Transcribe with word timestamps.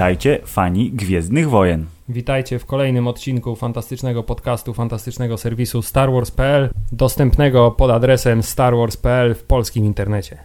Witajcie, 0.00 0.38
fani 0.44 0.90
Gwiezdnych 0.92 1.50
Wojen. 1.50 1.86
Witajcie 2.08 2.58
w 2.58 2.66
kolejnym 2.66 3.06
odcinku 3.08 3.56
fantastycznego 3.56 4.22
podcastu, 4.22 4.74
fantastycznego 4.74 5.38
serwisu 5.38 5.82
Star 5.82 6.12
Wars.pl, 6.12 6.70
dostępnego 6.92 7.70
pod 7.70 7.90
adresem 7.90 8.42
starwars.pl 8.42 9.34
w 9.34 9.42
polskim 9.42 9.84
internecie. 9.84 10.38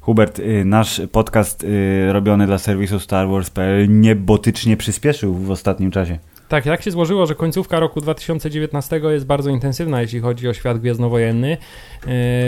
Hubert, 0.00 0.38
y, 0.38 0.64
nasz 0.64 1.02
podcast 1.12 1.64
y, 1.64 2.12
robiony 2.12 2.46
dla 2.46 2.58
serwisu 2.58 3.00
Star 3.00 3.28
Wars.pl 3.28 4.00
niebotycznie 4.00 4.76
przyspieszył 4.76 5.34
w 5.34 5.50
ostatnim 5.50 5.90
czasie. 5.90 6.18
Tak, 6.48 6.64
tak 6.64 6.82
się 6.82 6.90
złożyło, 6.90 7.26
że 7.26 7.34
końcówka 7.34 7.80
roku 7.80 8.00
2019 8.00 9.00
jest 9.04 9.26
bardzo 9.26 9.50
intensywna, 9.50 10.02
jeśli 10.02 10.20
chodzi 10.20 10.48
o 10.48 10.54
świat 10.54 10.78
gwiezdnowojenny. 10.78 11.56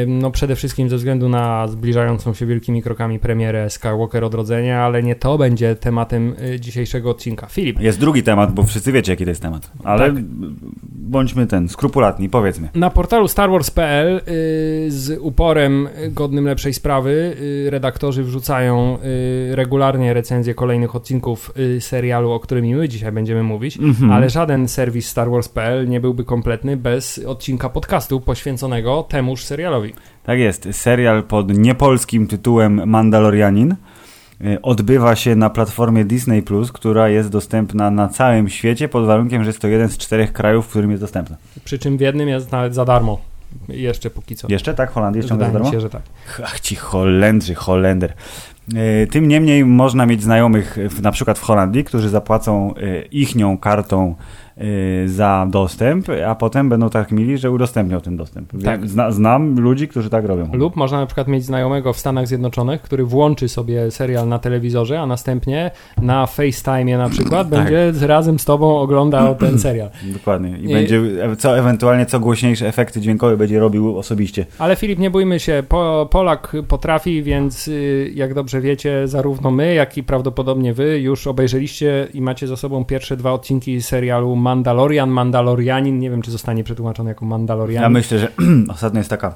No 0.07 0.31
przede 0.31 0.57
wszystkim 0.57 0.89
ze 0.89 0.97
względu 0.97 1.29
na 1.29 1.69
zbliżającą 1.69 2.35
się 2.35 2.47
wielkimi 2.47 2.83
krokami 2.83 3.19
premierę 3.19 3.71
Skywalker 3.71 4.25
Odrodzenia, 4.25 4.83
ale 4.83 5.03
nie 5.03 5.15
to 5.15 5.39
będzie 5.39 5.77
tematem 5.77 6.35
y, 6.55 6.61
dzisiejszego 6.61 7.11
odcinka. 7.11 7.47
Filip. 7.47 7.81
Jest 7.81 8.01
drugi 8.01 8.23
temat, 8.23 8.53
bo 8.53 8.63
wszyscy 8.63 8.93
wiecie, 8.93 9.13
jaki 9.13 9.25
to 9.25 9.31
jest 9.31 9.43
temat. 9.43 9.73
Ale 9.85 10.13
tak. 10.13 10.23
bądźmy 10.93 11.47
ten, 11.47 11.69
skrupulatni, 11.69 12.29
powiedzmy. 12.29 12.69
Na 12.75 12.91
portalu 12.91 13.29
starwars.pl 13.29 14.17
y, 14.17 14.21
z 14.91 15.19
uporem 15.21 15.89
godnym 16.11 16.45
lepszej 16.45 16.75
sprawy 16.75 17.37
y, 17.67 17.71
redaktorzy 17.71 18.25
wrzucają 18.25 18.99
regularnie 19.51 20.15
recenzje 20.15 20.55
kolejnych 20.55 20.95
odcinków 20.95 21.53
serialu, 21.81 22.31
o 22.31 22.41
którym 22.41 22.65
my 22.65 22.89
dzisiaj 22.89 23.13
będziemy 23.13 23.43
mówić, 23.43 23.79
-hmm. 23.93 24.13
ale 24.13 24.31
żaden 24.31 24.69
serwis 24.69 25.09
starwars.pl 25.09 25.89
nie 25.89 26.01
byłby 26.01 26.25
kompletny 26.25 26.77
bez 26.77 27.19
odcinka 27.27 27.69
podcastu 27.69 28.21
poświęconego 28.21 29.03
temuż 29.03 29.45
serialowi. 29.45 29.95
Tak 30.25 30.39
jest. 30.39 30.69
Serial 30.73 31.23
pod 31.23 31.59
niepolskim 31.59 32.27
tytułem 32.27 32.89
Mandalorianin 32.89 33.75
y, 34.41 34.63
odbywa 34.63 35.17
się 35.17 35.37
na 35.37 35.51
platformie 35.51 36.05
Disney 36.05 36.43
Plus, 36.43 36.73
która 36.73 37.09
jest 37.09 37.29
dostępna 37.29 37.91
na 37.91 38.09
całym 38.09 38.49
świecie 38.49 38.89
pod 38.89 39.07
warunkiem, 39.07 39.43
że 39.45 39.49
jest 39.49 39.61
to 39.61 39.69
jeden 39.69 39.89
z 39.89 39.99
czterech 39.99 40.33
krajów, 40.33 40.67
w 40.67 40.69
którym 40.69 40.91
jest 40.91 41.03
dostępna. 41.03 41.37
Przy 41.65 41.79
czym 41.79 41.99
w 41.99 42.01
jednym 42.01 42.29
jest 42.29 42.53
nawet 42.53 42.75
za 42.75 42.85
darmo. 42.85 43.19
Jeszcze 43.69 44.11
póki 44.11 44.37
co. 44.37 44.49
Jeszcze 44.51 44.75
tak? 44.75 44.91
Holandia 44.91 45.23
ciągle 45.23 45.47
za 45.47 45.53
darmo? 45.53 45.71
się, 45.71 45.81
że 45.81 45.91
tak. 45.91 46.03
Ach, 46.45 46.61
ci 46.61 46.77
Holendrzy, 46.77 47.55
Holender. 47.55 48.15
Y, 48.75 49.07
tym 49.07 49.29
niemniej 49.29 49.65
można 49.65 50.07
mieć 50.07 50.23
znajomych 50.23 50.79
na 51.03 51.13
przykład 51.13 51.39
w 51.39 51.43
Holandii, 51.43 51.85
którzy 51.85 52.09
zapłacą 52.09 52.75
y, 52.75 53.09
ichnią 53.11 53.59
kartą 53.59 54.15
za 55.07 55.47
dostęp, 55.51 56.07
a 56.27 56.35
potem 56.35 56.69
będą 56.69 56.91
tak 56.91 57.13
mili, 57.13 57.39
że 57.39 57.51
udostępnią 57.51 58.01
ten 58.01 58.17
dostęp. 58.17 58.53
Tak. 58.65 58.89
Zna, 58.89 59.11
znam 59.11 59.61
ludzi, 59.61 59.89
którzy 59.89 60.11
tak 60.11 60.25
robią. 60.25 60.51
Lub 60.53 60.77
można 60.77 61.01
na 61.01 61.07
przykład 61.07 61.29
mieć 61.29 61.45
znajomego 61.45 61.93
w 61.93 61.99
Stanach 61.99 62.27
Zjednoczonych, 62.27 62.83
który 62.83 63.05
włączy 63.05 63.49
sobie 63.49 63.91
serial 63.91 64.29
na 64.29 64.39
telewizorze, 64.39 65.01
a 65.01 65.07
następnie 65.07 65.71
na 66.03 66.27
FaceTime 66.27 66.99
na 66.99 67.09
przykład 67.09 67.51
tak. 67.51 67.65
będzie 67.65 68.07
razem 68.07 68.39
z 68.39 68.45
tobą 68.45 68.79
oglądał 68.79 69.35
ten 69.35 69.59
serial. 69.69 69.91
Dokładnie. 70.13 70.59
I, 70.59 70.65
I 70.65 70.73
będzie 70.73 71.03
co 71.39 71.59
ewentualnie 71.59 72.07
co 72.07 72.21
głośniejsze 72.21 72.69
efekty 72.69 73.01
dźwiękowe 73.01 73.37
będzie 73.37 73.59
robił 73.61 73.99
osobiście. 73.99 74.47
Ale 74.59 74.77
Filip, 74.77 74.99
nie 74.99 75.11
bójmy 75.11 75.41
się, 75.41 75.63
po, 75.69 76.09
Polak 76.11 76.57
potrafi, 76.69 77.23
więc 77.23 77.69
y, 77.69 78.13
jak 78.15 78.35
dobrze 78.35 78.61
wiecie, 78.61 79.09
zarówno 79.09 79.51
my, 79.51 79.75
jak 79.75 79.99
i 79.99 80.03
prawdopodobnie 80.03 80.75
wy 80.75 81.01
już 81.01 81.27
obejrzeliście 81.27 82.09
i 82.15 82.21
macie 82.21 82.47
za 82.47 82.57
sobą 82.57 82.85
pierwsze 82.85 83.17
dwa 83.17 83.33
odcinki 83.33 83.83
serialu 83.83 84.37
Mandalorian, 84.49 85.11
Mandalorianin, 85.11 85.99
nie 85.99 86.11
wiem 86.11 86.23
czy 86.23 86.31
zostanie 86.31 86.65
przetłumaczony 86.65 87.11
jako 87.11 87.25
Mandalorianin. 87.25 87.83
Ja 87.83 87.89
myślę, 87.89 88.19
że 88.19 88.29
ostatnio 88.75 88.99
jest 89.01 89.11
taka 89.11 89.35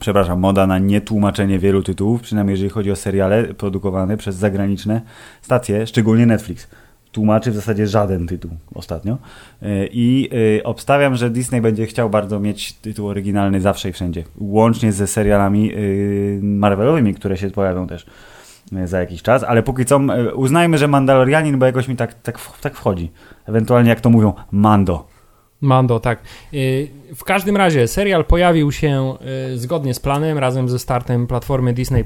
przepraszam, 0.00 0.40
moda 0.40 0.66
na 0.66 0.78
nietłumaczenie 0.78 1.58
wielu 1.58 1.82
tytułów, 1.82 2.22
przynajmniej 2.22 2.52
jeżeli 2.52 2.70
chodzi 2.70 2.90
o 2.90 2.96
seriale 2.96 3.44
produkowane 3.44 4.16
przez 4.16 4.36
zagraniczne 4.36 5.00
stacje, 5.42 5.86
szczególnie 5.86 6.26
Netflix. 6.26 6.68
Tłumaczy 7.12 7.50
w 7.50 7.54
zasadzie 7.54 7.86
żaden 7.86 8.26
tytuł 8.26 8.50
ostatnio. 8.74 9.18
E, 9.62 9.86
I 9.86 10.30
e, 10.58 10.64
obstawiam, 10.64 11.16
że 11.16 11.30
Disney 11.30 11.60
będzie 11.60 11.86
chciał 11.86 12.10
bardzo 12.10 12.40
mieć 12.40 12.72
tytuł 12.72 13.08
oryginalny 13.08 13.60
zawsze 13.60 13.88
i 13.88 13.92
wszędzie. 13.92 14.24
Łącznie 14.38 14.92
ze 14.92 15.06
serialami 15.06 15.72
e, 15.72 15.76
Marvelowymi, 16.42 17.14
które 17.14 17.36
się 17.36 17.50
pojawią 17.50 17.86
też 17.86 18.06
za 18.84 19.00
jakiś 19.00 19.22
czas, 19.22 19.44
ale 19.44 19.62
póki 19.62 19.84
co 19.84 20.00
uznajmy, 20.34 20.78
że 20.78 20.88
Mandalorianin, 20.88 21.58
bo 21.58 21.66
jakoś 21.66 21.88
mi 21.88 21.96
tak, 21.96 22.14
tak, 22.14 22.38
tak 22.60 22.74
wchodzi. 22.74 23.12
Ewentualnie 23.46 23.90
jak 23.90 24.00
to 24.00 24.10
mówią, 24.10 24.32
Mando. 24.50 25.10
Mando, 25.60 26.00
tak. 26.00 26.22
Y, 26.54 26.88
w 27.14 27.24
każdym 27.24 27.56
razie 27.56 27.88
serial 27.88 28.24
pojawił 28.24 28.72
się 28.72 29.14
zgodnie 29.54 29.94
z 29.94 30.00
planem 30.00 30.38
razem 30.38 30.68
ze 30.68 30.78
startem 30.78 31.26
platformy 31.26 31.72
Disney+. 31.72 32.04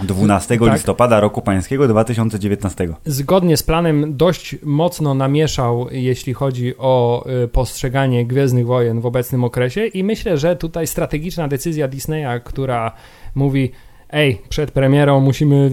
12 0.00 0.58
tak. 0.58 0.72
listopada 0.72 1.20
roku 1.20 1.42
pańskiego 1.42 1.88
2019. 1.88 2.88
Zgodnie 3.04 3.56
z 3.56 3.62
planem 3.62 4.16
dość 4.16 4.56
mocno 4.62 5.14
namieszał, 5.14 5.86
jeśli 5.90 6.34
chodzi 6.34 6.76
o 6.78 7.24
postrzeganie 7.52 8.26
Gwiezdnych 8.26 8.66
Wojen 8.66 9.00
w 9.00 9.06
obecnym 9.06 9.44
okresie 9.44 9.86
i 9.86 10.04
myślę, 10.04 10.38
że 10.38 10.56
tutaj 10.56 10.86
strategiczna 10.86 11.48
decyzja 11.48 11.88
Disneya, 11.88 12.40
która 12.44 12.92
mówi 13.34 13.72
ej, 14.10 14.40
przed 14.48 14.70
premierą 14.70 15.20
musimy 15.20 15.70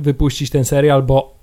wypuścić 0.00 0.50
ten 0.50 0.64
serial, 0.64 1.02
bo 1.02 1.39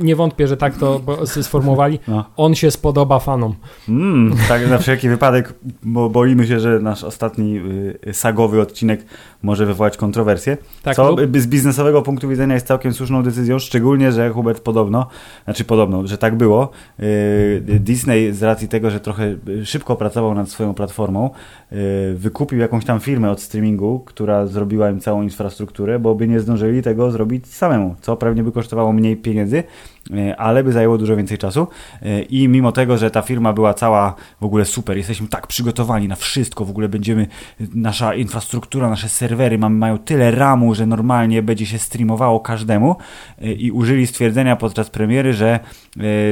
nie 0.00 0.16
wątpię, 0.16 0.48
że 0.48 0.56
tak 0.56 0.76
to 0.76 1.00
sformułowali. 1.26 1.98
No. 2.08 2.24
On 2.36 2.54
się 2.54 2.70
spodoba 2.70 3.18
fanom. 3.18 3.54
Mm, 3.88 4.36
tak 4.48 4.70
na 4.70 4.78
wszelki 4.78 5.08
wypadek, 5.08 5.54
bo 5.82 6.10
boimy 6.10 6.46
się, 6.46 6.60
że 6.60 6.80
nasz 6.80 7.04
ostatni 7.04 7.60
y, 8.06 8.14
sagowy 8.14 8.60
odcinek 8.60 9.04
może 9.42 9.66
wywołać 9.66 9.96
kontrowersje. 9.96 10.56
Tak, 10.82 10.96
co 10.96 11.10
lub... 11.10 11.38
z 11.38 11.46
biznesowego 11.46 12.02
punktu 12.02 12.28
widzenia 12.28 12.54
jest 12.54 12.66
całkiem 12.66 12.92
słuszną 12.92 13.22
decyzją, 13.22 13.58
szczególnie, 13.58 14.12
że 14.12 14.30
Hubert 14.30 14.60
podobno, 14.60 15.06
znaczy 15.44 15.64
podobno, 15.64 16.06
że 16.06 16.18
tak 16.18 16.36
było. 16.36 16.70
Y, 17.00 17.80
Disney 17.80 18.32
z 18.32 18.42
racji 18.42 18.68
tego, 18.68 18.90
że 18.90 19.00
trochę 19.00 19.36
szybko 19.64 19.96
pracował 19.96 20.34
nad 20.34 20.48
swoją 20.48 20.74
platformą, 20.74 21.30
y, 21.72 22.14
wykupił 22.14 22.58
jakąś 22.58 22.84
tam 22.84 23.00
firmę 23.00 23.30
od 23.30 23.40
streamingu, 23.40 24.02
która 24.06 24.46
zrobiła 24.46 24.90
im 24.90 25.00
całą 25.00 25.22
infrastrukturę, 25.22 25.98
bo 25.98 26.14
by 26.14 26.28
nie 26.28 26.40
zdążyli 26.40 26.82
tego 26.82 27.10
zrobić 27.10 27.46
samemu, 27.46 27.94
co 28.00 28.16
pewnie 28.16 28.42
by 28.42 28.52
kosztowało 28.52 28.92
mniej 28.92 29.16
pieniędzy 29.16 29.37
pieniędzy, 29.38 29.64
e, 30.10 30.36
ale 30.36 30.64
by 30.64 30.72
zajęło 30.72 30.98
dużo 30.98 31.16
więcej 31.16 31.38
czasu. 31.38 31.66
E, 32.02 32.22
I 32.22 32.48
mimo 32.48 32.72
tego, 32.72 32.98
że 32.98 33.10
ta 33.10 33.22
firma 33.22 33.52
była 33.52 33.74
cała 33.74 34.14
w 34.40 34.44
ogóle 34.44 34.64
super, 34.64 34.96
jesteśmy 34.96 35.28
tak 35.28 35.46
przygotowani 35.46 36.08
na 36.08 36.16
wszystko, 36.16 36.64
w 36.64 36.70
ogóle 36.70 36.88
będziemy, 36.88 37.26
nasza 37.74 38.14
infrastruktura, 38.14 38.90
nasze 38.90 39.08
serwery 39.08 39.58
mamy, 39.58 39.76
mają 39.76 39.98
tyle 39.98 40.30
ramu, 40.30 40.74
że 40.74 40.86
normalnie 40.86 41.42
będzie 41.42 41.66
się 41.66 41.78
streamowało 41.78 42.40
każdemu 42.40 42.96
e, 43.42 43.52
i 43.52 43.70
użyli 43.70 44.06
stwierdzenia 44.06 44.56
podczas 44.56 44.90
premiery, 44.90 45.32
że 45.32 45.60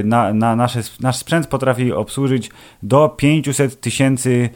na, 0.04 0.32
na 0.34 0.56
nasze, 0.56 0.80
nasz 1.00 1.16
sprzęt 1.16 1.46
potrafi 1.46 1.92
obsłużyć 1.92 2.50
do 2.82 3.08
500 3.08 3.80
tysięcy 3.80 4.48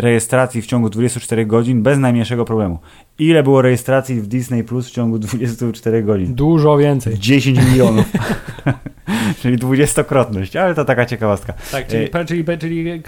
rejestracji 0.00 0.62
w 0.62 0.66
ciągu 0.66 0.90
24 0.90 1.46
godzin 1.46 1.82
bez 1.82 1.98
najmniejszego 1.98 2.44
problemu. 2.44 2.78
Ile 3.18 3.42
było 3.42 3.62
rejestracji 3.62 4.20
w 4.20 4.26
Disney 4.26 4.64
Plus 4.64 4.88
w 4.88 4.90
ciągu 4.90 5.18
24 5.18 6.02
godzin? 6.02 6.34
Dużo 6.34 6.76
więcej. 6.76 7.18
10 7.18 7.58
milionów. 7.58 8.06
czyli 9.42 9.56
dwudziestokrotność, 9.56 10.56
ale 10.56 10.74
to 10.74 10.84
taka 10.84 11.06
ciekawostka. 11.06 11.52
Tak, 11.72 11.86
czyli, 11.86 12.08
e... 12.14 12.24
czyli, 12.24 12.44
czyli 12.58 13.02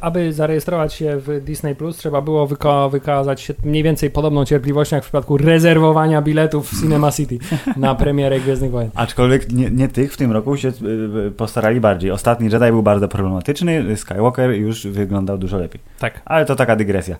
aby 0.00 0.32
zarejestrować 0.32 0.94
się 0.94 1.16
w 1.16 1.40
Disney 1.44 1.74
Plus, 1.74 1.96
trzeba 1.96 2.20
było 2.20 2.46
wyka 2.46 2.88
wykazać 2.88 3.40
się 3.40 3.54
mniej 3.64 3.82
więcej 3.82 4.10
podobną 4.10 4.44
cierpliwością 4.44 4.96
jak 4.96 5.04
w 5.04 5.06
przypadku 5.06 5.36
rezerwowania 5.36 6.22
biletów 6.22 6.70
w 6.70 6.80
Cinema 6.80 7.12
City 7.12 7.38
na 7.76 7.94
premierę 7.94 8.40
Gwiezdnych 8.40 8.70
Wojen. 8.70 8.90
Aczkolwiek 8.94 9.52
nie, 9.52 9.70
nie 9.70 9.88
tych 9.88 10.12
w 10.12 10.16
tym 10.16 10.32
roku 10.32 10.56
się 10.56 10.68
e, 10.68 11.30
postarali 11.30 11.80
bardziej. 11.80 12.10
Ostatni 12.10 12.50
Jedi 12.50 12.70
był 12.70 12.82
bardzo 12.82 13.08
problematyczny, 13.08 13.96
Skywalker 13.96 14.50
już 14.50 14.86
wyglądał 14.86 15.38
dużo 15.38 15.58
lepiej. 15.58 15.80
Tak. 15.98 16.22
Ale 16.24 16.44
to 16.44 16.56
taka 16.56 16.76
dygresja. 16.76 17.16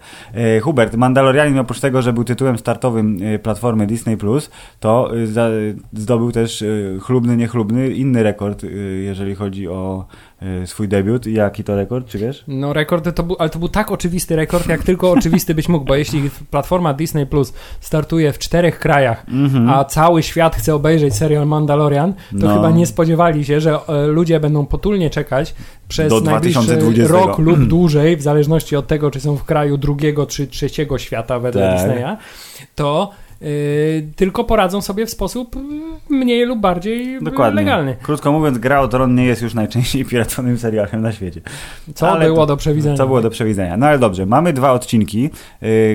Hubert, 0.62 0.94
Mandalorianin 0.94 1.58
oprócz 1.58 1.80
tego, 1.80 2.02
że 2.02 2.12
był 2.12 2.24
tytułem 2.24 2.58
startowym 2.58 3.18
platformy 3.42 3.86
Disney 3.86 4.16
Plus, 4.16 4.50
to 4.80 5.10
zdobył 5.92 6.32
też 6.32 6.64
chlubny, 7.00 7.36
niechlubny 7.36 7.95
inny 7.96 8.22
rekord, 8.22 8.64
y, 8.64 9.02
jeżeli 9.04 9.34
chodzi 9.34 9.68
o 9.68 10.04
y, 10.62 10.66
swój 10.66 10.88
debiut. 10.88 11.26
Jaki 11.26 11.64
to 11.64 11.76
rekord, 11.76 12.08
czy 12.08 12.18
wiesz? 12.18 12.44
No 12.48 12.72
rekord 12.72 13.14
to 13.16 13.22
był, 13.22 13.36
ale 13.38 13.50
to 13.50 13.58
był 13.58 13.68
tak 13.68 13.92
oczywisty 13.92 14.36
rekord, 14.36 14.68
jak 14.68 14.82
tylko 14.82 15.10
oczywisty 15.10 15.54
być 15.54 15.68
mógł, 15.68 15.84
bo 15.84 15.94
jeśli 15.94 16.30
platforma 16.50 16.94
Disney 16.94 17.26
Plus 17.26 17.52
startuje 17.80 18.32
w 18.32 18.38
czterech 18.38 18.78
krajach, 18.78 19.24
mm 19.28 19.48
-hmm. 19.48 19.70
a 19.70 19.84
cały 19.84 20.22
świat 20.22 20.56
chce 20.56 20.74
obejrzeć 20.74 21.14
serial 21.14 21.46
Mandalorian, 21.46 22.12
to 22.12 22.46
no. 22.46 22.54
chyba 22.54 22.70
nie 22.70 22.86
spodziewali 22.86 23.44
się, 23.44 23.60
że 23.60 23.78
e, 23.88 24.06
ludzie 24.06 24.40
będą 24.40 24.66
potulnie 24.66 25.10
czekać 25.10 25.54
przez 25.88 26.08
Do 26.08 26.20
najbliższy 26.20 27.08
rok 27.08 27.38
lub 27.38 27.66
dłużej, 27.66 28.16
w 28.16 28.22
zależności 28.22 28.76
od 28.76 28.86
tego, 28.86 29.10
czy 29.10 29.20
są 29.20 29.36
w 29.36 29.44
kraju 29.44 29.76
drugiego 29.76 30.26
czy 30.26 30.46
trzeciego 30.46 30.98
świata 30.98 31.38
wedle 31.38 31.62
tak. 31.62 31.76
Disneya, 31.76 32.16
to 32.74 33.10
tylko 34.16 34.44
poradzą 34.44 34.80
sobie 34.80 35.06
w 35.06 35.10
sposób 35.10 35.56
mniej 36.10 36.46
lub 36.46 36.60
bardziej 36.60 37.22
Dokładnie. 37.22 37.60
legalny. 37.60 37.96
Krótko 38.02 38.32
mówiąc, 38.32 38.58
Gra 38.58 38.80
o 38.80 38.88
Tron 38.88 39.14
nie 39.14 39.24
jest 39.24 39.42
już 39.42 39.54
najczęściej 39.54 40.04
piratonym 40.10 40.58
serialem 40.58 41.02
na 41.02 41.12
świecie. 41.12 41.40
Co 41.94 42.10
ale 42.10 42.26
było 42.26 42.36
to, 42.36 42.46
do 42.46 42.56
przewidzenia. 42.56 42.96
Co 42.96 43.06
było 43.06 43.22
do 43.22 43.30
przewidzenia. 43.30 43.76
No 43.76 43.86
ale 43.86 43.98
dobrze, 43.98 44.26
mamy 44.26 44.52
dwa 44.52 44.72
odcinki, 44.72 45.30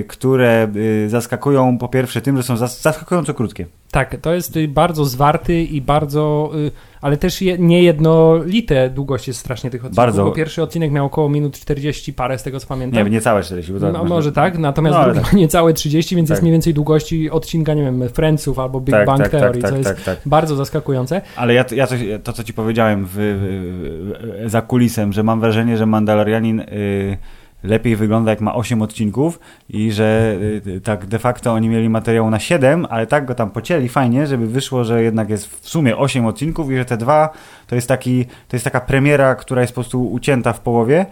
które 0.08 0.68
zaskakują 1.06 1.78
po 1.78 1.88
pierwsze 1.88 2.20
tym, 2.20 2.36
że 2.36 2.42
są 2.42 2.56
zaskakująco 2.56 3.34
krótkie. 3.34 3.66
Tak, 3.92 4.16
to 4.20 4.34
jest 4.34 4.58
bardzo 4.68 5.04
zwarty 5.04 5.62
i 5.62 5.80
bardzo, 5.80 6.50
y, 6.54 6.70
ale 7.00 7.16
też 7.16 7.40
niejednolite 7.58 8.90
długość 8.90 9.28
jest 9.28 9.40
strasznie 9.40 9.70
tych 9.70 9.80
odcinków, 9.80 9.96
bardzo. 9.96 10.24
bo 10.24 10.32
pierwszy 10.32 10.62
odcinek 10.62 10.92
miał 10.92 11.06
około 11.06 11.28
minut 11.28 11.60
40 11.60 12.12
parę 12.12 12.38
z 12.38 12.42
tego 12.42 12.60
co 12.60 12.66
pamiętam. 12.66 13.04
Nie, 13.04 13.10
niecałe 13.10 13.42
40. 13.42 13.72
Bo 13.72 13.92
no, 13.92 14.04
może 14.04 14.32
tak, 14.32 14.58
natomiast 14.58 14.98
no, 14.98 15.22
tak. 15.22 15.32
niecałe 15.42 15.72
30, 15.72 16.16
więc 16.16 16.28
tak. 16.28 16.34
jest 16.34 16.42
mniej 16.42 16.52
więcej 16.52 16.74
długości 16.74 17.30
odcinka, 17.30 17.74
nie 17.74 17.82
wiem, 17.82 18.08
Friendsów 18.08 18.58
albo 18.58 18.80
Big 18.80 18.94
tak, 18.94 19.06
Bang 19.06 19.22
tak, 19.22 19.30
Theory, 19.30 19.60
tak, 19.60 19.70
co 19.70 19.76
jest 19.76 19.90
tak, 19.90 20.00
tak. 20.00 20.18
bardzo 20.26 20.56
zaskakujące. 20.56 21.20
Ale 21.36 21.54
ja, 21.54 21.64
ja 21.74 21.86
coś, 21.86 22.00
to, 22.24 22.32
co 22.32 22.44
ci 22.44 22.54
powiedziałem 22.54 23.06
w, 23.06 23.12
w, 23.16 24.50
za 24.50 24.62
kulisem, 24.62 25.12
że 25.12 25.22
mam 25.22 25.40
wrażenie, 25.40 25.76
że 25.76 25.86
Mandalorianin... 25.86 26.58
Yy, 26.58 27.16
lepiej 27.64 27.96
wygląda, 27.96 28.30
jak 28.30 28.40
ma 28.40 28.54
8 28.54 28.82
odcinków 28.82 29.40
i 29.68 29.92
że 29.92 30.38
y, 30.66 30.80
tak 30.80 31.06
de 31.06 31.18
facto 31.18 31.52
oni 31.52 31.68
mieli 31.68 31.88
materiał 31.88 32.30
na 32.30 32.38
7, 32.38 32.86
ale 32.90 33.06
tak 33.06 33.24
go 33.24 33.34
tam 33.34 33.50
pocięli 33.50 33.88
fajnie, 33.88 34.26
żeby 34.26 34.46
wyszło, 34.46 34.84
że 34.84 35.02
jednak 35.02 35.30
jest 35.30 35.46
w 35.46 35.68
sumie 35.68 35.96
8 35.96 36.26
odcinków 36.26 36.70
i 36.70 36.76
że 36.76 36.84
te 36.84 36.96
dwa 36.96 37.30
to 37.66 37.74
jest, 37.74 37.88
taki, 37.88 38.24
to 38.24 38.56
jest 38.56 38.64
taka 38.64 38.80
premiera, 38.80 39.34
która 39.34 39.60
jest 39.60 39.72
po 39.72 39.80
prostu 39.80 40.12
ucięta 40.12 40.52
w 40.52 40.60
połowie, 40.60 41.06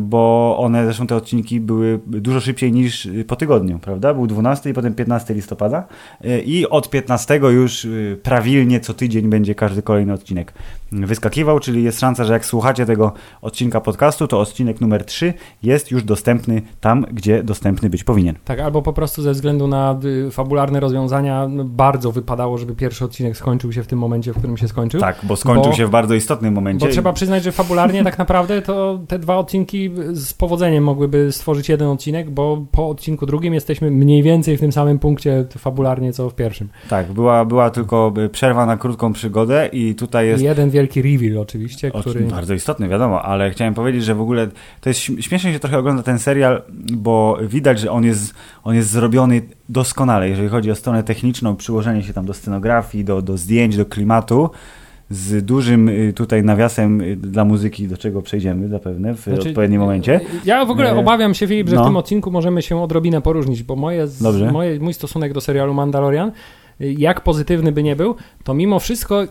bo 0.00 0.56
one, 0.58 0.84
zresztą 0.84 1.06
te 1.06 1.16
odcinki 1.16 1.60
były 1.60 2.00
dużo 2.06 2.40
szybciej 2.40 2.72
niż 2.72 3.08
po 3.26 3.36
tygodniu, 3.36 3.78
prawda? 3.78 4.14
Był 4.14 4.26
12 4.26 4.70
i 4.70 4.72
potem 4.72 4.94
15 4.94 5.34
listopada 5.34 5.84
y, 6.24 6.40
i 6.40 6.68
od 6.68 6.90
15 6.90 7.36
już 7.36 7.84
y, 7.84 8.20
prawilnie 8.22 8.80
co 8.80 8.94
tydzień 8.94 9.28
będzie 9.28 9.54
każdy 9.54 9.82
kolejny 9.82 10.12
odcinek 10.12 10.52
wyskakiwał, 10.92 11.60
czyli 11.60 11.82
jest 11.82 12.00
szansa, 12.00 12.24
że 12.24 12.32
jak 12.32 12.46
słuchacie 12.46 12.86
tego 12.86 13.12
odcinka 13.42 13.80
podcastu, 13.80 14.28
to 14.28 14.40
odcinek 14.40 14.80
numer 14.80 15.04
3 15.04 15.34
jest 15.62 15.90
już 15.90 16.02
dostępny 16.02 16.62
tam, 16.80 17.06
gdzie 17.12 17.42
dostępny 17.42 17.90
być 17.90 18.04
powinien. 18.04 18.34
Tak, 18.44 18.60
albo 18.60 18.82
po 18.82 18.92
prostu 18.92 19.22
ze 19.22 19.32
względu 19.32 19.66
na 19.66 19.98
y, 20.04 20.30
fabularne 20.30 20.80
rozwiązania 20.80 21.48
no, 21.48 21.64
bardzo 21.64 22.12
wypadało, 22.12 22.58
żeby 22.58 22.74
pierwszy 22.74 23.04
odcinek 23.04 23.36
skończył 23.36 23.72
się 23.72 23.82
w 23.82 23.86
tym 23.86 23.98
momencie, 23.98 24.32
w 24.32 24.38
którym 24.38 24.56
się 24.56 24.68
skończył. 24.68 25.00
Tak, 25.00 25.18
bo 25.22 25.36
skończył 25.36 25.70
bo, 25.70 25.76
się 25.76 25.86
w 25.86 25.90
bardzo 25.90 26.14
istotnym 26.14 26.54
momencie. 26.54 26.86
Bo 26.86 26.92
trzeba 26.92 27.12
przyznać, 27.12 27.42
że 27.42 27.52
fabularnie 27.52 28.04
tak 28.04 28.18
naprawdę 28.18 28.62
to 28.62 29.00
te 29.08 29.18
dwa 29.18 29.36
odcinki 29.36 29.90
z 30.12 30.34
powodzeniem 30.34 30.84
mogłyby 30.84 31.32
stworzyć 31.32 31.68
jeden 31.68 31.88
odcinek, 31.88 32.30
bo 32.30 32.64
po 32.72 32.88
odcinku 32.88 33.26
drugim 33.26 33.54
jesteśmy 33.54 33.90
mniej 33.90 34.22
więcej 34.22 34.56
w 34.56 34.60
tym 34.60 34.72
samym 34.72 34.98
punkcie 34.98 35.44
fabularnie, 35.58 36.12
co 36.12 36.30
w 36.30 36.34
pierwszym. 36.34 36.68
Tak, 36.88 37.12
była, 37.12 37.44
była 37.44 37.70
tylko 37.70 38.12
przerwa 38.32 38.66
na 38.66 38.76
krótką 38.76 39.12
przygodę 39.12 39.68
i 39.72 39.94
tutaj 39.94 40.26
jest... 40.26 40.42
Jeden 40.42 40.70
wielki 40.78 41.02
reveal 41.02 41.38
oczywiście, 41.38 41.90
który... 41.90 42.20
Bardzo 42.20 42.54
istotny, 42.54 42.88
wiadomo, 42.88 43.22
ale 43.22 43.50
chciałem 43.50 43.74
powiedzieć, 43.74 44.04
że 44.04 44.14
w 44.14 44.20
ogóle 44.20 44.48
to 44.80 44.90
jest 44.90 45.00
śmiesznie 45.00 45.52
się 45.52 45.58
trochę 45.58 45.78
ogląda 45.78 46.02
ten 46.02 46.18
serial, 46.18 46.62
bo 46.92 47.38
widać, 47.42 47.80
że 47.80 47.90
on 47.90 48.04
jest, 48.04 48.34
on 48.64 48.74
jest 48.74 48.90
zrobiony 48.90 49.42
doskonale, 49.68 50.28
jeżeli 50.28 50.48
chodzi 50.48 50.70
o 50.70 50.74
stronę 50.74 51.02
techniczną, 51.02 51.56
przyłożenie 51.56 52.02
się 52.02 52.12
tam 52.12 52.26
do 52.26 52.34
scenografii, 52.34 53.04
do, 53.04 53.22
do 53.22 53.36
zdjęć, 53.36 53.76
do 53.76 53.86
klimatu, 53.86 54.50
z 55.10 55.44
dużym 55.44 55.88
y, 55.88 56.12
tutaj 56.12 56.42
nawiasem 56.42 57.00
y, 57.00 57.16
dla 57.16 57.44
muzyki, 57.44 57.88
do 57.88 57.96
czego 57.96 58.22
przejdziemy 58.22 58.68
zapewne 58.68 59.14
w 59.14 59.20
znaczy, 59.20 59.48
odpowiednim 59.48 59.80
momencie. 59.80 60.20
Ja 60.44 60.64
w 60.64 60.70
ogóle 60.70 60.90
e, 60.90 60.96
obawiam 60.96 61.34
się, 61.34 61.46
Filip, 61.46 61.68
że 61.68 61.76
no. 61.76 61.82
w 61.82 61.86
tym 61.86 61.96
odcinku 61.96 62.30
możemy 62.30 62.62
się 62.62 62.82
odrobinę 62.82 63.20
poróżnić, 63.22 63.62
bo 63.62 63.76
moje, 63.76 64.06
moje, 64.52 64.80
mój 64.80 64.94
stosunek 64.94 65.32
do 65.32 65.40
serialu 65.40 65.74
Mandalorian, 65.74 66.32
jak 66.80 67.20
pozytywny 67.20 67.72
by 67.72 67.82
nie 67.82 67.96
był, 67.96 68.14
to 68.44 68.54
mimo 68.54 68.78
wszystko 68.78 69.24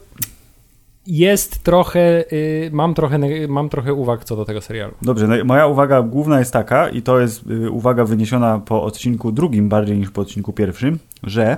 jest 1.07 1.63
trochę, 1.63 2.33
y, 2.33 2.69
mam 2.73 2.93
trochę, 2.93 3.19
mam 3.47 3.69
trochę 3.69 3.93
uwag 3.93 4.23
co 4.23 4.35
do 4.35 4.45
tego 4.45 4.61
serialu. 4.61 4.93
Dobrze, 5.01 5.27
no 5.27 5.35
moja 5.45 5.67
uwaga 5.67 6.01
główna 6.01 6.39
jest 6.39 6.53
taka 6.53 6.89
i 6.89 7.01
to 7.01 7.19
jest 7.19 7.43
y, 7.51 7.71
uwaga 7.71 8.05
wyniesiona 8.05 8.59
po 8.59 8.83
odcinku 8.83 9.31
drugim 9.31 9.69
bardziej 9.69 9.97
niż 9.97 10.11
po 10.11 10.21
odcinku 10.21 10.53
pierwszym, 10.53 10.99
że 11.23 11.57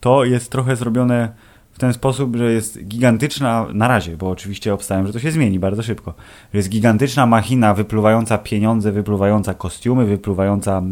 to 0.00 0.24
jest 0.24 0.50
trochę 0.50 0.76
zrobione 0.76 1.32
w 1.72 1.78
ten 1.78 1.92
sposób, 1.92 2.36
że 2.36 2.52
jest 2.52 2.84
gigantyczna, 2.84 3.66
na 3.72 3.88
razie, 3.88 4.16
bo 4.16 4.30
oczywiście 4.30 4.74
obstałem, 4.74 5.06
że 5.06 5.12
to 5.12 5.18
się 5.18 5.30
zmieni 5.30 5.58
bardzo 5.58 5.82
szybko, 5.82 6.14
że 6.52 6.58
jest 6.58 6.68
gigantyczna 6.68 7.26
machina 7.26 7.74
wypluwająca 7.74 8.38
pieniądze, 8.38 8.92
wypluwająca 8.92 9.54
kostiumy, 9.54 10.04
wypluwająca 10.04 10.82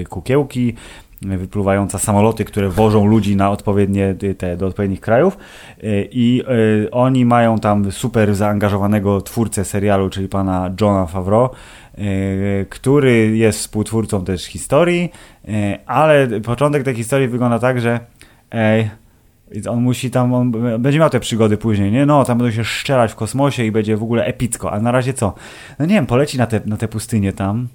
y, 0.00 0.04
kukiełki, 0.08 0.74
wypluwająca 1.26 1.98
samoloty, 1.98 2.44
które 2.44 2.68
wożą 2.68 3.06
ludzi 3.06 3.36
na 3.36 3.50
odpowiednie 3.50 4.14
te, 4.38 4.56
do 4.56 4.66
odpowiednich 4.66 5.00
krajów 5.00 5.36
y, 5.84 6.08
i 6.12 6.42
y, 6.86 6.90
oni 6.90 7.24
mają 7.24 7.58
tam 7.58 7.92
super 7.92 8.34
zaangażowanego 8.34 9.20
twórcę 9.20 9.64
serialu, 9.64 10.10
czyli 10.10 10.28
pana 10.28 10.70
Johna 10.80 11.06
Favreau, 11.06 11.50
y, 11.98 12.66
który 12.70 13.36
jest 13.36 13.58
współtwórcą 13.58 14.24
też 14.24 14.44
historii, 14.44 15.10
ale 15.86 16.28
początek 16.40 16.82
tej 16.82 16.94
historii 16.94 17.28
wygląda 17.28 17.58
tak, 17.58 17.80
że 17.80 18.00
ej, 18.50 18.90
on 19.68 19.82
musi 19.82 20.10
tam, 20.10 20.34
on 20.34 20.52
będzie 20.78 20.98
miał 20.98 21.10
te 21.10 21.20
przygody 21.20 21.56
później, 21.56 21.92
nie? 21.92 22.06
No, 22.06 22.24
tam 22.24 22.38
będą 22.38 22.52
się 22.52 22.64
szczelać 22.64 23.12
w 23.12 23.14
kosmosie 23.14 23.64
i 23.64 23.72
będzie 23.72 23.96
w 23.96 24.02
ogóle 24.02 24.24
epicko. 24.24 24.72
A 24.72 24.80
na 24.80 24.92
razie 24.92 25.14
co? 25.14 25.34
No 25.78 25.86
nie 25.86 25.94
wiem, 25.94 26.06
poleci 26.06 26.38
na 26.38 26.46
te, 26.46 26.60
na 26.66 26.76
te 26.76 26.88
pustynie 26.88 27.32
tam, 27.32 27.68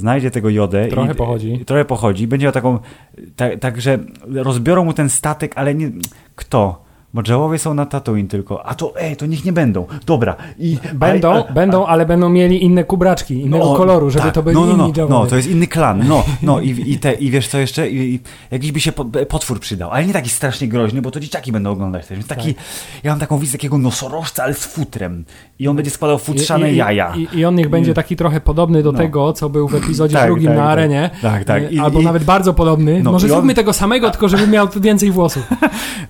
znajdzie 0.00 0.30
tego 0.30 0.50
jodę. 0.50 0.88
Trochę 0.88 1.12
i, 1.12 1.14
pochodzi. 1.14 1.64
Trochę 1.66 1.84
pochodzi. 1.84 2.26
Będzie 2.26 2.44
miał 2.44 2.52
taką, 2.52 2.78
tak, 3.36 3.58
tak, 3.58 3.80
że 3.80 3.98
rozbiorą 4.26 4.84
mu 4.84 4.92
ten 4.92 5.08
statek, 5.08 5.52
ale 5.56 5.74
nie, 5.74 5.90
kto? 6.36 6.89
Bo 7.14 7.22
Jawowie 7.28 7.58
są 7.58 7.74
na 7.74 7.86
Tatooine 7.86 8.28
tylko. 8.28 8.66
A 8.66 8.74
to, 8.74 9.00
ej, 9.00 9.16
to 9.16 9.26
niech 9.26 9.44
nie 9.44 9.52
będą. 9.52 9.86
Dobra. 10.06 10.36
I, 10.58 10.78
będą, 10.94 11.30
ale, 11.30 11.44
będą, 11.54 11.86
ale 11.86 12.06
będą 12.06 12.28
mieli 12.28 12.64
inne 12.64 12.84
kubraczki, 12.84 13.40
innego 13.40 13.64
no, 13.64 13.74
koloru, 13.74 14.10
żeby 14.10 14.24
tak, 14.24 14.34
to 14.34 14.42
byli 14.42 14.54
no, 14.54 14.66
no, 14.66 14.76
no, 14.76 14.84
inni 14.84 14.92
Jawowie. 14.96 15.14
No, 15.14 15.26
to 15.26 15.36
jest 15.36 15.50
inny 15.50 15.66
klan. 15.66 16.04
No, 16.08 16.24
no 16.42 16.60
i, 16.60 16.92
i, 16.92 16.98
te, 16.98 17.12
i 17.12 17.30
wiesz 17.30 17.48
co 17.48 17.58
jeszcze? 17.58 17.90
I, 17.90 18.14
i, 18.14 18.20
jakiś 18.50 18.72
by 18.72 18.80
się 18.80 18.92
potwór 19.28 19.60
przydał, 19.60 19.90
ale 19.90 20.06
nie 20.06 20.12
taki 20.12 20.30
strasznie 20.30 20.68
groźny, 20.68 21.02
bo 21.02 21.10
to 21.10 21.20
dzieciaki 21.20 21.52
będą 21.52 21.70
oglądać 21.70 22.06
też. 22.06 22.18
Więc 22.18 22.26
taki, 22.26 22.54
tak. 22.54 22.64
ja 23.02 23.10
mam 23.10 23.20
taką 23.20 23.38
wizję 23.38 23.58
takiego 23.58 23.78
nosorożca, 23.78 24.44
ale 24.44 24.54
z 24.54 24.64
futrem. 24.66 25.24
I 25.58 25.68
on 25.68 25.76
będzie 25.76 25.90
składał 25.90 26.18
futrzane 26.18 26.72
I, 26.72 26.76
jaja. 26.76 27.14
I, 27.34 27.44
on 27.44 27.54
niech 27.54 27.68
będzie 27.68 27.94
taki 27.94 28.16
trochę 28.16 28.40
podobny 28.40 28.82
do 28.82 28.92
no. 28.92 28.98
tego, 28.98 29.32
co 29.32 29.48
był 29.48 29.68
w 29.68 29.74
epizodzie 29.74 30.14
tak, 30.14 30.26
drugim 30.26 30.46
tak, 30.46 30.56
na 30.56 30.62
tak. 30.62 30.72
arenie. 30.72 31.10
Tak, 31.22 31.44
tak. 31.44 31.62
albo 31.82 32.02
nawet 32.02 32.24
bardzo 32.24 32.54
podobny. 32.54 33.02
No, 33.02 33.12
Może 33.12 33.28
zróbmy 33.28 33.52
on... 33.52 33.56
tego 33.56 33.72
samego, 33.72 34.10
tylko 34.10 34.28
żeby 34.28 34.46
miał 34.46 34.68
więcej 34.80 35.10
włosów. 35.10 35.46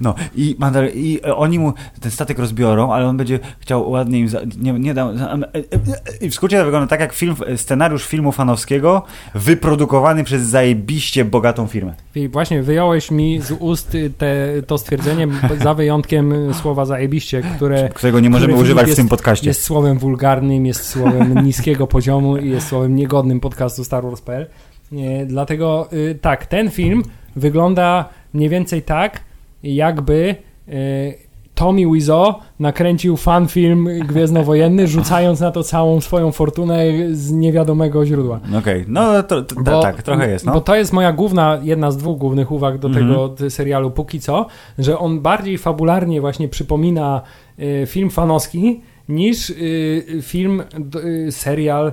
No 0.00 0.14
i, 0.34 0.56
i 0.94 1.22
oni 1.22 1.58
mu 1.58 1.72
ten 2.00 2.10
statek 2.10 2.38
rozbiorą, 2.38 2.92
ale 2.92 3.06
on 3.06 3.16
będzie 3.16 3.38
chciał 3.60 3.90
ładnie 3.90 4.18
im... 4.18 4.28
Za, 4.28 4.40
nie, 4.58 4.72
nie 4.72 4.94
dał, 4.94 5.10
e, 5.10 5.32
e, 5.32 5.38
e, 5.54 5.60
I 6.20 6.30
w 6.30 6.34
skrócie 6.34 6.58
to 6.58 6.64
wygląda 6.64 6.86
tak 6.86 7.00
jak 7.00 7.12
film, 7.12 7.36
scenariusz 7.56 8.06
filmu 8.06 8.32
fanowskiego 8.32 9.02
wyprodukowany 9.34 10.24
przez 10.24 10.42
zajebiście 10.42 11.24
bogatą 11.24 11.66
firmę. 11.66 11.94
I 12.14 12.28
właśnie 12.28 12.62
wyjąłeś 12.62 13.10
mi 13.10 13.40
z 13.40 13.50
ust 13.50 13.96
te, 14.18 14.46
to 14.66 14.78
stwierdzenie 14.78 15.28
za 15.62 15.74
wyjątkiem 15.74 16.54
słowa 16.54 16.84
zajebiście, 16.84 17.42
które... 17.56 17.88
Którego 17.88 18.20
nie 18.20 18.30
możemy 18.30 18.54
używać 18.54 18.86
jest, 18.86 18.96
w 18.98 19.02
tym 19.02 19.08
podcaście. 19.08 19.50
Jest 19.50 19.62
słowem 19.62 19.98
wulgarnym, 19.98 20.66
jest 20.66 20.88
słowem 20.88 21.34
niskiego 21.46 21.86
poziomu 21.86 22.36
i 22.36 22.50
jest 22.50 22.68
słowem 22.68 22.96
niegodnym 22.96 23.40
podcastu 23.40 23.84
Star 23.84 24.04
Wars.pl. 24.04 24.46
Dlatego 25.26 25.88
y, 25.92 26.18
tak, 26.20 26.46
ten 26.46 26.70
film 26.70 27.02
wygląda 27.36 28.08
mniej 28.34 28.48
więcej 28.48 28.82
tak, 28.82 29.20
jakby 29.62 30.36
Tommy 31.60 31.86
Wiseau 31.92 32.34
nakręcił 32.58 33.16
fanfilm 33.16 33.88
gwiezdnowojenny, 34.06 34.86
rzucając 34.96 35.40
na 35.40 35.50
to 35.50 35.62
całą 35.62 36.00
swoją 36.00 36.32
fortunę 36.32 36.84
z 37.12 37.32
niewiadomego 37.32 38.06
źródła. 38.06 38.40
Okej, 38.58 38.58
okay. 38.58 38.84
no 38.88 39.22
to, 39.22 39.42
to, 39.42 39.54
bo, 39.62 39.82
tak, 39.82 40.02
trochę 40.02 40.30
jest. 40.30 40.46
No. 40.46 40.52
Bo 40.52 40.60
to 40.60 40.76
jest 40.76 40.92
moja 40.92 41.12
główna, 41.12 41.58
jedna 41.62 41.90
z 41.90 41.96
dwóch 41.96 42.18
głównych 42.18 42.52
uwag 42.52 42.78
do 42.78 42.88
mm 42.88 43.02
-hmm. 43.02 43.34
tego 43.34 43.50
serialu 43.50 43.90
póki 43.90 44.20
co, 44.20 44.46
że 44.78 44.98
on 44.98 45.20
bardziej 45.20 45.58
fabularnie 45.58 46.20
właśnie 46.20 46.48
przypomina 46.48 47.22
y, 47.58 47.86
film 47.86 48.10
fanowski 48.10 48.80
niż 49.08 49.50
y, 49.50 50.20
film, 50.22 50.62
y, 51.04 51.32
serial 51.32 51.92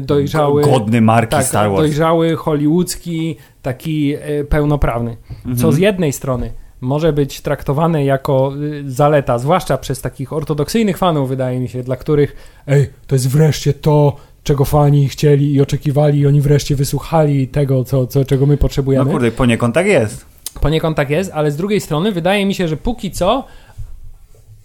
dojrzały. 0.00 0.62
Godny 0.62 1.00
marki 1.00 1.30
tak, 1.30 1.44
Star 1.44 1.70
Wars. 1.70 1.80
Dojrzały, 1.80 2.36
hollywoodzki, 2.36 3.36
taki 3.62 4.14
pełnoprawny. 4.48 5.16
Co 5.42 5.48
mm 5.48 5.56
-hmm. 5.56 5.72
z 5.72 5.78
jednej 5.78 6.12
strony 6.12 6.50
może 6.84 7.12
być 7.12 7.40
traktowane 7.40 8.04
jako 8.04 8.52
y, 8.62 8.90
zaleta, 8.90 9.38
zwłaszcza 9.38 9.78
przez 9.78 10.00
takich 10.00 10.32
ortodoksyjnych 10.32 10.98
fanów, 10.98 11.28
wydaje 11.28 11.60
mi 11.60 11.68
się, 11.68 11.82
dla 11.82 11.96
których 11.96 12.36
ej, 12.66 12.90
to 13.06 13.14
jest 13.14 13.28
wreszcie 13.28 13.72
to, 13.72 14.16
czego 14.42 14.64
fani 14.64 15.08
chcieli 15.08 15.52
i 15.52 15.60
oczekiwali 15.60 16.18
i 16.18 16.26
oni 16.26 16.40
wreszcie 16.40 16.76
wysłuchali 16.76 17.48
tego, 17.48 17.84
co, 17.84 18.06
co, 18.06 18.24
czego 18.24 18.46
my 18.46 18.56
potrzebujemy. 18.56 19.04
No 19.04 19.10
kurde, 19.10 19.30
poniekąd 19.30 19.74
tak 19.74 19.86
jest. 19.86 20.26
Poniekąd 20.60 20.96
tak 20.96 21.10
jest, 21.10 21.30
ale 21.34 21.50
z 21.50 21.56
drugiej 21.56 21.80
strony 21.80 22.12
wydaje 22.12 22.46
mi 22.46 22.54
się, 22.54 22.68
że 22.68 22.76
póki 22.76 23.10
co 23.10 23.44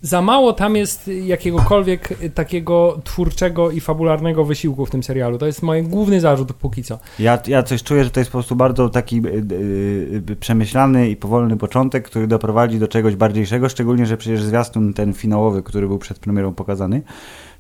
za 0.02 0.22
mało 0.22 0.54
tam 0.54 0.76
jest 0.76 1.08
jakiegokolwiek 1.08 2.10
takiego 2.34 3.00
twórczego 3.04 3.72
i 3.72 3.80
fabularnego 3.80 4.46
wysiłku 4.46 4.86
w 4.86 4.90
tym 4.90 5.04
serialu. 5.04 5.38
To 5.38 5.46
jest 5.46 5.64
mój 5.64 5.84
główny 5.84 6.22
zarzut 6.22 6.54
póki 6.54 6.84
co. 6.84 7.00
Ja, 7.20 7.40
ja 7.48 7.64
coś 7.64 7.84
czuję, 7.84 8.04
że 8.04 8.10
to 8.10 8.20
jest 8.20 8.32
po 8.32 8.38
prostu 8.38 8.56
bardzo 8.56 8.90
taki 8.90 9.22
yy, 9.22 10.36
przemyślany 10.40 11.10
i 11.10 11.16
powolny 11.16 11.58
początek, 11.58 12.06
który 12.06 12.28
doprowadzi 12.28 12.80
do 12.80 12.88
czegoś 12.88 13.16
bardziejszego, 13.16 13.70
szczególnie, 13.70 14.06
że 14.06 14.18
przecież 14.18 14.44
zwiastun 14.44 14.94
ten 14.94 15.14
finałowy, 15.14 15.64
który 15.64 15.88
był 15.88 15.98
przed 15.98 16.20
premierą 16.20 16.54
pokazany, 16.54 17.02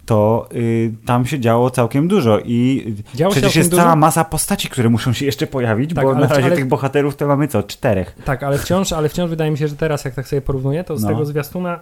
to 0.05 0.49
y, 0.53 0.93
tam 1.05 1.25
się 1.25 1.39
działo 1.39 1.69
całkiem 1.69 2.07
dużo 2.07 2.39
i 2.39 2.93
działo 3.15 3.31
przecież 3.31 3.55
jest 3.55 3.69
dużo? 3.69 3.83
cała 3.83 3.95
masa 3.95 4.23
postaci, 4.23 4.69
które 4.69 4.89
muszą 4.89 5.13
się 5.13 5.25
jeszcze 5.25 5.47
pojawić, 5.47 5.93
tak, 5.93 6.05
bo 6.05 6.13
na 6.13 6.27
razie 6.27 6.45
ale... 6.45 6.55
tych 6.55 6.67
bohaterów 6.67 7.15
to 7.15 7.27
mamy 7.27 7.47
co? 7.47 7.63
Czterech. 7.63 8.15
Tak, 8.25 8.43
ale 8.43 8.57
wciąż, 8.57 8.93
ale 8.93 9.09
wciąż 9.09 9.29
wydaje 9.29 9.51
mi 9.51 9.57
się, 9.57 9.67
że 9.67 9.75
teraz 9.75 10.05
jak 10.05 10.15
tak 10.15 10.27
sobie 10.27 10.41
porównuję, 10.41 10.83
to 10.83 10.97
z 10.97 11.03
no. 11.03 11.09
tego 11.09 11.25
zwiastuna 11.25 11.79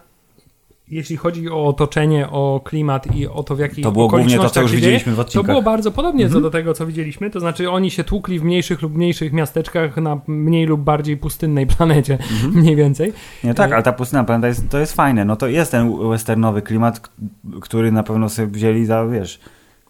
jeśli 0.89 1.17
chodzi 1.17 1.49
o 1.49 1.65
otoczenie, 1.65 2.29
o 2.29 2.61
klimat 2.63 3.15
i 3.15 3.27
o 3.27 3.43
to, 3.43 3.55
w 3.55 3.59
jakich 3.59 3.83
To 3.83 3.91
było 3.91 4.07
głównie 4.07 4.37
to, 4.37 4.49
co 4.49 4.61
już 4.61 4.71
widzieliśmy 4.71 5.15
w 5.15 5.19
odcinkach. 5.19 5.47
To 5.47 5.51
było 5.51 5.61
bardzo 5.61 5.91
podobnie 5.91 6.27
-hmm. 6.27 6.33
co 6.33 6.41
do 6.41 6.49
tego, 6.49 6.73
co 6.73 6.85
widzieliśmy. 6.85 7.29
To 7.29 7.39
znaczy, 7.39 7.69
oni 7.69 7.91
się 7.91 8.03
tłukli 8.03 8.39
w 8.39 8.43
mniejszych 8.43 8.81
lub 8.81 8.95
mniejszych 8.95 9.33
miasteczkach 9.33 9.97
na 9.97 10.19
mniej 10.27 10.65
lub 10.65 10.81
bardziej 10.81 11.17
pustynnej 11.17 11.67
planecie, 11.77 12.17
-hmm. 12.17 12.55
mniej 12.55 12.75
więcej. 12.75 13.13
Nie, 13.43 13.53
tak, 13.53 13.71
ale 13.71 13.83
ta 13.83 13.93
pustynna 13.93 14.23
planeta 14.23 14.47
jest, 14.47 14.69
to 14.69 14.79
jest 14.79 14.93
fajne. 14.93 15.25
No 15.25 15.35
to 15.35 15.47
jest 15.47 15.71
ten 15.71 16.09
westernowy 16.09 16.61
klimat, 16.61 17.09
który 17.61 17.91
na 17.91 18.03
pewno 18.03 18.29
sobie 18.29 18.47
wzięli 18.47 18.85
za, 18.85 19.05
wiesz, 19.07 19.39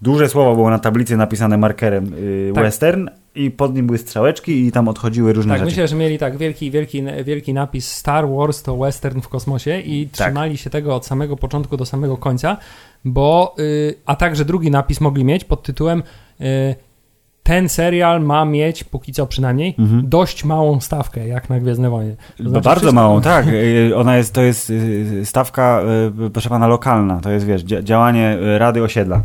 duże 0.02 0.30
słowo 0.30 0.56
było 0.56 0.70
na 0.70 0.80
tablicy 0.80 1.18
napisane 1.18 1.58
markerem 1.58 2.06
yy, 2.06 2.52
tak. 2.56 2.64
western, 2.64 3.08
i 3.38 3.52
pod 3.52 3.76
nim 3.76 3.86
były 3.86 3.98
strzałeczki 3.98 4.66
i 4.66 4.72
tam 4.72 4.88
odchodziły 4.88 5.34
różne 5.34 5.54
tak, 5.54 5.60
rzeczy. 5.60 5.72
myślę, 5.72 5.88
że 5.88 5.96
mieli 5.96 6.18
tak 6.18 6.38
wielki, 6.38 6.72
wielki, 6.72 7.04
wielki 7.24 7.54
napis 7.54 7.92
Star 7.92 8.30
Wars 8.30 8.64
to 8.64 8.78
western 8.78 9.22
w 9.22 9.28
kosmosie 9.28 9.80
i 9.80 10.08
tak. 10.08 10.28
trzymali 10.28 10.58
się 10.58 10.70
tego 10.70 10.96
od 10.96 11.06
samego 11.06 11.38
początku 11.38 11.78
do 11.78 11.86
samego 11.86 12.18
końca, 12.18 12.58
bo, 13.06 13.56
yy, 13.58 13.96
a 14.06 14.16
także 14.16 14.46
drugi 14.46 14.72
napis 14.72 15.02
mogli 15.02 15.26
mieć 15.26 15.44
pod 15.44 15.64
tytułem 15.64 16.04
yy, 16.40 16.48
ten 17.48 17.70
serial 17.70 18.22
ma 18.22 18.46
mieć, 18.46 18.84
póki 18.84 19.14
co 19.14 19.28
przynajmniej, 19.28 19.76
mhm. 19.80 20.10
dość 20.10 20.44
małą 20.44 20.80
stawkę, 20.80 21.28
jak 21.28 21.50
na 21.50 21.60
Gwiezdne 21.60 21.90
Wojny. 21.90 22.16
To 22.38 22.50
znaczy 22.50 22.64
bardzo 22.64 22.80
wszystko... 22.80 22.96
małą, 22.96 23.22
tak. 23.34 23.48
Y, 23.48 23.92
ona 23.96 24.18
jest, 24.18 24.34
to 24.34 24.42
jest 24.42 24.70
y, 24.70 25.22
stawka, 25.26 25.82
y, 26.26 26.30
proszę 26.30 26.50
pana, 26.50 26.68
lokalna. 26.68 27.20
To 27.20 27.32
jest, 27.32 27.46
wiesz, 27.46 27.64
działanie 27.64 28.38
Rady 28.58 28.84
Osiedla. 28.84 29.22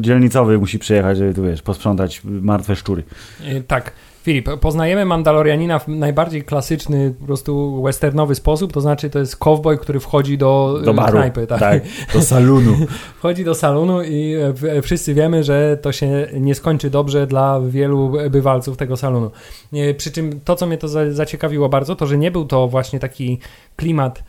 Dzielnicowy 0.00 0.58
musi 0.58 0.78
przyjechać, 0.78 1.18
żeby 1.18 1.34
tu 1.34 1.42
wiesz, 1.42 1.62
posprzątać 1.62 2.20
martwe 2.24 2.76
szczury. 2.76 3.02
E, 3.44 3.60
tak. 3.60 3.92
Filip, 4.24 4.48
poznajemy 4.60 5.04
Mandalorianina 5.04 5.78
w 5.78 5.88
najbardziej 5.88 6.44
klasyczny, 6.44 7.14
po 7.20 7.26
prostu 7.26 7.82
westernowy 7.82 8.34
sposób, 8.34 8.72
to 8.72 8.80
znaczy 8.80 9.10
to 9.10 9.18
jest 9.18 9.36
cowboy, 9.36 9.78
który 9.78 10.00
wchodzi 10.00 10.38
do, 10.38 10.80
do 10.84 10.94
baru, 10.94 11.12
knajpy. 11.12 11.46
Tak, 11.46 11.60
tak 11.60 11.82
do 12.12 12.22
salonu. 12.22 12.76
wchodzi 13.18 13.44
do 13.44 13.54
salonu 13.54 14.02
i 14.02 14.34
e, 14.76 14.82
wszyscy 14.82 15.14
wiemy, 15.14 15.44
że 15.44 15.78
to 15.82 15.92
się 15.92 16.26
nie 16.32 16.54
skończy 16.54 16.90
dobrze 16.90 17.26
dla 17.26 17.60
wielu 17.60 18.12
bywalców 18.30 18.76
tego 18.76 18.96
salonu. 18.96 19.30
E, 19.72 19.94
przy 19.94 20.12
czym 20.12 20.40
to, 20.44 20.56
co 20.56 20.66
mnie 20.66 20.78
to 20.78 20.88
zaciekawiło 21.12 21.68
bardzo, 21.68 21.96
to, 21.96 22.06
że 22.06 22.18
nie 22.18 22.30
był 22.30 22.44
to 22.44 22.68
właśnie 22.68 23.00
taki 23.00 23.38
klimat 23.76 24.22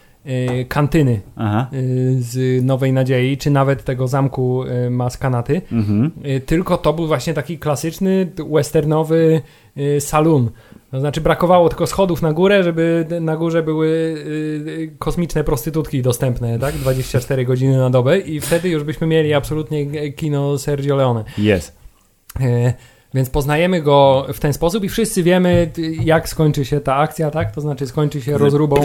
kantyny 0.68 1.22
Aha. 1.36 1.68
Y, 1.74 2.16
z 2.20 2.64
Nowej 2.66 2.94
Nadziei, 2.94 3.38
czy 3.38 3.50
nawet 3.50 3.84
tego 3.84 4.08
zamku 4.08 4.64
y, 4.64 4.90
Maskanaty, 4.90 5.62
mhm. 5.72 6.12
tylko 6.46 6.78
to 6.78 6.94
był 6.94 7.08
właśnie 7.08 7.34
taki 7.34 7.60
klasyczny 7.60 8.32
westernowy 8.52 9.42
saloon. 10.00 10.50
To 10.92 11.00
znaczy 11.00 11.22
brakowało 11.22 11.70
tylko 11.70 11.88
schodów 11.88 12.22
na 12.22 12.34
górę, 12.34 12.64
żeby 12.64 13.06
na 13.22 13.38
górze 13.38 13.64
były 13.64 14.16
kosmiczne 15.00 15.44
prostytutki 15.44 16.02
dostępne, 16.02 16.60
tak? 16.60 16.76
24 16.86 17.46
godziny 17.46 17.78
na 17.78 17.90
dobę 17.90 18.20
i 18.20 18.40
wtedy 18.40 18.70
już 18.70 18.84
byśmy 18.84 19.08
mieli 19.08 19.34
absolutnie 19.34 20.12
kino 20.12 20.58
Sergio 20.58 20.96
Leone. 20.96 21.24
Jest. 21.38 21.78
Więc 23.16 23.30
poznajemy 23.30 23.82
go 23.82 24.26
w 24.34 24.40
ten 24.40 24.54
sposób 24.54 24.84
i 24.84 24.90
wszyscy 24.90 25.24
wiemy, 25.24 25.72
jak 26.04 26.30
skończy 26.30 26.66
się 26.66 26.80
ta 26.80 26.96
akcja, 26.96 27.32
tak? 27.32 27.52
To 27.52 27.62
znaczy 27.62 27.88
skończy 27.88 28.22
się 28.22 28.38
rozróbą, 28.38 28.76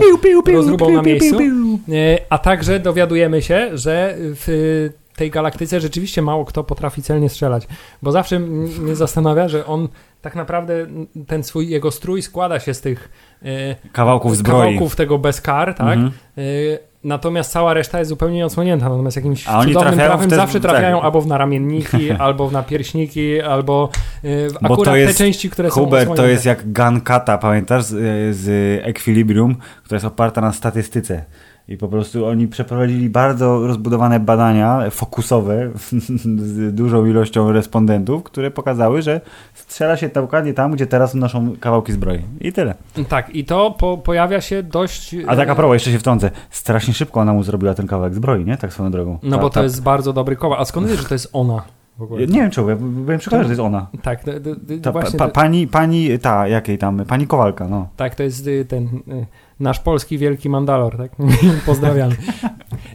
rozróbą 0.57 0.91
na 0.91 1.03
miejscu. 1.03 1.39
E, 1.89 2.19
a 2.31 2.39
także 2.39 2.81
dowiadujemy 2.81 3.43
się, 3.43 3.71
że 3.75 4.15
w 4.19 4.89
tej 5.17 5.31
galaktyce 5.31 5.81
rzeczywiście 5.81 6.23
mało 6.23 6.45
kto 6.45 6.65
potrafi 6.65 7.03
celnie 7.03 7.29
strzelać. 7.29 7.69
Bo 8.03 8.13
zawsze 8.13 8.39
mnie 8.39 8.97
zastanawia, 8.97 9.49
że 9.49 9.67
on 9.67 9.89
tak 10.23 10.35
naprawdę 10.35 10.87
ten 11.27 11.45
swój, 11.45 11.69
jego 11.69 11.91
strój 11.91 12.23
składa 12.23 12.61
się 12.61 12.75
z 12.75 12.81
tych 12.81 13.09
e, 13.43 13.77
kawałków 13.93 14.37
zbroi. 14.37 14.61
Kawałków 14.61 14.97
tego 14.97 15.19
bez 15.19 15.41
kar, 15.41 15.75
tak? 15.75 15.99
Mhm. 15.99 16.13
Natomiast 17.05 17.53
cała 17.53 17.75
reszta 17.75 17.99
jest 17.99 18.09
zupełnie 18.09 18.47
odsłonięta. 18.47 18.89
Natomiast 18.89 19.17
jakimś 19.17 19.49
A 19.49 19.65
cudownym 19.65 19.95
trafem 19.95 20.31
te... 20.31 20.37
zawsze 20.37 20.61
trafiają 20.61 20.97
tak. 20.97 21.05
albo 21.05 21.21
w 21.21 21.27
naramienniki, 21.27 22.11
albo 22.19 22.49
w 22.49 22.53
napierśniki, 22.53 23.41
albo 23.41 23.89
y, 24.25 24.49
w 24.51 24.53
Bo 24.69 24.75
akurat 24.75 24.97
jest, 24.97 25.19
te 25.19 25.25
części, 25.25 25.51
które 25.51 25.69
Hubert, 25.69 25.91
są 25.91 26.13
odsłonięte. 26.13 26.23
to 26.23 26.29
jest 26.29 26.45
jak 26.45 26.73
Gankata, 26.73 27.39
pamiętasz, 27.39 27.85
z, 27.85 28.37
z 28.37 28.49
Equilibrium, 28.85 29.57
która 29.85 29.97
jest 29.97 30.07
oparta 30.07 30.41
na 30.41 30.53
statystyce. 30.53 31.25
I 31.71 31.77
po 31.77 31.89
prostu 31.89 32.27
oni 32.27 32.49
przeprowadzili 32.49 33.11
bardzo 33.11 33.67
rozbudowane 33.67 34.21
badania 34.21 34.91
fokusowe 34.91 35.71
z 36.47 36.75
dużą 36.75 37.07
ilością 37.07 37.53
respondentów, 37.53 38.23
które 38.23 38.51
pokazały, 38.51 39.03
że 39.03 39.21
strzela 39.55 39.97
się 39.97 40.09
dokładnie 40.09 40.55
tam, 40.55 40.73
gdzie 40.73 40.87
teraz 40.87 41.15
noszą 41.15 41.57
kawałki 41.61 41.93
zbroi. 41.93 42.21
I 42.41 42.53
tyle. 42.53 42.75
Tak, 43.09 43.35
i 43.35 43.45
to 43.45 43.71
po, 43.71 43.99
pojawia 43.99 44.41
się 44.41 44.63
dość... 44.63 45.17
A 45.27 45.37
tak 45.37 45.49
a 45.49 45.55
propos, 45.55 45.75
jeszcze 45.75 45.91
się 45.91 45.99
wtrącę. 45.99 46.31
Strasznie 46.51 46.95
szybko 46.95 47.21
ona 47.21 47.33
mu 47.33 47.43
zrobiła 47.43 47.75
ten 47.75 47.87
kawałek 47.87 48.15
zbroi, 48.15 48.45
nie? 48.45 48.57
Tak 48.57 48.73
swoją 48.73 48.91
drogą. 48.91 49.19
No 49.23 49.37
ta, 49.37 49.43
bo 49.43 49.51
to 49.51 49.55
ta... 49.55 49.63
jest 49.63 49.83
bardzo 49.83 50.13
dobry 50.13 50.37
kowal. 50.37 50.61
A 50.61 50.65
skąd 50.65 50.87
wiesz, 50.87 50.99
że 50.99 51.09
to 51.09 51.15
jest 51.15 51.31
ona? 51.33 51.63
Nie 52.11 52.27
wiem 52.27 52.51
czemu, 52.51 52.69
ja 52.69 52.77
byłem 52.77 53.19
przekonany, 53.19 53.45
że 53.45 53.49
to 53.49 53.63
jest 53.63 53.75
ona. 53.75 53.87
Tak, 54.03 54.25
to, 54.25 54.31
to, 54.83 54.93
właśnie. 54.93 55.19
Pa, 55.19 55.29
pani, 55.29 55.67
pani, 55.67 56.19
ta, 56.19 56.49
jakiej 56.49 56.79
tam, 56.79 57.05
pani 57.05 57.27
Kowalka, 57.27 57.69
no. 57.69 57.89
Tak, 57.97 58.15
to 58.15 58.23
jest 58.23 58.47
y, 58.47 58.65
ten 58.65 58.85
y, 58.85 59.27
nasz 59.61 59.81
polski 59.81 60.19
wielki 60.19 60.49
Mandalor, 60.49 60.97
tak? 60.97 61.13
Pozdrawiam. 61.67 62.11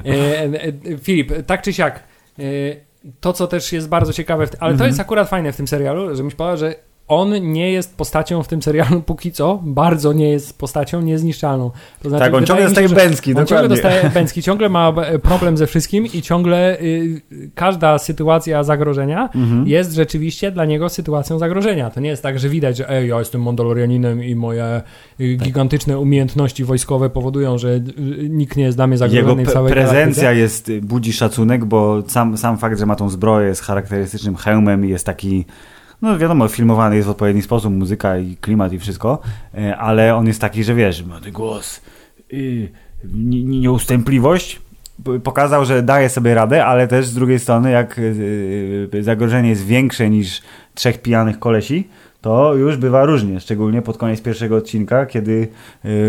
E, 0.05 0.43
e, 0.43 0.97
Filip, 0.97 1.33
tak 1.45 1.61
czy 1.61 1.73
siak, 1.73 2.03
e, 2.39 2.43
to 3.19 3.33
co 3.33 3.47
też 3.47 3.73
jest 3.73 3.89
bardzo 3.89 4.13
ciekawe, 4.13 4.43
ale 4.43 4.71
to 4.71 4.73
mhm. 4.73 4.87
jest 4.87 4.99
akurat 4.99 5.29
fajne 5.29 5.51
w 5.51 5.57
tym 5.57 5.67
serialu, 5.67 6.15
że 6.15 6.23
myślę, 6.23 6.57
że 6.57 6.75
on 7.07 7.51
nie 7.51 7.71
jest 7.71 7.97
postacią 7.97 8.43
w 8.43 8.47
tym 8.47 8.61
serialu 8.61 9.01
póki 9.11 9.31
co, 9.31 9.59
bardzo 9.63 10.13
nie 10.13 10.29
jest 10.29 10.57
postacią 10.57 11.01
niezniszczalną. 11.01 11.71
To 12.01 12.09
znaczy, 12.09 12.25
tak, 12.25 12.33
on 12.33 12.45
ciągle 12.45 12.65
dostaje 12.65 12.89
bęcki, 12.89 13.35
on 13.35 13.45
ciągle 13.45 13.69
dostaje 13.69 14.09
bęcki, 14.13 14.43
ciągle 14.43 14.69
ma 14.69 14.93
problem 15.23 15.57
ze 15.57 15.67
wszystkim 15.67 16.05
i 16.05 16.21
ciągle 16.21 16.79
y, 16.81 17.21
każda 17.55 17.97
sytuacja 17.97 18.63
zagrożenia 18.63 19.29
mhm. 19.35 19.67
jest 19.67 19.93
rzeczywiście 19.93 20.51
dla 20.51 20.65
niego 20.65 20.89
sytuacją 20.89 21.39
zagrożenia. 21.39 21.89
To 21.89 21.99
nie 21.99 22.09
jest 22.09 22.23
tak, 22.23 22.39
że 22.39 22.49
widać, 22.49 22.77
że 22.77 22.89
ej, 22.89 23.09
ja 23.09 23.19
jestem 23.19 23.41
Mandalorianinem 23.41 24.23
i 24.23 24.35
moje 24.35 24.81
y, 25.19 25.35
tak. 25.37 25.47
gigantyczne 25.47 25.99
umiejętności 25.99 26.63
wojskowe 26.63 27.09
powodują, 27.09 27.57
że 27.57 27.69
y, 27.69 27.81
nikt 28.29 28.57
nie 28.57 28.63
jest 28.63 28.77
dla 28.77 28.87
mnie 28.87 28.97
zagrożony 28.97 29.41
Jego 29.41 29.53
całej 29.53 29.73
prezencja 29.73 30.23
galaktyce. 30.23 30.71
jest, 30.73 30.85
budzi 30.85 31.13
szacunek, 31.13 31.65
bo 31.65 32.03
sam, 32.07 32.37
sam 32.37 32.57
fakt, 32.57 32.79
że 32.79 32.85
ma 32.85 32.95
tą 32.95 33.09
zbroję 33.09 33.55
z 33.55 33.61
charakterystycznym 33.61 34.35
hełmem 34.35 34.85
i 34.85 34.89
jest 34.89 35.05
taki 35.05 35.45
no 36.01 36.17
wiadomo, 36.17 36.47
filmowany 36.47 36.95
jest 36.95 37.07
w 37.07 37.11
odpowiedni 37.11 37.41
sposób, 37.41 37.73
muzyka 37.73 38.17
i 38.17 38.37
klimat 38.37 38.73
i 38.73 38.79
wszystko, 38.79 39.19
e, 39.57 39.77
ale 39.77 40.15
on 40.15 40.27
jest 40.27 40.41
taki, 40.41 40.63
że 40.63 40.75
wiesz, 40.75 41.05
ma 41.05 41.21
ten 41.21 41.33
głos, 41.33 41.81
yy, 42.31 42.69
nieustępliwość, 43.43 44.61
pokazał, 45.23 45.65
że 45.65 45.83
daje 45.83 46.09
sobie 46.09 46.33
radę, 46.33 46.65
ale 46.65 46.87
też 46.87 47.05
z 47.05 47.13
drugiej 47.13 47.39
strony, 47.39 47.71
jak 47.71 47.99
yy, 48.93 49.03
zagrożenie 49.03 49.49
jest 49.49 49.65
większe 49.65 50.09
niż 50.09 50.41
trzech 50.73 51.01
pijanych 51.01 51.39
kolesi, 51.39 51.87
to 52.21 52.55
już 52.55 52.77
bywa 52.77 53.05
różnie, 53.05 53.39
szczególnie 53.39 53.81
pod 53.81 53.97
koniec 53.97 54.21
pierwszego 54.21 54.55
odcinka, 54.55 55.05
kiedy 55.05 55.47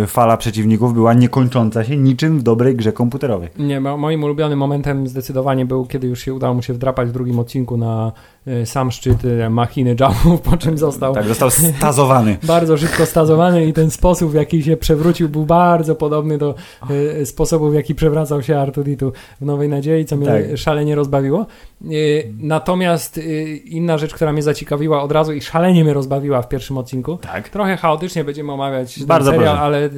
fala 0.07 0.37
przeciwników 0.37 0.95
była 0.95 1.15
niekończąca 1.15 1.85
się 1.85 1.97
niczym 1.97 2.39
w 2.39 2.43
dobrej 2.43 2.77
grze 2.77 2.93
komputerowej. 2.93 3.49
Nie, 3.59 3.81
moim 3.81 4.25
ulubionym 4.25 4.59
momentem 4.59 5.09
zdecydowanie 5.09 5.67
był, 5.67 5.87
kiedy 5.87 6.07
już 6.07 6.21
się 6.21 6.35
udało 6.35 6.55
mu 6.55 6.63
się 6.63 6.73
wdrapać 6.75 7.09
w 7.09 7.13
drugim 7.13 7.39
odcinku 7.39 7.77
na 7.77 8.13
sam 8.65 8.91
szczyt 8.91 9.25
y, 9.25 9.51
machiny 9.51 9.97
Jabów, 10.01 10.41
po 10.51 10.57
czym 10.57 10.79
został... 10.79 11.15
Tak, 11.15 11.29
został 11.29 11.51
stazowany. 11.51 12.37
bardzo 12.47 12.77
szybko 12.77 13.07
stazowany 13.07 13.67
i 13.67 13.73
ten 13.73 13.91
sposób, 13.91 14.31
w 14.31 14.35
jaki 14.35 14.63
się 14.63 14.77
przewrócił, 14.77 15.29
był 15.29 15.47
bardzo 15.47 15.95
podobny 15.95 16.39
do 16.39 16.55
sposobu, 17.25 17.71
w 17.71 17.75
jaki 17.75 17.95
przewracał 17.95 18.43
się 18.43 18.59
Artuditu 18.59 19.13
w 19.41 19.45
Nowej 19.45 19.69
Nadziei, 19.69 20.05
co 20.05 20.17
mnie 20.17 20.27
tak. 20.27 20.59
szalenie 20.59 20.95
rozbawiło. 20.95 21.47
Natomiast 22.39 23.21
inna 23.65 23.99
rzecz, 23.99 24.15
która 24.15 24.33
mnie 24.33 24.43
zaciekawiła 24.43 25.03
od 25.03 25.13
razu 25.13 25.33
i 25.33 25.41
szalenie 25.41 25.85
mnie 25.85 25.95
rozbawiła, 25.95 26.17
rozbawiła 26.17 26.43
w 26.43 26.49
pierwszym 26.49 26.79
odcinku. 26.79 27.17
Tak. 27.17 27.49
Trochę 27.49 27.77
chaotycznie 27.77 28.25
będziemy 28.25 28.53
omawiać 28.53 29.05
Bardzo 29.05 29.31
ten 29.31 29.41
serial, 29.41 29.59
ale 29.59 29.91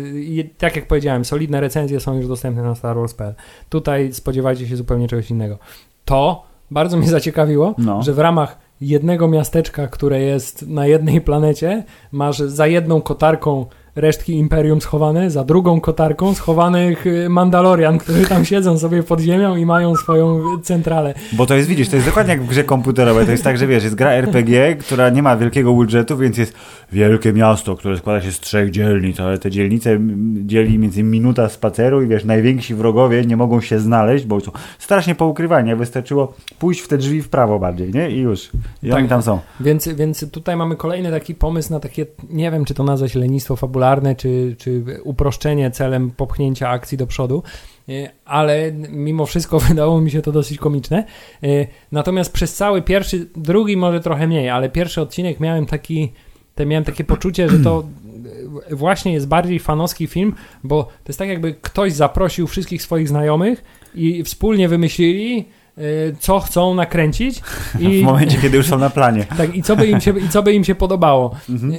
tak 0.58 0.76
jak 0.76 0.86
powiedziałem, 0.86 1.24
solidne 1.24 1.60
recenzje 1.60 2.00
są 2.00 2.16
już 2.16 2.28
dostępne 2.28 2.62
na 2.62 2.74
Star 2.74 2.96
Wars.pl. 2.96 3.34
Tutaj 3.68 4.12
spodziewajcie 4.12 4.66
się 4.66 4.76
zupełnie 4.76 5.08
czegoś 5.08 5.30
innego. 5.30 5.58
To 6.04 6.47
bardzo 6.70 6.96
mnie 6.96 7.08
zaciekawiło, 7.08 7.74
no. 7.78 8.02
że 8.02 8.12
w 8.12 8.18
ramach 8.18 8.58
jednego 8.80 9.28
miasteczka, 9.28 9.86
które 9.88 10.20
jest 10.20 10.68
na 10.68 10.86
jednej 10.86 11.20
planecie, 11.20 11.84
masz 12.12 12.38
za 12.38 12.66
jedną 12.66 13.00
kotarką 13.00 13.66
resztki 14.00 14.34
Imperium 14.34 14.80
schowane, 14.80 15.30
za 15.30 15.44
drugą 15.44 15.80
kotarką 15.80 16.34
schowanych 16.34 17.06
y, 17.06 17.28
Mandalorian, 17.28 17.98
którzy 17.98 18.26
tam 18.26 18.44
siedzą 18.44 18.78
sobie 18.78 19.02
pod 19.02 19.20
ziemią 19.20 19.56
i 19.56 19.66
mają 19.66 19.96
swoją 19.96 20.42
centralę. 20.62 21.14
Bo 21.32 21.46
to 21.46 21.54
jest, 21.54 21.68
widzisz, 21.68 21.88
to 21.88 21.96
jest 21.96 22.08
dokładnie 22.08 22.32
jak 22.32 22.42
w 22.42 22.48
grze 22.48 22.64
komputerowej. 22.64 23.24
To 23.26 23.30
jest 23.30 23.44
tak, 23.44 23.58
że 23.58 23.66
wiesz, 23.66 23.84
jest 23.84 23.94
gra 23.94 24.10
RPG, 24.10 24.76
która 24.76 25.10
nie 25.10 25.22
ma 25.22 25.36
wielkiego 25.36 25.72
budżetu, 25.72 26.16
więc 26.16 26.38
jest 26.38 26.54
wielkie 26.92 27.32
miasto, 27.32 27.76
które 27.76 27.98
składa 27.98 28.20
się 28.20 28.32
z 28.32 28.40
trzech 28.40 28.70
dzielnic, 28.70 29.20
ale 29.20 29.38
te 29.38 29.50
dzielnice 29.50 29.98
dzieli 30.44 30.78
między 30.78 31.02
minuta 31.02 31.48
spaceru 31.48 32.02
i 32.02 32.06
wiesz, 32.06 32.24
najwięksi 32.24 32.74
wrogowie 32.74 33.24
nie 33.24 33.36
mogą 33.36 33.60
się 33.60 33.78
znaleźć, 33.78 34.24
bo 34.24 34.40
są 34.40 34.50
strasznie 34.78 35.14
poukrywani. 35.14 35.74
Wystarczyło 35.74 36.34
pójść 36.58 36.80
w 36.80 36.88
te 36.88 36.98
drzwi 36.98 37.22
w 37.22 37.28
prawo 37.28 37.58
bardziej, 37.58 37.92
nie? 37.92 38.10
I 38.10 38.18
już. 38.18 38.50
I 38.82 38.88
tak, 38.88 38.98
oni 38.98 39.08
tam 39.08 39.22
są. 39.22 39.38
Więc, 39.60 39.88
więc 39.88 40.30
tutaj 40.30 40.56
mamy 40.56 40.76
kolejny 40.76 41.10
taki 41.10 41.34
pomysł 41.34 41.72
na 41.72 41.80
takie, 41.80 42.06
nie 42.30 42.50
wiem, 42.50 42.64
czy 42.64 42.74
to 42.74 42.84
nazwać 42.84 43.14
lenistwo 43.14 43.56
fabularne, 43.56 43.87
czy, 44.16 44.56
czy 44.58 44.82
uproszczenie 45.04 45.70
celem 45.70 46.10
popchnięcia 46.10 46.68
akcji 46.68 46.98
do 46.98 47.06
przodu 47.06 47.42
e, 47.88 47.92
ale 48.24 48.72
mimo 48.90 49.26
wszystko 49.26 49.58
wydało 49.68 50.00
mi 50.00 50.10
się 50.10 50.22
to 50.22 50.32
dosyć 50.32 50.58
komiczne. 50.58 51.04
E, 51.42 51.46
natomiast 51.92 52.32
przez 52.32 52.54
cały 52.54 52.82
pierwszy, 52.82 53.26
drugi 53.36 53.76
może 53.76 54.00
trochę 54.00 54.26
mniej, 54.26 54.48
ale 54.48 54.68
pierwszy 54.68 55.00
odcinek 55.00 55.40
miałem 55.40 55.66
taki, 55.66 56.12
te 56.54 56.66
miałem 56.66 56.84
takie 56.84 57.04
poczucie, 57.04 57.48
że 57.48 57.58
to 57.58 57.84
właśnie 58.70 59.12
jest 59.12 59.28
bardziej 59.28 59.58
fanowski 59.58 60.06
film, 60.06 60.34
bo 60.64 60.84
to 60.84 61.08
jest 61.08 61.18
tak 61.18 61.28
jakby 61.28 61.54
ktoś 61.54 61.92
zaprosił 61.92 62.46
wszystkich 62.46 62.82
swoich 62.82 63.08
znajomych 63.08 63.64
i 63.94 64.24
wspólnie 64.24 64.68
wymyślili 64.68 65.44
Y, 65.80 66.16
co 66.18 66.40
chcą 66.40 66.74
nakręcić. 66.74 67.42
I, 67.80 68.00
w 68.02 68.04
momencie, 68.04 68.38
kiedy 68.42 68.56
już 68.56 68.66
są 68.66 68.78
na 68.78 68.90
planie. 68.90 69.26
Tak, 69.38 69.56
i 69.56 69.62
co 69.62 69.76
by 69.76 69.86
im 69.86 70.00
się, 70.00 70.18
i 70.18 70.28
co 70.28 70.42
by 70.42 70.52
im 70.52 70.64
się 70.64 70.74
podobało. 70.74 71.34
Mhm. 71.48 71.72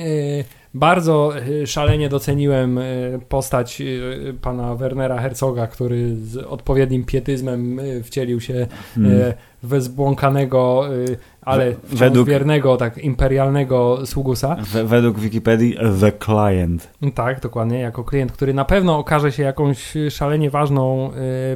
Bardzo 0.74 1.34
y, 1.48 1.68
szalenie 1.68 2.10
doceniłem 2.10 2.80
postać 3.30 3.82
pana 4.42 4.76
Wernera 4.76 5.22
Herzoga, 5.22 5.68
który 5.68 6.16
z 6.16 6.38
odpowiednim 6.38 7.04
pietyzmem 7.04 7.80
wcielił 8.04 8.42
się 8.42 8.68
hmm. 8.96 9.34
w 9.64 9.82
zbłąkanego, 9.82 10.84
ale 11.42 11.74
według, 11.84 12.28
wiernego, 12.28 12.78
tak 12.78 12.98
imperialnego 12.98 14.06
sługusa. 14.06 14.58
według 14.84 15.20
Wikipedii 15.20 15.78
The 16.00 16.12
Client. 16.26 16.90
Tak, 17.16 17.42
dokładnie, 17.42 17.80
jako 17.80 18.04
klient, 18.04 18.32
który 18.32 18.54
na 18.54 18.66
pewno 18.66 18.98
okaże 18.98 19.32
się 19.32 19.44
jakąś 19.44 19.94
szalenie 20.10 20.50
ważną 20.50 21.12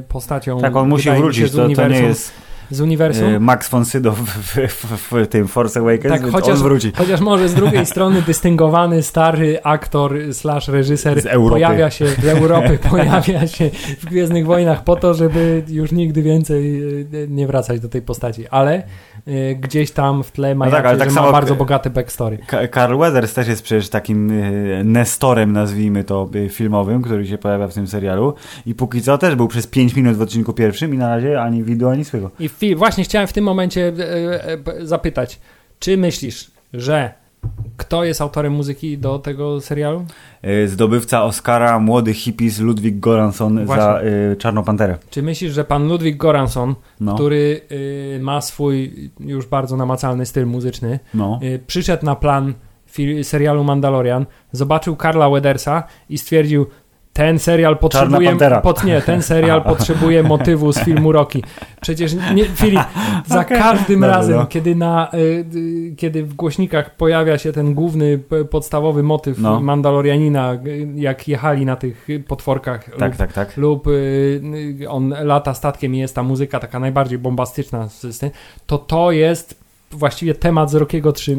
postacią. 0.08 0.60
Tak, 0.60 0.76
on 0.76 0.88
musi 0.88 1.10
wrócić, 1.10 1.52
to, 1.52 1.68
to 1.68 1.88
nie 1.88 2.00
jest 2.00 2.32
z 2.70 2.80
uniwersum. 2.80 3.24
E, 3.24 3.40
Max 3.40 3.68
von 3.68 3.84
Sydow 3.84 4.18
w, 4.18 4.56
w, 4.68 5.12
w, 5.12 5.26
tym 5.26 5.48
Force 5.48 5.80
Awakens, 5.80 6.22
tak, 6.22 6.30
chociaż, 6.30 6.56
on 6.56 6.62
wróci. 6.62 6.92
Chociaż 6.96 7.20
może 7.20 7.48
z 7.48 7.54
drugiej 7.54 7.86
strony 7.86 8.22
dystyngowany 8.26 9.02
stary 9.02 9.62
aktor 9.62 10.14
slash 10.32 10.68
reżyser 10.68 11.22
pojawia 11.48 11.90
się 11.90 12.06
z 12.06 12.24
Europy, 12.24 12.78
pojawia 12.90 13.46
się 13.46 13.70
w 14.00 14.04
Gwiezdnych 14.04 14.46
Wojnach 14.46 14.84
po 14.84 14.96
to, 14.96 15.14
żeby 15.14 15.62
już 15.68 15.92
nigdy 15.92 16.22
więcej 16.22 16.82
e, 16.82 17.28
nie 17.28 17.46
wracać 17.46 17.80
do 17.80 17.88
tej 17.88 18.02
postaci, 18.02 18.48
ale 18.48 18.82
y, 19.28 19.58
gdzieś 19.60 19.90
tam 19.90 20.22
w 20.22 20.32
tle 20.32 20.54
ma, 20.54 20.64
no 20.64 20.70
tak, 20.70 20.98
tak 20.98 21.12
ma 21.12 21.32
bardzo 21.32 21.54
bogate 21.54 21.90
backstory. 21.90 22.38
Karl 22.70 22.96
Weathers 22.96 23.34
też 23.34 23.48
jest 23.48 23.62
przecież 23.62 23.88
takim 23.88 24.30
y, 24.30 24.82
nestorem, 24.84 25.52
nazwijmy 25.52 26.04
to, 26.04 26.28
y, 26.34 26.48
filmowym, 26.48 27.02
który 27.02 27.26
się 27.26 27.38
pojawia 27.38 27.68
w 27.68 27.74
tym 27.74 27.86
serialu 27.86 28.34
i 28.66 28.74
póki 28.74 29.02
co 29.02 29.18
też 29.18 29.34
był 29.34 29.48
przez 29.48 29.66
5 29.66 29.96
minut 29.96 30.16
w 30.16 30.22
odcinku 30.22 30.52
pierwszym 30.52 30.94
i 30.94 30.98
na 30.98 31.08
razie 31.08 31.42
ani 31.42 31.64
widu, 31.64 31.88
ani 31.88 32.04
swego. 32.04 32.30
I 32.40 32.48
właśnie 32.76 33.04
chciałem 33.04 33.28
w 33.28 33.32
tym 33.32 33.44
momencie 33.44 33.92
e, 33.98 34.52
e, 34.52 34.86
zapytać, 34.86 35.40
czy 35.78 35.96
myślisz, 35.96 36.50
że 36.72 37.24
kto 37.76 38.04
jest 38.04 38.20
autorem 38.20 38.52
muzyki 38.52 38.98
do 38.98 39.18
tego 39.18 39.60
serialu? 39.60 40.04
E, 40.42 40.68
zdobywca 40.68 41.24
Oscara, 41.24 41.78
młody 41.78 42.14
hippies 42.14 42.60
Ludwik 42.60 43.00
Goranson 43.00 43.66
Właśnie. 43.66 43.84
za 43.84 44.00
y, 44.32 44.36
Czarną 44.36 44.64
Panterę. 44.64 44.98
Czy 45.10 45.22
myślisz, 45.22 45.52
że 45.52 45.64
pan 45.64 45.88
Ludwik 45.88 46.16
Goranson, 46.16 46.74
no. 47.00 47.14
który 47.14 47.60
y, 47.72 48.18
ma 48.22 48.40
swój 48.40 49.10
już 49.20 49.46
bardzo 49.46 49.76
namacalny 49.76 50.26
styl 50.26 50.46
muzyczny, 50.46 51.00
no. 51.14 51.40
y, 51.42 51.60
przyszedł 51.66 52.04
na 52.06 52.16
plan 52.16 52.54
serialu 53.22 53.64
Mandalorian, 53.64 54.26
zobaczył 54.52 54.96
Karla 54.96 55.30
Wedersa 55.30 55.82
i 56.08 56.18
stwierdził, 56.18 56.66
ten 57.14 57.38
serial 57.38 57.78
potrzebuje. 57.78 58.36
Pod, 58.62 58.84
nie, 58.84 59.02
ten 59.02 59.22
serial 59.22 59.62
potrzebuje 59.72 60.22
motywu 60.22 60.72
z 60.72 60.78
filmu 60.78 61.12
Rocky. 61.12 61.42
Przecież 61.80 62.14
nie, 62.34 62.44
Filip, 62.44 62.80
za 63.26 63.40
okay. 63.40 63.58
każdym 63.58 64.00
Dobrze, 64.00 64.16
razem, 64.16 64.36
no. 64.36 64.46
kiedy, 64.46 64.74
na, 64.74 65.10
y, 65.14 65.94
kiedy 65.96 66.24
w 66.24 66.34
głośnikach 66.34 66.96
pojawia 66.96 67.38
się 67.38 67.52
ten 67.52 67.74
główny, 67.74 68.18
podstawowy 68.50 69.02
motyw 69.02 69.38
no. 69.38 69.60
Mandalorianina, 69.60 70.58
jak 70.94 71.28
jechali 71.28 71.66
na 71.66 71.76
tych 71.76 72.08
potworkach, 72.28 72.84
tak, 72.98 73.10
lub, 73.10 73.18
tak, 73.18 73.32
tak. 73.32 73.56
lub 73.56 73.86
y, 73.86 74.40
on 74.88 75.14
lata 75.22 75.54
statkiem 75.54 75.94
i 75.94 75.98
jest 75.98 76.14
ta 76.14 76.22
muzyka 76.22 76.60
taka 76.60 76.78
najbardziej 76.78 77.18
bombastyczna, 77.18 77.88
to 78.66 78.78
to 78.78 79.12
jest 79.12 79.63
właściwie 79.96 80.34
temat 80.34 80.70
z 80.70 80.74
Rockiego 80.74 81.12
3, 81.12 81.36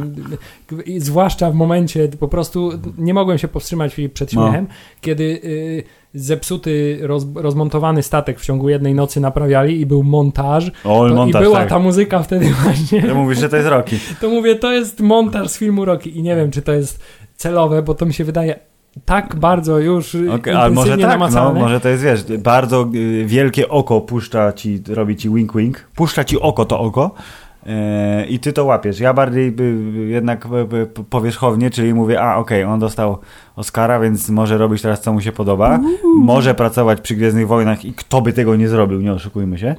zwłaszcza 0.97 1.51
w 1.51 1.55
momencie, 1.55 2.07
po 2.19 2.27
prostu 2.27 2.71
nie 2.97 3.13
mogłem 3.13 3.37
się 3.37 3.47
powstrzymać 3.47 3.95
przed 4.13 4.33
no. 4.33 4.41
śmiechem, 4.41 4.65
no. 4.69 4.75
kiedy 5.01 5.23
y, 5.23 5.83
zepsuty, 6.13 6.99
roz, 7.01 7.25
rozmontowany 7.35 8.03
statek 8.03 8.39
w 8.39 8.45
ciągu 8.45 8.69
jednej 8.69 8.93
nocy 8.93 9.19
naprawiali 9.19 9.81
i 9.81 9.85
był 9.85 10.03
montaż, 10.03 10.71
o, 10.83 11.09
to, 11.09 11.15
montaż 11.15 11.41
i 11.41 11.43
była 11.43 11.59
tak. 11.59 11.69
ta 11.69 11.79
muzyka 11.79 12.23
wtedy 12.23 12.49
właśnie. 12.63 13.03
To 13.03 13.15
mówisz, 13.15 13.39
że 13.39 13.49
to 13.49 13.55
jest 13.55 13.69
Rocky. 13.69 13.99
To 14.21 14.29
mówię, 14.29 14.55
to 14.55 14.71
jest 14.71 14.99
montaż 14.99 15.49
z 15.49 15.57
filmu 15.57 15.85
Rocky 15.85 16.09
i 16.09 16.23
nie 16.23 16.35
wiem, 16.35 16.51
czy 16.51 16.61
to 16.61 16.73
jest 16.73 17.03
celowe, 17.35 17.81
bo 17.81 17.93
to 17.93 18.05
mi 18.05 18.13
się 18.13 18.23
wydaje 18.23 18.59
tak 19.05 19.35
bardzo 19.35 19.79
już 19.79 20.15
okay, 20.15 20.57
ale 20.57 20.71
może 20.71 20.97
tak, 20.97 21.19
no, 21.33 21.53
może 21.53 21.79
to 21.79 21.89
jest, 21.89 22.03
wiesz, 22.03 22.23
bardzo 22.23 22.89
y, 22.95 23.25
wielkie 23.25 23.69
oko 23.69 24.01
puszcza 24.01 24.53
ci, 24.53 24.81
robi 24.87 25.15
ci 25.15 25.29
wink 25.29 25.55
wink, 25.55 25.87
puszcza 25.95 26.23
ci 26.23 26.39
oko 26.39 26.65
to 26.65 26.79
oko, 26.79 27.15
i 28.29 28.39
ty 28.39 28.53
to 28.53 28.65
łapiesz. 28.65 28.99
Ja 28.99 29.13
bardziej 29.13 29.55
jednak 30.07 30.47
powierzchownie, 31.09 31.69
czyli 31.69 31.93
mówię, 31.93 32.21
a 32.21 32.37
okej, 32.37 32.63
okay, 32.63 32.73
on 32.73 32.79
dostał 32.79 33.17
Oscara, 33.55 33.99
więc 33.99 34.29
może 34.29 34.57
robić 34.57 34.81
teraz 34.81 35.01
co 35.01 35.13
mu 35.13 35.21
się 35.21 35.31
podoba, 35.31 35.79
może 36.17 36.55
pracować 36.55 37.01
przy 37.01 37.15
Gwiezdnych 37.15 37.47
Wojnach 37.47 37.85
i 37.85 37.93
kto 37.93 38.21
by 38.21 38.33
tego 38.33 38.55
nie 38.55 38.69
zrobił, 38.69 39.01
nie 39.01 39.13
oszukujmy 39.13 39.57
się. 39.57 39.75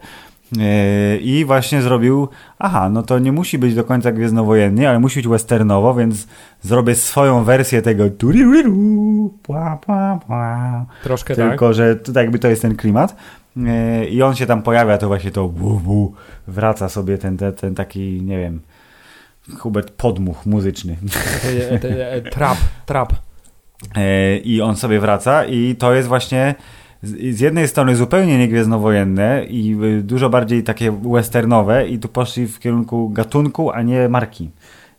E, 0.59 1.16
I 1.16 1.44
właśnie 1.44 1.83
zrobił, 1.83 2.29
aha, 2.59 2.88
no 2.88 3.03
to 3.03 3.18
nie 3.18 3.33
musi 3.33 3.59
być 3.59 3.75
do 3.75 3.85
końca 3.85 4.12
gwiezdnowojennie, 4.12 4.88
ale 4.88 4.99
musi 4.99 5.18
być 5.18 5.29
westernowo, 5.29 5.94
więc 5.94 6.27
zrobię 6.62 6.94
swoją 6.94 7.44
wersję 7.44 7.83
tego 7.83 8.11
Troszkę 11.03 11.35
Tylko, 11.35 11.42
tak. 11.42 11.51
Tylko, 11.51 11.75
że 11.75 11.96
tutaj 11.96 12.25
jakby 12.25 12.38
to 12.38 12.49
jest 12.49 12.62
ten 12.62 12.77
klimat. 12.77 13.16
E, 13.66 14.05
i 14.05 14.23
on 14.23 14.35
się 14.35 14.47
tam 14.47 14.62
pojawia, 14.62 14.99
to 14.99 15.07
właśnie 15.07 15.31
to 15.31 15.49
bu, 15.49 15.81
bu, 15.81 16.14
wraca 16.47 16.88
sobie 16.88 17.19
ten, 17.19 17.37
ten, 17.37 17.53
ten 17.53 17.75
taki, 17.75 18.23
nie 18.23 18.38
wiem, 18.38 18.61
Hubert 19.59 19.90
podmuch 19.90 20.47
muzyczny. 20.47 20.97
E, 21.73 22.21
trap, 22.21 22.59
trap. 22.87 23.12
E, 23.97 24.37
I 24.37 24.62
on 24.62 24.77
sobie 24.77 25.01
wraca 25.01 25.45
i 25.45 25.77
to 25.77 25.95
jest 25.95 26.09
właśnie 26.09 26.55
z 27.03 27.40
jednej 27.40 27.69
strony 27.69 27.97
zupełnie 27.97 28.38
niegwiezdnowojenne 28.38 29.45
i 29.45 29.77
dużo 30.03 30.31
bardziej 30.31 30.62
takie 30.62 30.92
westernowe 30.92 31.88
i 31.88 31.99
tu 31.99 32.09
poszli 32.09 32.47
w 32.47 32.59
kierunku 32.59 33.09
gatunku, 33.09 33.71
a 33.71 33.83
nie 33.83 34.09
marki 34.09 34.51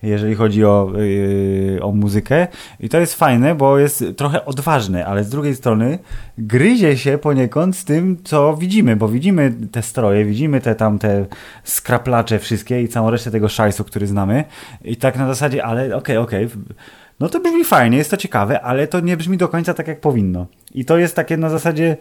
jeżeli 0.07 0.35
chodzi 0.35 0.65
o, 0.65 0.91
yy, 0.95 1.79
o 1.81 1.91
muzykę. 1.91 2.47
I 2.79 2.89
to 2.89 2.99
jest 2.99 3.15
fajne, 3.15 3.55
bo 3.55 3.79
jest 3.79 4.03
trochę 4.17 4.45
odważne, 4.45 5.05
ale 5.05 5.23
z 5.23 5.29
drugiej 5.29 5.55
strony 5.55 5.99
gryzie 6.37 6.97
się 6.97 7.17
poniekąd 7.17 7.77
z 7.77 7.85
tym, 7.85 8.17
co 8.23 8.57
widzimy, 8.57 8.95
bo 8.95 9.07
widzimy 9.07 9.53
te 9.71 9.81
stroje, 9.81 10.25
widzimy 10.25 10.61
te 10.61 10.75
tam 10.75 10.99
te 10.99 11.25
skraplacze 11.63 12.39
wszystkie 12.39 12.81
i 12.81 12.87
całą 12.87 13.11
resztę 13.11 13.31
tego 13.31 13.49
szajsu, 13.49 13.83
który 13.83 14.07
znamy. 14.07 14.43
I 14.83 14.95
tak 14.95 15.17
na 15.17 15.27
zasadzie, 15.27 15.65
ale 15.65 15.83
okej, 15.83 15.95
okay, 15.95 16.19
okej. 16.19 16.45
Okay. 16.45 16.75
No 17.19 17.29
to 17.29 17.39
brzmi 17.39 17.63
fajnie, 17.63 17.97
jest 17.97 18.11
to 18.11 18.17
ciekawe, 18.17 18.61
ale 18.61 18.87
to 18.87 18.99
nie 18.99 19.17
brzmi 19.17 19.37
do 19.37 19.47
końca 19.47 19.73
tak, 19.73 19.87
jak 19.87 19.99
powinno. 19.99 20.47
I 20.73 20.85
to 20.85 20.97
jest 20.97 21.15
takie 21.15 21.37
na 21.37 21.49
zasadzie, 21.49 21.97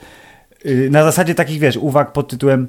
yy, 0.64 0.90
na 0.90 1.04
zasadzie 1.04 1.34
takich, 1.34 1.60
wiesz, 1.60 1.76
uwag 1.76 2.12
pod 2.12 2.28
tytułem 2.28 2.68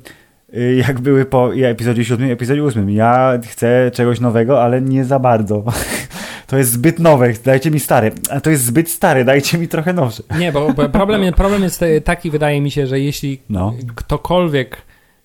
jak 0.86 1.02
były 1.02 1.26
po 1.26 1.56
epizodzie 1.56 2.06
7 2.06 2.28
i 2.28 2.32
epizodzie 2.32 2.64
8. 2.64 2.90
Ja 2.90 3.40
chcę 3.48 3.92
czegoś 3.94 4.20
nowego, 4.20 4.64
ale 4.64 4.82
nie 4.82 5.06
za 5.06 5.20
bardzo. 5.20 5.64
To 6.48 6.58
jest 6.58 6.72
zbyt 6.72 7.00
nowe, 7.00 7.34
dajcie 7.46 7.72
mi 7.72 7.80
stare. 7.80 8.12
A 8.30 8.42
to 8.42 8.50
jest 8.50 8.66
zbyt 8.66 8.90
stare, 8.90 9.26
dajcie 9.26 9.58
mi 9.58 9.68
trochę 9.68 9.94
nowsze. 9.94 10.24
Nie, 10.40 10.52
bo 10.52 10.74
problem, 10.74 11.34
problem 11.34 11.64
jest 11.64 11.86
taki, 12.04 12.32
wydaje 12.32 12.62
mi 12.62 12.72
się, 12.72 12.88
że 12.88 13.00
jeśli 13.00 13.42
no. 13.50 13.74
ktokolwiek 13.96 14.82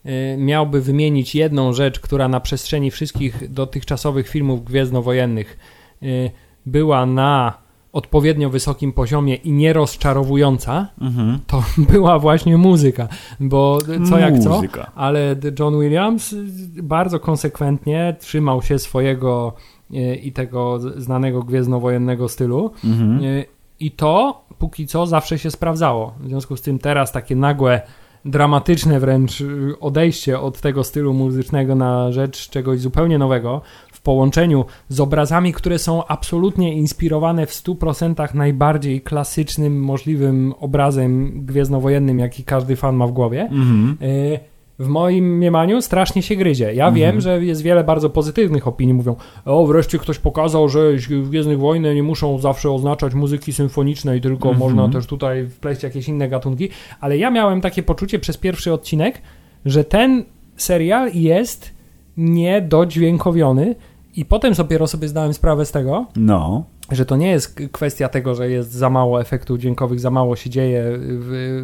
y, 0.06 0.36
miałby 0.38 0.80
wymienić 0.80 1.34
jedną 1.34 1.72
rzecz, 1.72 2.00
która 2.00 2.28
na 2.28 2.40
przestrzeni 2.40 2.90
wszystkich 2.90 3.52
dotychczasowych 3.52 4.28
filmów 4.28 4.64
gwiezdnowojennych 4.64 5.58
y, 6.02 6.30
była 6.66 7.06
na 7.06 7.61
odpowiednio 7.92 8.50
wysokim 8.50 8.92
poziomie 8.92 9.34
i 9.34 9.52
nie 9.52 9.72
rozczarowująca, 9.72 10.88
mhm. 11.00 11.38
to 11.46 11.62
była 11.92 12.18
właśnie 12.18 12.56
muzyka, 12.56 13.08
bo 13.40 13.78
co 14.08 14.18
jak 14.18 14.38
co, 14.38 14.60
ale 14.94 15.36
John 15.58 15.80
Williams 15.80 16.34
bardzo 16.82 17.20
konsekwentnie 17.20 18.16
trzymał 18.18 18.62
się 18.62 18.78
swojego 18.78 19.52
e, 19.94 20.14
i 20.14 20.32
tego 20.32 20.78
znanego 20.96 21.42
gwiezdnowojennego 21.42 22.28
stylu 22.28 22.70
mhm. 22.84 23.24
E, 23.24 23.44
I 23.80 23.90
to 23.90 24.44
póki 24.58 24.86
co 24.86 25.06
zawsze 25.06 25.38
się 25.38 25.50
sprawdzało. 25.50 26.14
W 26.20 26.28
związku 26.28 26.56
z 26.56 26.62
tym 26.62 26.78
teraz 26.78 27.12
takie 27.12 27.36
nagłe, 27.36 27.80
dramatyczne 28.24 29.00
wręcz 29.00 29.40
y, 29.40 29.74
odejście 29.80 30.40
od 30.40 30.60
tego 30.60 30.84
stylu 30.84 31.14
muzycznego 31.14 31.74
na 31.74 32.12
rzecz 32.12 32.50
czegoś 32.50 32.80
zupełnie 32.80 33.18
nowego, 33.18 33.60
połączeniu 34.02 34.64
z 34.88 35.00
obrazami, 35.00 35.52
które 35.52 35.78
są 35.78 36.06
absolutnie 36.06 36.74
inspirowane 36.74 37.46
w 37.46 37.50
100% 37.50 38.34
najbardziej 38.34 39.00
klasycznym 39.00 39.80
możliwym 39.80 40.54
obrazem 40.60 41.32
gwiezdnowojennym, 41.46 42.18
jaki 42.18 42.44
każdy 42.44 42.76
fan 42.76 42.96
ma 42.96 43.06
w 43.06 43.12
głowie. 43.12 43.48
Mm 43.50 43.96
-hmm. 44.00 44.04
y 44.04 44.52
w 44.78 44.88
moim 44.88 45.36
mniemaniu 45.36 45.82
strasznie 45.82 46.22
się 46.22 46.36
gryzie. 46.36 46.64
Ja 46.74 46.88
mhm. 46.88 46.94
wiem, 46.94 47.20
że 47.20 47.44
jest 47.44 47.62
wiele 47.62 47.84
bardzo 47.84 48.10
pozytywnych 48.10 48.68
opinii. 48.68 48.94
Mówią, 48.94 49.16
o 49.44 49.66
wreszcie 49.66 49.98
ktoś 49.98 50.18
pokazał, 50.18 50.68
że 50.68 50.92
Gwiezdnych 51.22 51.58
Wojny 51.58 51.94
nie 51.94 52.02
muszą 52.02 52.38
zawsze 52.38 52.70
oznaczać 52.70 53.14
muzyki 53.14 53.52
symfonicznej, 53.52 54.20
tylko 54.20 54.48
mhm. 54.50 54.58
można 54.58 54.92
też 54.92 55.06
tutaj 55.06 55.46
wpleść 55.46 55.82
jakieś 55.82 56.08
inne 56.08 56.28
gatunki. 56.28 56.68
Ale 57.00 57.18
ja 57.18 57.30
miałem 57.30 57.60
takie 57.60 57.82
poczucie 57.82 58.18
przez 58.18 58.36
pierwszy 58.36 58.72
odcinek, 58.72 59.22
że 59.64 59.84
ten 59.84 60.24
serial 60.56 61.10
jest 61.14 61.74
niedodźwiękowiony 62.16 63.74
i 64.16 64.24
potem 64.24 64.54
dopiero 64.54 64.86
sobie 64.86 65.08
zdałem 65.08 65.34
sprawę 65.34 65.66
z 65.66 65.72
tego, 65.72 66.06
no. 66.16 66.64
że 66.90 67.06
to 67.06 67.16
nie 67.16 67.30
jest 67.30 67.60
kwestia 67.72 68.08
tego, 68.08 68.34
że 68.34 68.50
jest 68.50 68.72
za 68.72 68.90
mało 68.90 69.20
efektów 69.20 69.58
dźwiękowych, 69.58 70.00
za 70.00 70.10
mało 70.10 70.36
się 70.36 70.50
dzieje 70.50 70.84
w, 70.98 71.62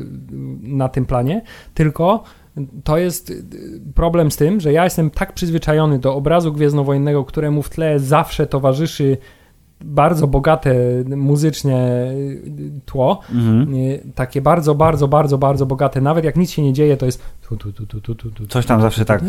na 0.63 0.89
tym 0.89 1.07
planie, 1.07 1.43
tylko 1.75 2.23
to 2.85 2.99
jest 2.99 3.33
problem 3.95 4.31
z 4.31 4.37
tym, 4.37 4.61
że 4.61 4.73
ja 4.73 4.85
jestem 4.85 5.11
tak 5.11 5.33
przyzwyczajony 5.33 5.99
do 5.99 6.15
obrazu 6.15 6.53
gwiezdnowojennego, 6.53 7.25
któremu 7.25 7.63
w 7.63 7.71
tle 7.71 8.01
zawsze 8.01 8.47
towarzyszy 8.47 9.19
bardzo 9.81 10.27
bogate 10.27 10.75
muzycznie 11.17 12.07
tło, 12.87 13.21
mhm. 13.35 13.75
Y, 13.75 14.01
takie 14.15 14.43
bardzo, 14.43 14.75
bardzo, 14.75 15.09
bardzo, 15.09 15.39
bardzo 15.39 15.67
bogate, 15.67 16.01
nawet 16.01 16.25
jak 16.25 16.37
nic 16.37 16.51
się 16.51 16.63
nie 16.63 16.73
dzieje, 16.73 16.97
to 16.97 17.07
jest 17.07 17.23
tu, 17.49 17.57
tu, 17.57 17.73
tu, 17.73 17.87
tu, 17.87 18.15
tu, 18.15 18.31
tu, 18.31 18.47
coś 18.47 18.67
tam 18.67 18.81
zawsze 18.81 19.05
tak 19.05 19.23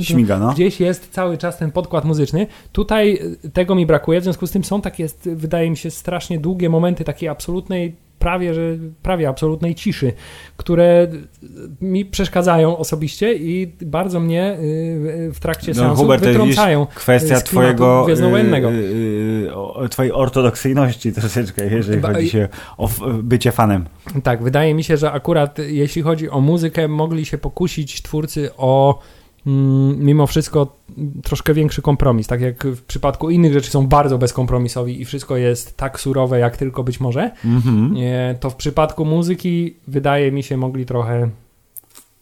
śmiga, 0.00 0.38
no. 0.38 0.52
Gdzieś 0.52 0.80
jest 0.80 1.10
cały 1.10 1.38
czas 1.38 1.58
ten 1.58 1.72
podkład 1.72 2.04
muzyczny. 2.04 2.46
Tutaj 2.72 3.18
tego 3.52 3.74
mi 3.74 3.86
brakuje, 3.86 4.20
w 4.20 4.24
związku 4.24 4.46
z 4.46 4.50
tym 4.50 4.64
są 4.64 4.80
takie, 4.80 5.06
wydaje 5.24 5.70
mi 5.70 5.76
się, 5.76 5.90
strasznie 5.90 6.38
długie 6.40 6.68
momenty 6.68 7.04
takiej 7.04 7.28
absolutnej 7.28 8.07
prawie, 8.18 8.54
że 8.54 8.60
prawie 9.02 9.28
absolutnej 9.28 9.74
ciszy, 9.74 10.12
które 10.56 11.06
mi 11.80 12.04
przeszkadzają 12.04 12.76
osobiście 12.76 13.34
i 13.34 13.72
bardzo 13.82 14.20
mnie 14.20 14.56
y, 14.60 15.30
w 15.34 15.40
trakcie 15.40 15.68
no, 15.68 15.74
seansu 15.74 16.02
Hubert, 16.02 16.24
wytrącają 16.24 16.86
kwestia 16.86 17.40
twojego 17.40 18.06
yy, 18.08 19.88
twojej 19.88 20.12
ortodoksyjności 20.12 21.12
troszeczkę, 21.12 21.66
jeżeli 21.66 22.00
Ba 22.00 22.12
chodzi 22.12 22.30
się 22.30 22.48
o 22.76 22.88
bycie 23.22 23.52
fanem. 23.52 23.86
Tak, 24.22 24.42
wydaje 24.42 24.74
mi 24.74 24.84
się, 24.84 24.96
że 24.96 25.12
akurat 25.12 25.58
jeśli 25.58 26.02
chodzi 26.02 26.30
o 26.30 26.40
muzykę, 26.40 26.88
mogli 26.88 27.24
się 27.24 27.38
pokusić 27.38 28.02
twórcy 28.02 28.50
o 28.56 28.98
mimo 29.46 30.26
wszystko 30.26 30.76
troszkę 31.22 31.54
większy 31.54 31.82
kompromis. 31.82 32.26
Tak 32.26 32.40
jak 32.40 32.64
w 32.64 32.82
przypadku 32.82 33.30
innych 33.30 33.52
rzeczy 33.52 33.70
są 33.70 33.86
bardzo 33.86 34.18
bezkompromisowi 34.18 35.00
i 35.00 35.04
wszystko 35.04 35.36
jest 35.36 35.76
tak 35.76 36.00
surowe, 36.00 36.38
jak 36.38 36.56
tylko 36.56 36.84
być 36.84 37.00
może, 37.00 37.30
mm-hmm. 37.44 38.34
to 38.40 38.50
w 38.50 38.56
przypadku 38.56 39.04
muzyki 39.04 39.76
wydaje 39.88 40.32
mi 40.32 40.42
się 40.42 40.56
mogli 40.56 40.86
trochę 40.86 41.28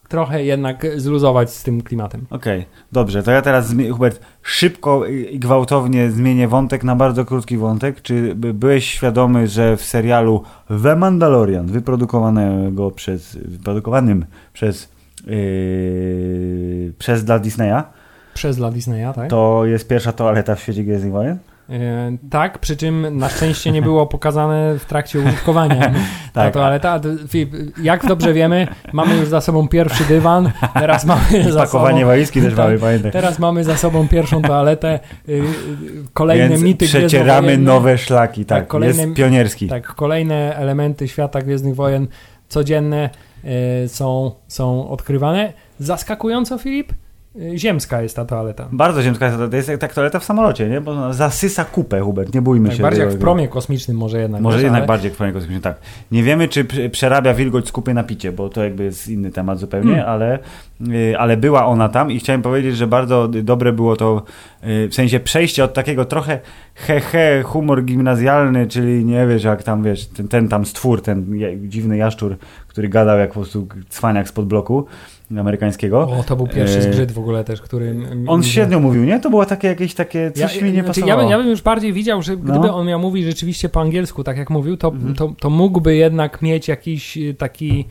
trochę 0.08 0.44
jednak 0.44 0.86
zluzować 0.96 1.50
z 1.50 1.62
tym 1.62 1.82
klimatem. 1.82 2.26
Okej, 2.30 2.58
okay, 2.58 2.72
dobrze. 2.92 3.22
To 3.22 3.30
ja 3.30 3.42
teraz, 3.42 3.74
Hubert, 3.92 4.20
szybko 4.42 5.06
i 5.06 5.38
gwałtownie 5.38 6.10
zmienię 6.10 6.48
wątek 6.48 6.84
na 6.84 6.96
bardzo 6.96 7.24
krótki 7.24 7.56
wątek. 7.56 8.02
Czy 8.02 8.34
byłeś 8.34 8.84
świadomy, 8.84 9.48
że 9.48 9.76
w 9.76 9.82
serialu 9.82 10.42
The 10.82 10.96
Mandalorian, 10.96 11.66
wyprodukowanego 11.66 12.90
przez, 12.90 13.36
wyprodukowanym 13.36 14.26
przez 14.52 14.95
yy, 15.26 16.92
przez 16.98 17.24
dla 17.24 17.38
Disneya. 17.38 17.82
Przez 18.34 18.56
dla 18.56 18.70
Disneya, 18.70 19.12
tak. 19.14 19.30
To 19.30 19.64
jest 19.64 19.88
pierwsza 19.88 20.12
toaleta 20.12 20.54
w 20.54 20.60
świecie 20.60 20.84
Gwiezdnych 20.84 21.12
Wojen? 21.12 21.38
Yy, 21.68 21.78
tak, 22.30 22.58
przy 22.58 22.76
czym 22.76 23.18
na 23.18 23.28
szczęście 23.28 23.72
nie 23.72 23.82
było 23.82 24.06
pokazane 24.06 24.78
w 24.78 24.84
trakcie 24.84 25.18
użytkowania 25.18 25.80
ta 26.32 26.42
tak. 26.42 26.54
toaleta. 26.54 27.00
Jak 27.82 28.06
dobrze 28.06 28.32
wiemy, 28.32 28.68
mamy 28.92 29.16
już 29.16 29.28
za 29.28 29.40
sobą 29.40 29.68
pierwszy 29.68 30.04
dywan, 30.04 30.50
teraz 30.74 31.04
mamy 31.04 31.52
za 31.52 31.66
sobą... 31.66 32.04
walizki 32.06 32.42
też 32.42 32.54
mamy, 32.64 32.78
pamiętaj. 32.78 33.12
Teraz 33.12 33.38
mamy 33.38 33.64
za 33.64 33.76
sobą 33.76 34.08
pierwszą 34.08 34.42
toaletę, 34.42 35.00
yy, 35.26 35.42
kolejne 36.12 36.48
Więc 36.48 36.62
mity 36.62 36.86
przecieramy 36.86 37.58
nowe 37.58 37.98
szlaki, 37.98 38.44
tak, 38.44 38.58
tak 38.58 38.68
kolejne, 38.68 39.02
jest 39.02 39.14
pionierski. 39.14 39.68
Tak, 39.68 39.86
kolejne 39.86 40.56
elementy 40.56 41.08
świata 41.08 41.42
Gwiezdnych 41.42 41.74
Wojen 41.74 42.08
codzienne 42.48 43.10
są, 43.88 44.30
są 44.48 44.88
odkrywane. 44.88 45.52
Zaskakująco, 45.78 46.58
Filip, 46.58 46.92
y, 47.36 47.58
ziemska 47.58 48.02
jest 48.02 48.16
ta 48.16 48.24
toaleta. 48.24 48.68
Bardzo 48.72 49.02
ziemska 49.02 49.26
jest 49.26 49.38
to 49.50 49.56
jest 49.56 49.68
jak 49.82 49.94
toaleta 49.94 50.18
w 50.18 50.24
samolocie, 50.24 50.68
nie? 50.68 50.80
Bo 50.80 51.12
zasysa 51.12 51.64
kupę, 51.64 52.00
Hubert, 52.00 52.34
nie 52.34 52.42
bójmy 52.42 52.68
tak, 52.68 52.76
się. 52.76 52.82
Bardziej 52.82 53.04
jak 53.04 53.14
w 53.14 53.18
promie 53.18 53.48
kosmicznym 53.48 53.96
może 53.96 54.20
jednak. 54.20 54.42
Może 54.42 54.56
wiesz, 54.56 54.64
jednak 54.64 54.80
ale... 54.80 54.88
bardziej 54.88 55.08
jak 55.08 55.14
w 55.14 55.16
promie 55.16 55.32
kosmicznym, 55.32 55.60
tak. 55.60 55.80
Nie 56.12 56.22
wiemy, 56.22 56.48
czy 56.48 56.64
przerabia 56.90 57.34
wilgoć 57.34 57.68
z 57.68 57.72
kupy 57.72 57.94
na 57.94 58.04
picie, 58.04 58.32
bo 58.32 58.48
to 58.48 58.64
jakby 58.64 58.84
jest 58.84 59.08
inny 59.08 59.30
temat 59.30 59.58
zupełnie, 59.58 59.94
hmm. 59.94 60.10
ale, 60.10 60.38
y, 60.88 61.18
ale 61.18 61.36
była 61.36 61.66
ona 61.66 61.88
tam 61.88 62.10
i 62.10 62.18
chciałem 62.18 62.42
powiedzieć, 62.42 62.76
że 62.76 62.86
bardzo 62.86 63.28
dobre 63.28 63.72
było 63.72 63.96
to 63.96 64.22
w 64.62 64.94
sensie 64.94 65.20
przejście 65.20 65.64
od 65.64 65.74
takiego 65.74 66.04
trochę 66.04 66.40
he-he, 66.74 67.42
humor 67.42 67.84
gimnazjalny, 67.84 68.66
czyli 68.66 69.04
nie 69.04 69.26
wiesz, 69.26 69.44
jak 69.44 69.62
tam, 69.62 69.82
wiesz, 69.82 70.06
ten, 70.06 70.28
ten 70.28 70.48
tam 70.48 70.66
stwór, 70.66 71.02
ten 71.02 71.40
dziwny 71.68 71.96
jaszczur, 71.96 72.36
który 72.76 72.88
gadał 72.88 73.18
jak 73.18 73.28
po 73.28 73.40
prostu 73.40 73.68
cwaniak 73.88 74.28
spod 74.28 74.46
bloku 74.46 74.86
amerykańskiego. 75.30 76.00
O, 76.00 76.22
to 76.22 76.36
był 76.36 76.46
pierwszy 76.46 76.78
e, 76.78 76.82
zgrzyt 76.82 77.12
w 77.12 77.18
ogóle 77.18 77.44
też, 77.44 77.62
który... 77.62 77.96
On 78.26 78.42
średnio 78.42 78.80
mówił, 78.80 79.04
nie? 79.04 79.20
To 79.20 79.30
było 79.30 79.46
takie 79.46 79.68
jakieś 79.68 79.94
takie, 79.94 80.30
coś 80.30 80.56
ja, 80.56 80.62
mi 80.62 80.72
nie 80.72 80.82
znaczy, 80.82 81.00
pasowało. 81.00 81.10
Ja 81.10 81.16
bym, 81.16 81.30
ja 81.30 81.38
bym 81.38 81.48
już 81.48 81.62
bardziej 81.62 81.92
widział, 81.92 82.22
że 82.22 82.36
gdyby 82.36 82.66
no. 82.66 82.76
on 82.76 82.86
miał 82.86 83.00
mówić 83.00 83.24
rzeczywiście 83.24 83.68
po 83.68 83.80
angielsku, 83.80 84.24
tak 84.24 84.36
jak 84.36 84.50
mówił, 84.50 84.76
to, 84.76 84.88
mhm. 84.88 85.14
to, 85.14 85.32
to 85.40 85.50
mógłby 85.50 85.96
jednak 85.96 86.42
mieć 86.42 86.68
jakiś 86.68 87.18
taki 87.38 87.84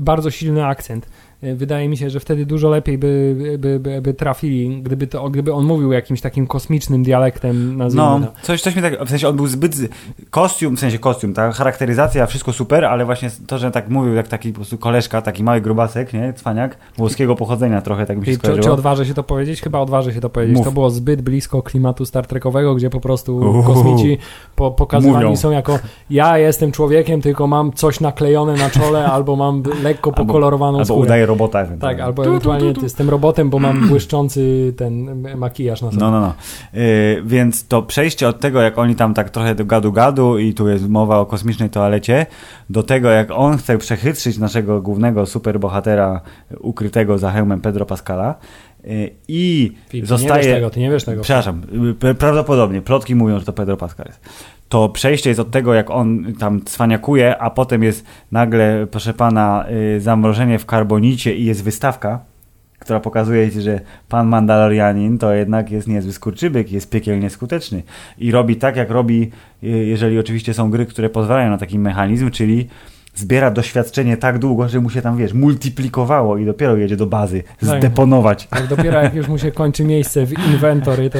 bardzo 0.00 0.30
silny 0.30 0.66
akcent. 0.66 1.08
Wydaje 1.42 1.88
mi 1.88 1.96
się, 1.96 2.10
że 2.10 2.20
wtedy 2.20 2.46
dużo 2.46 2.68
lepiej 2.68 2.98
by, 2.98 3.36
by, 3.58 3.80
by, 3.80 4.02
by 4.02 4.14
trafili, 4.14 4.82
gdyby, 4.82 5.06
to, 5.06 5.30
gdyby 5.30 5.52
on 5.52 5.64
mówił 5.64 5.92
jakimś 5.92 6.20
takim 6.20 6.46
kosmicznym 6.46 7.02
dialektem, 7.02 7.76
nazwijmy 7.76 8.20
No, 8.20 8.32
coś, 8.42 8.62
coś 8.62 8.76
mi 8.76 8.82
tak, 8.82 9.04
w 9.04 9.10
sensie 9.10 9.28
on 9.28 9.36
był 9.36 9.46
zbyt, 9.46 9.76
kostium, 10.30 10.76
w 10.76 10.80
sensie 10.80 10.98
kostium, 10.98 11.34
ta 11.34 11.52
charakteryzacja, 11.52 12.26
wszystko 12.26 12.52
super, 12.52 12.84
ale 12.84 13.04
właśnie 13.04 13.30
to, 13.46 13.58
że 13.58 13.70
tak 13.70 13.88
mówił 13.88 14.14
jak 14.14 14.28
taki 14.28 14.48
po 14.52 14.56
prostu 14.56 14.78
koleżka, 14.78 15.22
taki 15.22 15.44
mały 15.44 15.60
grubasek, 15.60 16.12
nie, 16.12 16.32
cwaniak, 16.32 16.76
włoskiego 16.96 17.36
pochodzenia 17.36 17.82
trochę, 17.82 18.06
tak 18.06 18.18
mi 18.18 18.26
się 18.26 18.38
czy, 18.38 18.58
czy 18.58 18.72
odważę 18.72 19.06
się 19.06 19.14
to 19.14 19.22
powiedzieć? 19.22 19.62
Chyba 19.62 19.78
odważę 19.78 20.12
się 20.12 20.20
to 20.20 20.30
powiedzieć. 20.30 20.56
Mów. 20.56 20.66
To 20.66 20.72
było 20.72 20.90
zbyt 20.90 21.22
blisko 21.22 21.62
klimatu 21.62 22.06
Star 22.06 22.26
Trekowego, 22.26 22.74
gdzie 22.74 22.90
po 22.90 23.00
prostu 23.00 23.36
Uhu. 23.36 23.62
kosmici 23.62 24.18
po, 24.56 24.70
pokazywani 24.70 25.24
Mówią. 25.24 25.36
są 25.36 25.50
jako 25.50 25.78
ja 26.10 26.38
jestem 26.38 26.72
człowiekiem, 26.72 27.20
tylko 27.20 27.46
mam 27.46 27.72
coś 27.72 28.00
naklejone 28.00 28.54
na 28.54 28.70
czole, 28.70 29.04
albo 29.06 29.36
mam 29.36 29.62
lekko 29.82 30.12
pokolorowaną 30.12 30.78
albo, 30.78 30.84
skórę. 30.94 31.31
Albo 31.31 31.31
robota. 31.32 31.66
Tak, 31.80 32.00
albo 32.00 32.26
ewentualnie 32.26 32.72
jestem 32.82 33.10
robotem, 33.10 33.50
bo 33.50 33.58
mam 33.58 33.88
błyszczący 33.88 34.72
ten 34.76 35.22
makijaż 35.36 35.82
na 35.82 35.90
sobie. 35.90 36.00
No, 36.00 36.10
no, 36.10 36.20
no. 36.20 36.34
Yy, 36.72 37.22
więc 37.24 37.66
to 37.66 37.82
przejście 37.82 38.28
od 38.28 38.40
tego, 38.40 38.60
jak 38.60 38.78
oni 38.78 38.94
tam 38.94 39.14
tak 39.14 39.30
trochę 39.30 39.54
do 39.54 39.64
gadu-gadu 39.64 40.38
i 40.38 40.54
tu 40.54 40.68
jest 40.68 40.88
mowa 40.88 41.18
o 41.18 41.26
kosmicznej 41.26 41.70
toalecie, 41.70 42.26
do 42.70 42.82
tego, 42.82 43.10
jak 43.10 43.30
on 43.30 43.58
chce 43.58 43.78
przechytrzyć 43.78 44.38
naszego 44.38 44.80
głównego 44.80 45.26
superbohatera 45.26 46.20
ukrytego 46.60 47.18
za 47.18 47.30
hełmem 47.30 47.60
Pedro 47.60 47.86
Pascala, 47.86 48.34
y, 48.84 49.10
i 49.28 49.72
Filip, 49.88 50.06
zostaje. 50.06 50.42
Nie 50.42 50.48
wiesz 50.48 50.54
tego, 50.54 50.70
ty 50.70 50.80
nie 50.80 50.90
wiesz 50.90 51.04
tego. 51.04 51.22
Przepraszam, 51.22 51.62
y, 52.10 52.14
prawdopodobnie, 52.14 52.82
plotki 52.82 53.14
mówią, 53.14 53.38
że 53.38 53.44
to 53.44 53.52
Pedro 53.52 53.76
Pascal 53.76 54.06
jest 54.06 54.20
to 54.72 54.88
przejście 54.88 55.30
jest 55.30 55.40
od 55.40 55.50
tego, 55.50 55.74
jak 55.74 55.90
on 55.90 56.34
tam 56.38 56.64
cwaniakuje, 56.64 57.38
a 57.38 57.50
potem 57.50 57.82
jest 57.82 58.06
nagle, 58.30 58.86
proszę 58.90 59.14
pana, 59.14 59.64
y, 59.96 60.00
zamrożenie 60.00 60.58
w 60.58 60.66
karbonicie 60.66 61.36
i 61.36 61.44
jest 61.44 61.64
wystawka, 61.64 62.20
która 62.78 63.00
pokazuje 63.00 63.50
ci, 63.50 63.60
że 63.60 63.80
pan 64.08 64.28
Mandalorianin 64.28 65.18
to 65.18 65.32
jednak 65.32 65.70
jest 65.70 65.88
niezły 65.88 66.12
skurczybyk, 66.12 66.72
jest 66.72 66.90
piekielnie 66.90 67.30
skuteczny 67.30 67.82
i 68.18 68.30
robi 68.30 68.56
tak, 68.56 68.76
jak 68.76 68.90
robi, 68.90 69.30
y, 69.62 69.68
jeżeli 69.68 70.18
oczywiście 70.18 70.54
są 70.54 70.70
gry, 70.70 70.86
które 70.86 71.10
pozwalają 71.10 71.50
na 71.50 71.58
taki 71.58 71.78
mechanizm, 71.78 72.30
czyli 72.30 72.68
zbiera 73.14 73.50
doświadczenie 73.50 74.16
tak 74.16 74.38
długo, 74.38 74.68
że 74.68 74.80
mu 74.80 74.90
się 74.90 75.02
tam, 75.02 75.16
wiesz, 75.16 75.32
multiplikowało 75.32 76.38
i 76.38 76.46
dopiero 76.46 76.76
jedzie 76.76 76.96
do 76.96 77.06
bazy 77.06 77.42
tak. 77.42 77.78
zdeponować. 77.78 78.46
Tak, 78.46 78.66
dopiero 78.66 79.02
jak 79.02 79.14
już 79.14 79.28
mu 79.28 79.38
się 79.38 79.52
kończy 79.52 79.84
miejsce 79.84 80.26
w 80.26 80.32
inwentory, 80.32 81.10
to... 81.10 81.18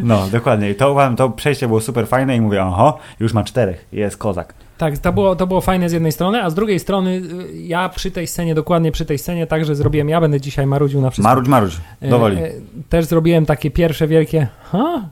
no, 0.00 0.28
dokładnie. 0.32 0.70
I 0.70 0.74
to, 0.74 1.14
to 1.16 1.30
przejście 1.30 1.66
było 1.66 1.80
super 1.80 2.06
fajne 2.06 2.36
i 2.36 2.40
mówię, 2.40 2.62
oho, 2.62 2.98
już 3.20 3.32
ma 3.32 3.44
czterech, 3.44 3.86
jest 3.92 4.16
kozak. 4.16 4.54
Tak, 4.78 4.98
to 4.98 5.12
było, 5.12 5.36
to 5.36 5.46
było 5.46 5.60
fajne 5.60 5.88
z 5.88 5.92
jednej 5.92 6.12
strony, 6.12 6.42
a 6.42 6.50
z 6.50 6.54
drugiej 6.54 6.78
strony 6.78 7.10
y, 7.10 7.22
ja 7.62 7.88
przy 7.88 8.10
tej 8.10 8.26
scenie, 8.26 8.54
dokładnie 8.54 8.92
przy 8.92 9.04
tej 9.04 9.18
scenie, 9.18 9.46
także 9.46 9.74
zrobiłem, 9.74 10.08
ja 10.08 10.20
będę 10.20 10.40
dzisiaj 10.40 10.66
marudził 10.66 11.00
na 11.00 11.10
wszystko. 11.10 11.28
Marudź, 11.28 11.48
marudź, 11.48 11.80
dowoli. 12.02 12.36
E, 12.36 12.50
też 12.88 13.04
zrobiłem 13.04 13.46
takie 13.46 13.70
pierwsze 13.70 14.06
wielkie, 14.06 14.46
ha, 14.62 15.08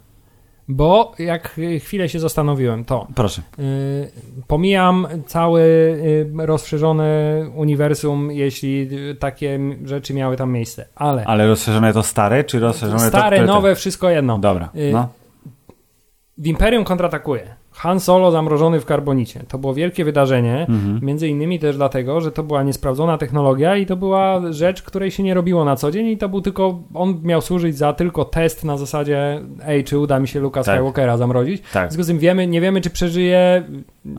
Bo 0.69 1.13
jak 1.19 1.57
chwilę 1.81 2.09
się 2.09 2.21
zastanowiłem, 2.21 2.85
to. 2.85 3.07
Proszę. 3.15 3.43
Y, 3.59 4.11
pomijam 4.47 5.07
całe 5.27 5.63
y, 5.63 6.31
rozszerzone 6.37 7.41
uniwersum, 7.55 8.31
jeśli 8.33 8.89
takie 9.19 9.61
rzeczy 9.85 10.15
miały 10.15 10.37
tam 10.37 10.53
miejsce, 10.53 10.89
ale. 10.95 11.25
Ale 11.25 11.47
rozszerzone 11.47 11.93
to 11.93 12.03
stare, 12.03 12.45
czy 12.45 12.59
rozszerzone 12.59 12.99
stare, 12.99 13.13
to. 13.13 13.19
Stare, 13.19 13.47
nowe, 13.47 13.75
wszystko 13.75 14.11
jedno. 14.11 14.39
Dobra. 14.39 14.69
Y, 14.77 14.93
no. 14.93 15.09
W 16.39 16.47
Imperium 16.47 16.85
kontratakuje. 16.85 17.55
Han 17.77 18.01
Solo 18.01 18.31
zamrożony 18.31 18.81
w 18.81 18.85
karbonicie. 18.85 19.41
To 19.49 19.59
było 19.59 19.75
wielkie 19.75 20.05
wydarzenie, 20.05 20.67
mhm. 20.69 21.01
między 21.03 21.29
innymi 21.29 21.59
też 21.59 21.77
dlatego, 21.77 22.21
że 22.21 22.33
to 22.33 22.43
była 22.43 22.63
niesprawdzona 22.63 23.19
technologia 23.19 23.77
i 23.77 23.87
to 23.87 23.97
była 23.97 24.53
rzecz, 24.53 24.83
której 24.83 25.11
się 25.11 25.23
nie 25.23 25.35
robiło 25.35 25.65
na 25.65 25.77
co 25.77 25.91
dzień 25.91 26.07
i 26.07 26.17
to 26.17 26.29
był 26.29 26.41
tylko, 26.41 26.83
on 26.95 27.21
miał 27.23 27.41
służyć 27.41 27.77
za 27.77 27.93
tylko 27.93 28.25
test 28.25 28.65
na 28.65 28.77
zasadzie 28.77 29.41
ej, 29.67 29.85
czy 29.85 29.99
uda 29.99 30.19
mi 30.19 30.29
się 30.29 30.41
Luka 30.41 30.63
tak. 30.63 30.75
Skywalkera 30.75 31.17
zamrozić. 31.17 31.63
Tak. 31.73 31.89
W 31.89 31.93
związku 31.93 32.03
z 32.03 32.07
tym 32.07 32.19
wiemy, 32.19 32.47
nie 32.47 32.61
wiemy, 32.61 32.81
czy 32.81 32.91
przeżyje, 32.91 33.63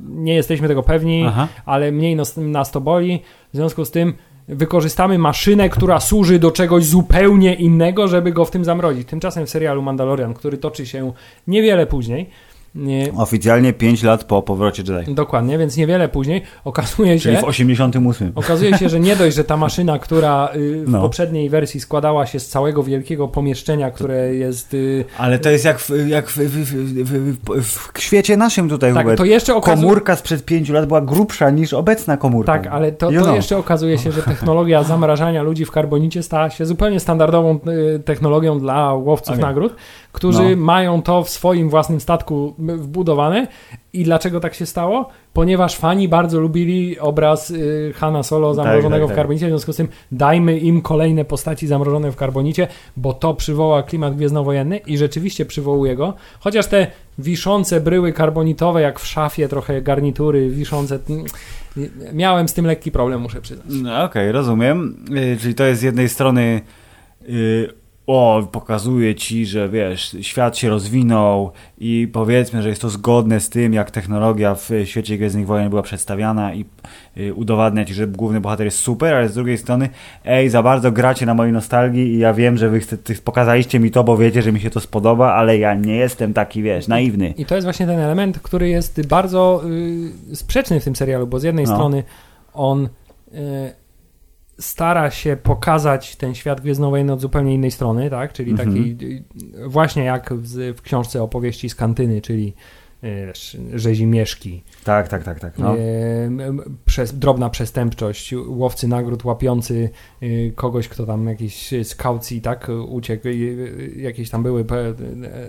nie 0.09 0.35
jesteśmy 0.35 0.67
tego 0.67 0.83
pewni, 0.83 1.25
Aha. 1.27 1.47
ale 1.65 1.91
mniej 1.91 2.15
nas, 2.15 2.37
nas 2.37 2.71
to 2.71 2.81
boli. 2.81 3.21
W 3.53 3.55
związku 3.55 3.85
z 3.85 3.91
tym 3.91 4.13
wykorzystamy 4.47 5.17
maszynę, 5.17 5.69
która 5.69 5.99
służy 5.99 6.39
do 6.39 6.51
czegoś 6.51 6.85
zupełnie 6.85 7.53
innego, 7.53 8.07
żeby 8.07 8.31
go 8.31 8.45
w 8.45 8.51
tym 8.51 8.65
zamrozić. 8.65 9.07
Tymczasem 9.07 9.45
w 9.45 9.49
serialu 9.49 9.81
Mandalorian, 9.81 10.33
który 10.33 10.57
toczy 10.57 10.85
się 10.85 11.11
niewiele 11.47 11.85
później, 11.85 12.29
nie... 12.75 13.11
Oficjalnie 13.17 13.73
5 13.73 14.03
lat 14.03 14.23
po 14.23 14.41
powrocie 14.41 14.83
Jedi. 14.87 15.13
Dokładnie, 15.13 15.57
więc 15.57 15.77
niewiele 15.77 16.09
później 16.09 16.41
okazuje 16.65 17.19
się... 17.19 17.23
Czyli 17.23 17.37
w 17.37 17.43
88. 17.43 18.31
Okazuje 18.35 18.77
się, 18.77 18.89
że 18.89 18.99
nie 18.99 19.15
dość, 19.15 19.35
że 19.35 19.43
ta 19.43 19.57
maszyna, 19.57 19.99
która 19.99 20.49
y, 20.55 20.85
w 20.85 20.89
no. 20.89 21.01
poprzedniej 21.01 21.49
wersji 21.49 21.79
składała 21.79 22.25
się 22.25 22.39
z 22.39 22.47
całego 22.47 22.83
wielkiego 22.83 23.27
pomieszczenia, 23.27 23.91
które 23.91 24.35
jest... 24.35 24.73
Y, 24.73 25.05
Ale 25.17 25.39
to 25.39 25.49
jest 25.49 25.65
jak 25.65 25.79
w, 25.79 26.07
jak 26.07 26.29
w, 26.29 26.37
w, 26.37 27.91
w 27.93 28.01
świecie 28.01 28.37
naszym 28.37 28.69
tutaj, 28.69 28.93
tak, 28.93 29.03
Hubert. 29.03 29.17
to 29.17 29.25
jeszcze 29.25 29.55
okazuje... 29.55 29.87
Komórka 29.87 30.15
sprzed 30.15 30.45
5 30.45 30.69
lat 30.69 30.85
była 30.85 31.01
grubsza 31.01 31.49
niż 31.49 31.73
obecna 31.73 32.17
komórka. 32.17 32.53
Tak, 32.53 32.67
ale 32.67 32.91
to, 32.91 33.11
to 33.11 33.35
jeszcze 33.35 33.57
okazuje 33.57 33.97
się, 33.97 34.11
że 34.11 34.21
technologia 34.33 34.83
zamrażania 34.83 35.43
ludzi 35.43 35.65
w 35.65 35.71
karbonicie 35.71 36.23
stała 36.23 36.49
się 36.49 36.65
zupełnie 36.65 36.99
standardową 36.99 37.59
y, 37.95 37.99
technologią 37.99 38.59
dla 38.59 38.93
łowców 38.93 39.29
okay. 39.29 39.41
nagród 39.41 39.75
którzy 40.17 40.55
no. 40.55 40.63
mają 40.63 41.01
to 41.01 41.23
w 41.23 41.29
swoim 41.29 41.69
własnym 41.69 41.99
statku 41.99 42.55
wbudowane. 42.67 43.47
I 43.93 44.03
dlaczego 44.03 44.39
tak 44.39 44.53
się 44.53 44.65
stało? 44.65 45.09
Ponieważ 45.33 45.75
fani 45.75 46.07
bardzo 46.07 46.39
lubili 46.39 46.99
obraz 46.99 47.51
y, 47.51 47.93
Hanna 47.95 48.23
Solo 48.23 48.47
tak, 48.47 48.55
zamrożonego 48.55 49.05
tak, 49.05 49.09
tak, 49.09 49.15
w 49.15 49.15
karbonicie, 49.15 49.45
w 49.45 49.49
związku 49.49 49.73
z 49.73 49.75
tym 49.75 49.87
dajmy 50.11 50.57
im 50.57 50.81
kolejne 50.81 51.25
postaci 51.25 51.67
zamrożone 51.67 52.11
w 52.11 52.15
karbonicie, 52.15 52.67
bo 52.97 53.13
to 53.13 53.33
przywoła 53.33 53.83
klimat 53.83 54.15
gwiezdnowojenny 54.15 54.77
i 54.77 54.97
rzeczywiście 54.97 55.45
przywołuje 55.45 55.95
go. 55.95 56.13
Chociaż 56.39 56.67
te 56.67 56.87
wiszące 57.17 57.81
bryły 57.81 58.13
karbonitowe, 58.13 58.81
jak 58.81 58.99
w 58.99 59.07
szafie, 59.07 59.47
trochę 59.47 59.81
garnitury 59.81 60.49
wiszące, 60.49 60.99
miałem 62.13 62.47
z 62.47 62.53
tym 62.53 62.65
lekki 62.65 62.91
problem, 62.91 63.21
muszę 63.21 63.41
przyznać. 63.41 63.67
No, 63.69 63.89
Okej, 63.89 64.05
okay, 64.05 64.31
rozumiem. 64.31 65.05
Y, 65.33 65.37
czyli 65.41 65.55
to 65.55 65.63
jest 65.63 65.81
z 65.81 65.83
jednej 65.83 66.09
strony 66.09 66.61
y, 67.29 67.69
o, 68.07 68.47
pokazuje 68.51 69.15
ci, 69.15 69.45
że 69.45 69.69
wiesz, 69.69 70.15
świat 70.21 70.57
się 70.57 70.69
rozwinął 70.69 71.51
i 71.77 72.09
powiedzmy, 72.13 72.61
że 72.61 72.69
jest 72.69 72.81
to 72.81 72.89
zgodne 72.89 73.39
z 73.39 73.49
tym, 73.49 73.73
jak 73.73 73.91
technologia 73.91 74.55
w 74.55 74.69
świecie 74.85 75.17
Gwiezdnych 75.17 75.45
Wojen 75.45 75.69
była 75.69 75.81
przedstawiana 75.81 76.53
i 76.53 76.65
y, 77.17 77.33
udowadnia 77.33 77.85
ci, 77.85 77.93
że 77.93 78.07
główny 78.07 78.41
bohater 78.41 78.65
jest 78.65 78.77
super, 78.77 79.13
ale 79.13 79.29
z 79.29 79.33
drugiej 79.33 79.57
strony, 79.57 79.89
ej, 80.25 80.49
za 80.49 80.63
bardzo 80.63 80.91
gracie 80.91 81.25
na 81.25 81.33
mojej 81.33 81.53
nostalgii 81.53 82.13
i 82.13 82.17
ja 82.17 82.33
wiem, 82.33 82.57
że 82.57 82.69
wy 82.69 82.79
pokazaliście 83.23 83.79
mi 83.79 83.91
to, 83.91 84.03
bo 84.03 84.17
wiecie, 84.17 84.41
że 84.41 84.51
mi 84.51 84.59
się 84.59 84.69
to 84.69 84.79
spodoba, 84.79 85.33
ale 85.33 85.57
ja 85.57 85.73
nie 85.73 85.95
jestem 85.95 86.33
taki, 86.33 86.61
wiesz, 86.61 86.87
naiwny. 86.87 87.33
I 87.37 87.45
to 87.45 87.55
jest 87.55 87.65
właśnie 87.65 87.85
ten 87.85 87.99
element, 87.99 88.39
który 88.39 88.69
jest 88.69 89.07
bardzo 89.07 89.61
y, 90.31 90.35
sprzeczny 90.35 90.79
w 90.79 90.83
tym 90.83 90.95
serialu, 90.95 91.27
bo 91.27 91.39
z 91.39 91.43
jednej 91.43 91.65
no. 91.65 91.75
strony 91.75 92.03
on 92.53 92.85
y, 93.33 93.86
stara 94.59 95.11
się 95.11 95.37
pokazać 95.43 96.15
ten 96.15 96.35
świat 96.35 96.61
Gwiezdnowojenny 96.61 97.13
od 97.13 97.21
zupełnie 97.21 97.53
innej 97.53 97.71
strony, 97.71 98.09
tak? 98.09 98.33
Czyli 98.33 98.51
mhm. 98.51 98.69
taki 98.69 98.97
właśnie 99.65 100.03
jak 100.03 100.33
w, 100.33 100.73
w, 100.77 100.81
książce 100.81 101.23
opowieści 101.23 101.69
z 101.69 101.75
kantyny, 101.75 102.21
czyli 102.21 102.53
e, 103.03 103.33
rzezimieszki. 103.79 104.63
Tak, 104.83 105.07
tak, 105.07 105.23
tak, 105.23 105.39
tak. 105.39 105.57
No. 105.57 105.77
E, 105.77 105.79
przez, 106.85 107.19
drobna 107.19 107.49
przestępczość, 107.49 108.33
łowcy 108.47 108.87
nagród 108.87 109.25
łapiący 109.25 109.89
e, 110.21 110.51
kogoś, 110.51 110.87
kto 110.87 111.05
tam 111.05 111.27
jakiś 111.27 111.73
z 111.83 111.95
kaucji, 111.95 112.41
tak, 112.41 112.71
uciekł, 112.87 113.27
jakieś 113.95 114.29
tam 114.29 114.43
były 114.43 114.65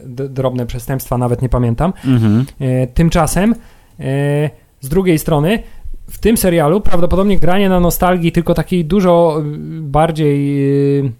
drobne 0.07 0.67
przestępstwa, 0.67 1.19
nawet 1.19 1.43
nie 1.43 1.49
pamiętam. 1.49 1.93
Mhm. 2.05 2.47
Tymczasem 2.95 3.55
z 4.81 4.89
drugiej 4.89 5.19
strony 5.19 5.63
w 6.11 6.19
tym 6.19 6.37
serialu 6.37 6.81
prawdopodobnie 6.81 7.39
granie 7.39 7.69
na 7.69 7.81
nostalgii, 7.81 8.33
tylko 8.33 8.55
takiej 8.55 8.85
dużo 8.85 9.41
y, 9.41 9.43
bardziej 9.81 10.65
y, 10.99 11.13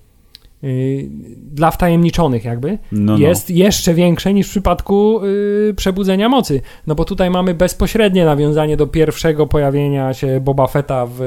Y, 0.65 1.09
dla 1.53 1.71
wtajemniczonych 1.71 2.45
jakby 2.45 2.79
no, 2.93 3.13
no. 3.13 3.19
jest 3.19 3.51
jeszcze 3.51 3.95
większe 3.95 4.35
niż 4.35 4.47
w 4.47 4.51
przypadku 4.51 5.21
y, 5.25 5.75
Przebudzenia 5.77 6.29
Mocy. 6.29 6.61
No 6.87 6.95
bo 6.95 7.05
tutaj 7.05 7.31
mamy 7.31 7.55
bezpośrednie 7.55 8.25
nawiązanie 8.25 8.77
do 8.77 8.87
pierwszego 8.87 9.47
pojawienia 9.47 10.15
się 10.15 10.41
Boba 10.41 10.67
Fetta 10.67 11.07
w 11.07 11.21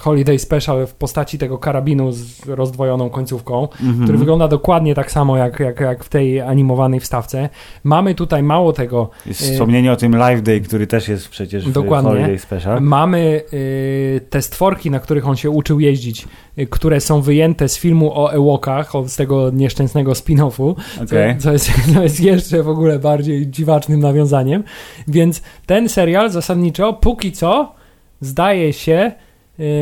Holiday 0.00 0.38
Special 0.38 0.86
w 0.86 0.94
postaci 0.94 1.38
tego 1.38 1.58
karabinu 1.58 2.12
z 2.12 2.48
rozdwojoną 2.48 3.10
końcówką, 3.10 3.68
mm 3.80 3.94
-hmm. 3.94 4.04
który 4.04 4.18
wygląda 4.18 4.48
dokładnie 4.48 4.94
tak 4.94 5.12
samo 5.12 5.36
jak, 5.36 5.60
jak, 5.60 5.80
jak 5.80 6.04
w 6.04 6.08
tej 6.08 6.40
animowanej 6.40 7.00
wstawce. 7.00 7.48
Mamy 7.84 8.14
tutaj 8.14 8.42
mało 8.42 8.72
tego... 8.72 9.10
Jest 9.26 9.42
y, 9.42 9.52
wspomnienie 9.52 9.92
o 9.92 9.96
tym 9.96 10.16
Live 10.16 10.42
Day, 10.42 10.60
który 10.60 10.86
też 10.86 11.08
jest 11.08 11.28
przecież 11.28 11.68
w 11.68 11.72
dokładnie. 11.72 12.10
Holiday 12.10 12.38
Special. 12.38 12.80
Mamy 12.82 13.42
y, 13.52 14.20
te 14.30 14.42
stworki, 14.42 14.90
na 14.90 15.00
których 15.00 15.28
on 15.28 15.36
się 15.36 15.50
uczył 15.50 15.80
jeździć, 15.80 16.28
y, 16.58 16.66
które 16.66 17.00
są 17.00 17.20
wyjęte 17.20 17.68
z 17.68 17.78
filmu 17.78 18.12
o 18.14 18.32
Ewok 18.32 18.66
z 19.06 19.16
tego 19.16 19.50
nieszczęsnego 19.50 20.12
spin-offu, 20.12 20.74
okay. 21.04 21.36
co, 21.38 21.42
co, 21.42 21.52
jest, 21.52 21.70
co 21.94 22.02
jest 22.02 22.20
jeszcze 22.20 22.62
w 22.62 22.68
ogóle 22.68 22.98
bardziej 22.98 23.46
dziwacznym 23.46 24.00
nawiązaniem. 24.00 24.64
Więc 25.08 25.42
ten 25.66 25.88
serial 25.88 26.30
zasadniczo 26.30 26.92
póki 26.92 27.32
co 27.32 27.74
zdaje 28.20 28.72
się, 28.72 29.12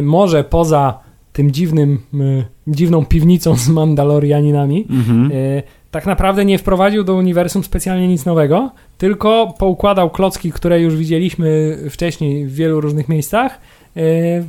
może 0.02 0.44
poza 0.44 1.08
tym 1.38 1.50
dziwnym, 1.50 1.98
y, 2.14 2.44
dziwną 2.66 3.04
piwnicą 3.04 3.56
z 3.56 3.68
Mandalorianinami, 3.68 4.86
mm-hmm. 4.86 5.32
y, 5.32 5.62
tak 5.90 6.06
naprawdę 6.06 6.44
nie 6.44 6.58
wprowadził 6.58 7.04
do 7.04 7.14
uniwersum 7.14 7.64
specjalnie 7.64 8.08
nic 8.08 8.24
nowego, 8.24 8.70
tylko 8.98 9.54
poukładał 9.58 10.10
klocki, 10.10 10.52
które 10.52 10.80
już 10.80 10.96
widzieliśmy 10.96 11.78
wcześniej 11.90 12.46
w 12.46 12.54
wielu 12.54 12.80
różnych 12.80 13.08
miejscach, 13.08 13.60
y, 13.96 14.44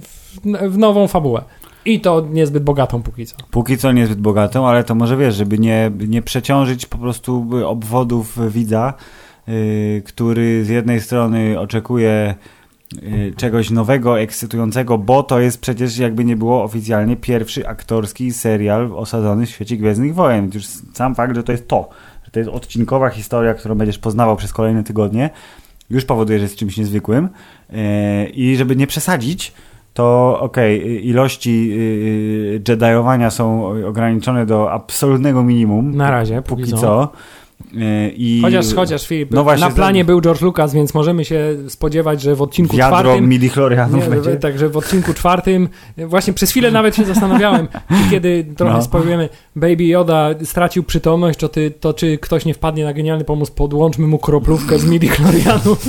w, 0.69 0.77
nową 0.77 1.07
fabułę. 1.07 1.41
I 1.85 1.99
to 1.99 2.27
niezbyt 2.31 2.63
bogatą 2.63 3.01
póki 3.03 3.25
co. 3.25 3.35
Póki 3.51 3.77
co 3.77 3.91
niezbyt 3.91 4.19
bogatą, 4.19 4.67
ale 4.67 4.83
to 4.83 4.95
może 4.95 5.17
wiesz, 5.17 5.35
żeby 5.35 5.59
nie, 5.59 5.91
nie 6.07 6.21
przeciążyć 6.21 6.85
po 6.85 6.97
prostu 6.97 7.47
obwodów 7.65 8.37
widza, 8.51 8.93
yy, 9.47 10.01
który 10.05 10.65
z 10.65 10.69
jednej 10.69 11.01
strony 11.01 11.59
oczekuje 11.59 12.35
czegoś 13.36 13.69
nowego, 13.69 14.19
ekscytującego, 14.19 14.97
bo 14.97 15.23
to 15.23 15.39
jest 15.39 15.62
przecież 15.62 15.97
jakby 15.97 16.25
nie 16.25 16.36
było 16.36 16.63
oficjalnie 16.63 17.15
pierwszy 17.15 17.67
aktorski 17.67 18.34
serial 18.34 18.91
osadzony 18.95 19.45
w 19.45 19.49
świecie 19.49 19.78
Gwiezdnych 19.78 20.15
Wojen. 20.15 20.52
Już 20.54 20.65
sam 20.93 21.15
fakt, 21.15 21.36
że 21.36 21.43
to 21.43 21.52
jest 21.52 21.67
to, 21.67 21.89
że 22.25 22.32
to 22.32 22.39
jest 22.39 22.52
odcinkowa 22.52 23.10
historia, 23.10 23.54
którą 23.54 23.75
będziesz 23.75 23.99
poznawał 23.99 24.36
przez 24.36 24.54
kolejne 24.54 24.84
tygodnie, 24.84 25.30
już 25.89 26.06
powoduje, 26.06 26.39
że 26.39 26.43
jest 26.43 26.56
czymś 26.56 26.78
niezwykłym. 26.78 27.30
Yy, 27.69 27.78
I 28.25 28.56
żeby 28.56 28.75
nie 28.75 28.88
przesadzić, 28.88 29.54
to 29.93 30.38
okej, 30.39 30.80
okay, 30.80 30.91
ilości 30.91 31.69
yy, 31.69 32.62
Jediowania 32.69 33.30
są 33.30 33.65
ograniczone 33.88 34.45
do 34.45 34.71
absolutnego 34.71 35.43
minimum. 35.43 35.95
Na 35.95 36.12
razie, 36.12 36.41
póki 36.41 36.73
co. 36.73 37.12
Y, 37.73 38.13
I... 38.15 38.41
Chociaż, 38.41 38.73
chociaż 38.75 39.07
Filip, 39.07 39.31
no 39.31 39.55
na 39.59 39.69
planie 39.69 40.05
był 40.05 40.21
George 40.21 40.41
Lucas, 40.41 40.73
więc 40.73 40.93
możemy 40.93 41.25
się 41.25 41.57
spodziewać, 41.67 42.21
że 42.21 42.35
w 42.35 42.41
odcinku 42.41 42.77
Wiadro 42.77 42.99
czwartym... 42.99 43.29
midi 43.29 43.49
chlorianów 43.49 44.09
będzie. 44.09 44.35
Także 44.35 44.69
w 44.69 44.77
odcinku 44.77 45.13
czwartym, 45.13 45.69
właśnie 45.97 46.33
przez 46.33 46.49
chwilę 46.49 46.71
nawet 46.71 46.95
się 46.95 47.05
zastanawiałem, 47.05 47.67
kiedy 48.11 48.45
trochę 48.57 48.73
no. 48.73 48.81
spowiemy, 48.81 49.29
Baby 49.55 49.83
Yoda 49.83 50.29
stracił 50.43 50.83
przytomność, 50.83 51.39
to, 51.39 51.49
ty, 51.49 51.71
to 51.71 51.93
czy 51.93 52.17
ktoś 52.17 52.45
nie 52.45 52.53
wpadnie 52.53 52.83
na 52.83 52.93
genialny 52.93 53.23
pomysł, 53.23 53.51
podłączmy 53.53 54.07
mu 54.07 54.19
kroplówkę 54.19 54.79
z 54.79 54.85
midi 54.85 55.07
chlorianów. 55.07 55.85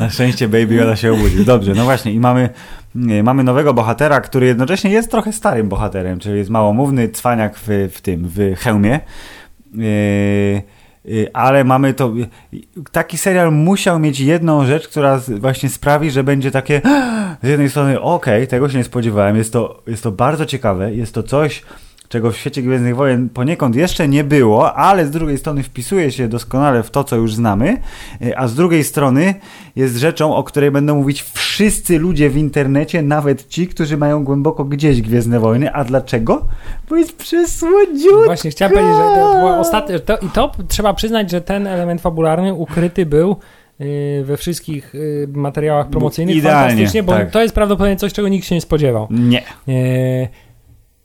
Na 0.00 0.10
szczęście 0.10 0.48
Baby 0.48 0.74
Yoda 0.74 0.96
się 0.96 1.12
obudził. 1.12 1.44
Dobrze, 1.44 1.74
no 1.74 1.84
właśnie 1.84 2.12
i 2.12 2.20
mamy, 2.20 2.48
mamy 3.22 3.44
nowego 3.44 3.74
bohatera, 3.74 4.20
który 4.20 4.46
jednocześnie 4.46 4.90
jest 4.90 5.10
trochę 5.10 5.32
starym 5.32 5.68
bohaterem, 5.68 6.18
czyli 6.18 6.38
jest 6.38 6.50
małomówny 6.50 7.08
cwaniak 7.08 7.58
w, 7.58 7.68
w 7.92 8.00
tym, 8.00 8.28
w 8.28 8.56
hełmie. 8.56 9.00
Yy, 9.74 10.62
yy, 11.04 11.30
ale 11.32 11.64
mamy 11.64 11.94
to. 11.94 12.12
Taki 12.92 13.18
serial 13.18 13.52
musiał 13.52 13.98
mieć 13.98 14.20
jedną 14.20 14.66
rzecz, 14.66 14.88
która 14.88 15.20
właśnie 15.38 15.68
sprawi, 15.68 16.10
że 16.10 16.24
będzie 16.24 16.50
takie 16.50 16.82
z 17.42 17.48
jednej 17.48 17.70
strony, 17.70 18.00
okej, 18.00 18.34
okay, 18.34 18.46
tego 18.46 18.68
się 18.68 18.78
nie 18.78 18.84
spodziewałem, 18.84 19.36
jest 19.36 19.52
to, 19.52 19.82
jest 19.86 20.02
to 20.02 20.12
bardzo 20.12 20.46
ciekawe, 20.46 20.94
jest 20.94 21.14
to 21.14 21.22
coś, 21.22 21.62
czego 22.10 22.30
w 22.30 22.36
świecie 22.36 22.62
Gwiezdnych 22.62 22.96
Wojen 22.96 23.28
poniekąd 23.28 23.76
jeszcze 23.76 24.08
nie 24.08 24.24
było, 24.24 24.74
ale 24.74 25.06
z 25.06 25.10
drugiej 25.10 25.38
strony 25.38 25.62
wpisuje 25.62 26.12
się 26.12 26.28
doskonale 26.28 26.82
w 26.82 26.90
to, 26.90 27.04
co 27.04 27.16
już 27.16 27.34
znamy, 27.34 27.76
e, 28.22 28.38
a 28.38 28.48
z 28.48 28.54
drugiej 28.54 28.84
strony 28.84 29.34
jest 29.76 29.96
rzeczą, 29.96 30.34
o 30.34 30.44
której 30.44 30.70
będą 30.70 30.96
mówić 30.96 31.22
wszyscy 31.22 31.98
ludzie 31.98 32.30
w 32.30 32.36
internecie, 32.36 33.02
nawet 33.02 33.48
ci, 33.48 33.68
którzy 33.68 33.96
mają 33.96 34.24
głęboko 34.24 34.64
gdzieś 34.64 35.02
Gwiezdne 35.02 35.40
Wojny. 35.40 35.72
A 35.72 35.84
dlaczego? 35.84 36.46
Bo 36.88 36.96
jest 36.96 37.16
przesłodziutka. 37.16 38.24
Właśnie, 38.24 38.50
chciałem 38.50 38.72
powiedzieć, 38.72 38.96
że 38.96 39.02
to 39.02 39.58
ostatnie, 39.58 39.98
to, 39.98 40.18
i 40.18 40.28
to 40.28 40.52
trzeba 40.68 40.94
przyznać, 40.94 41.30
że 41.30 41.40
ten 41.40 41.66
element 41.66 42.00
fabularny 42.00 42.54
ukryty 42.54 43.06
był 43.06 43.36
y, 43.80 44.22
we 44.24 44.36
wszystkich 44.36 44.94
y, 44.94 45.28
materiałach 45.34 45.90
promocyjnych 45.90 46.36
Idealnie, 46.36 46.68
fantastycznie, 46.68 47.02
bo 47.02 47.12
tak. 47.12 47.30
to 47.30 47.42
jest 47.42 47.54
prawdopodobnie 47.54 47.96
coś, 47.96 48.12
czego 48.12 48.28
nikt 48.28 48.46
się 48.46 48.54
nie 48.54 48.60
spodziewał. 48.60 49.08
Nie. 49.10 49.42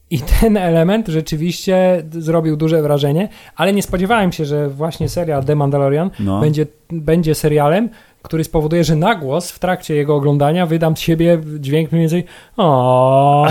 I 0.10 0.20
ten 0.20 0.58
element 0.58 1.08
rzeczywiście 1.08 2.04
zrobił 2.12 2.58
duże 2.58 2.82
wrażenie, 2.82 3.30
ale 3.56 3.74
nie 3.74 3.84
spodziewałem 3.84 4.32
się, 4.32 4.46
że 4.46 4.70
właśnie 4.70 5.10
serial 5.10 5.44
The 5.44 5.56
Mandalorian 5.56 6.10
no. 6.20 6.40
będzie, 6.42 6.66
będzie 6.92 7.36
serialem, 7.36 7.90
który 8.22 8.44
spowoduje, 8.44 8.84
że 8.84 8.96
na 8.96 9.16
głos 9.16 9.52
w 9.52 9.60
trakcie 9.60 9.96
jego 9.96 10.16
oglądania 10.16 10.66
wydam 10.66 10.98
z 10.98 11.00
siebie 11.00 11.42
dźwięk 11.60 11.92
mniej 11.92 12.02
więcej 12.02 12.26
o. 12.58 13.48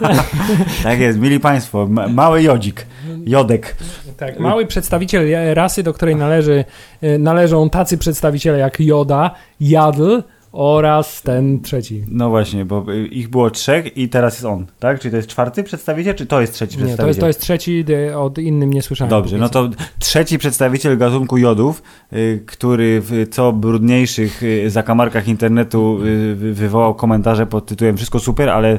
tak 0.82 1.00
jest, 1.00 1.18
mili 1.18 1.40
Państwo, 1.40 1.86
mały 2.10 2.42
jodzik, 2.42 2.86
jodek. 3.26 3.76
Tak, 4.16 4.40
mały 4.40 4.66
przedstawiciel 4.66 5.54
rasy, 5.54 5.82
do 5.82 5.92
której 5.92 6.16
należy, 6.16 6.64
y, 7.02 7.18
należą 7.18 7.70
tacy 7.70 7.98
przedstawiciele 7.98 8.58
jak 8.58 8.80
Joda, 8.80 9.30
Jadl, 9.60 10.18
oraz 10.54 11.22
ten 11.22 11.60
trzeci. 11.60 12.04
No 12.08 12.30
właśnie, 12.30 12.64
bo 12.64 12.86
ich 13.10 13.28
było 13.28 13.50
trzech 13.50 13.96
i 13.96 14.08
teraz 14.08 14.34
jest 14.34 14.44
on, 14.44 14.66
tak? 14.78 15.00
Czyli 15.00 15.10
to 15.10 15.16
jest 15.16 15.28
czwarty 15.28 15.62
przedstawiciel, 15.62 16.14
czy 16.14 16.26
to 16.26 16.40
jest 16.40 16.54
trzeci 16.54 16.78
nie, 16.78 16.84
przedstawiciel? 16.84 17.06
Nie, 17.06 17.06
to 17.06 17.08
jest, 17.08 17.20
to 17.20 17.26
jest 17.26 17.40
trzeci, 17.40 17.84
od 18.16 18.38
innym 18.38 18.72
nie 18.72 18.82
słyszałem. 18.82 19.10
Dobrze, 19.10 19.38
no 19.38 19.48
to 19.48 19.70
trzeci 19.98 20.38
przedstawiciel 20.38 20.98
gatunku 20.98 21.38
jodów, 21.38 21.82
y, 22.12 22.42
który 22.46 23.00
w 23.00 23.26
co 23.30 23.52
brudniejszych 23.52 24.42
y, 24.42 24.70
zakamarkach 24.70 25.28
internetu 25.28 25.98
y, 26.04 26.34
wywołał 26.34 26.94
komentarze 26.94 27.46
pod 27.46 27.66
tytułem 27.66 27.96
wszystko 27.96 28.18
super, 28.18 28.48
ale 28.48 28.78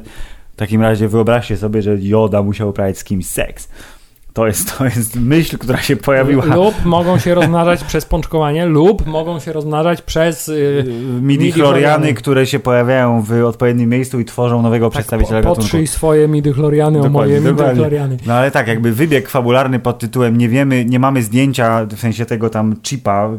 w 0.53 0.57
takim 0.57 0.81
razie 0.81 1.07
wyobraźcie 1.07 1.57
sobie, 1.57 1.81
że 1.81 1.97
Joda 1.99 2.43
musiał 2.43 2.69
uprawiać 2.69 2.97
z 2.97 3.03
kimś 3.03 3.25
seks. 3.25 3.69
To 4.35 4.47
jest, 4.47 4.77
to 4.77 4.85
jest 4.85 5.15
myśl, 5.15 5.57
która 5.57 5.77
się 5.77 5.95
pojawiła. 5.95 6.45
Lub 6.45 6.85
mogą 6.85 7.19
się 7.19 7.35
rozmnażać 7.35 7.83
przez 7.83 8.05
pączkowanie, 8.05 8.65
lub 8.65 9.07
mogą 9.07 9.39
się 9.39 9.53
rozmnażać 9.53 10.01
przez 10.01 10.47
yy, 10.47 10.83
midi-chloriany, 11.21 12.13
które 12.13 12.45
się 12.45 12.59
pojawiają 12.59 13.21
w 13.21 13.31
odpowiednim 13.45 13.89
miejscu 13.89 14.19
i 14.19 14.25
tworzą 14.25 14.61
nowego 14.61 14.85
tak, 14.85 14.91
przedstawiciela 14.91 15.41
po, 15.41 15.43
gatunku. 15.43 15.61
Potrzyj 15.61 15.87
swoje 15.87 16.27
midi-chloriany 16.27 17.05
o 17.05 17.09
moje 17.09 17.41
midi-chloriany. 17.41 18.17
No 18.27 18.33
ale 18.33 18.51
tak, 18.51 18.67
jakby 18.67 18.91
wybieg 18.91 19.29
fabularny 19.29 19.79
pod 19.79 19.99
tytułem 19.99 20.37
nie 20.37 20.49
wiemy, 20.49 20.85
nie 20.85 20.99
mamy 20.99 21.23
zdjęcia, 21.23 21.85
w 21.85 21.99
sensie 21.99 22.25
tego 22.25 22.49
tam 22.49 22.75
chipa, 22.83 23.29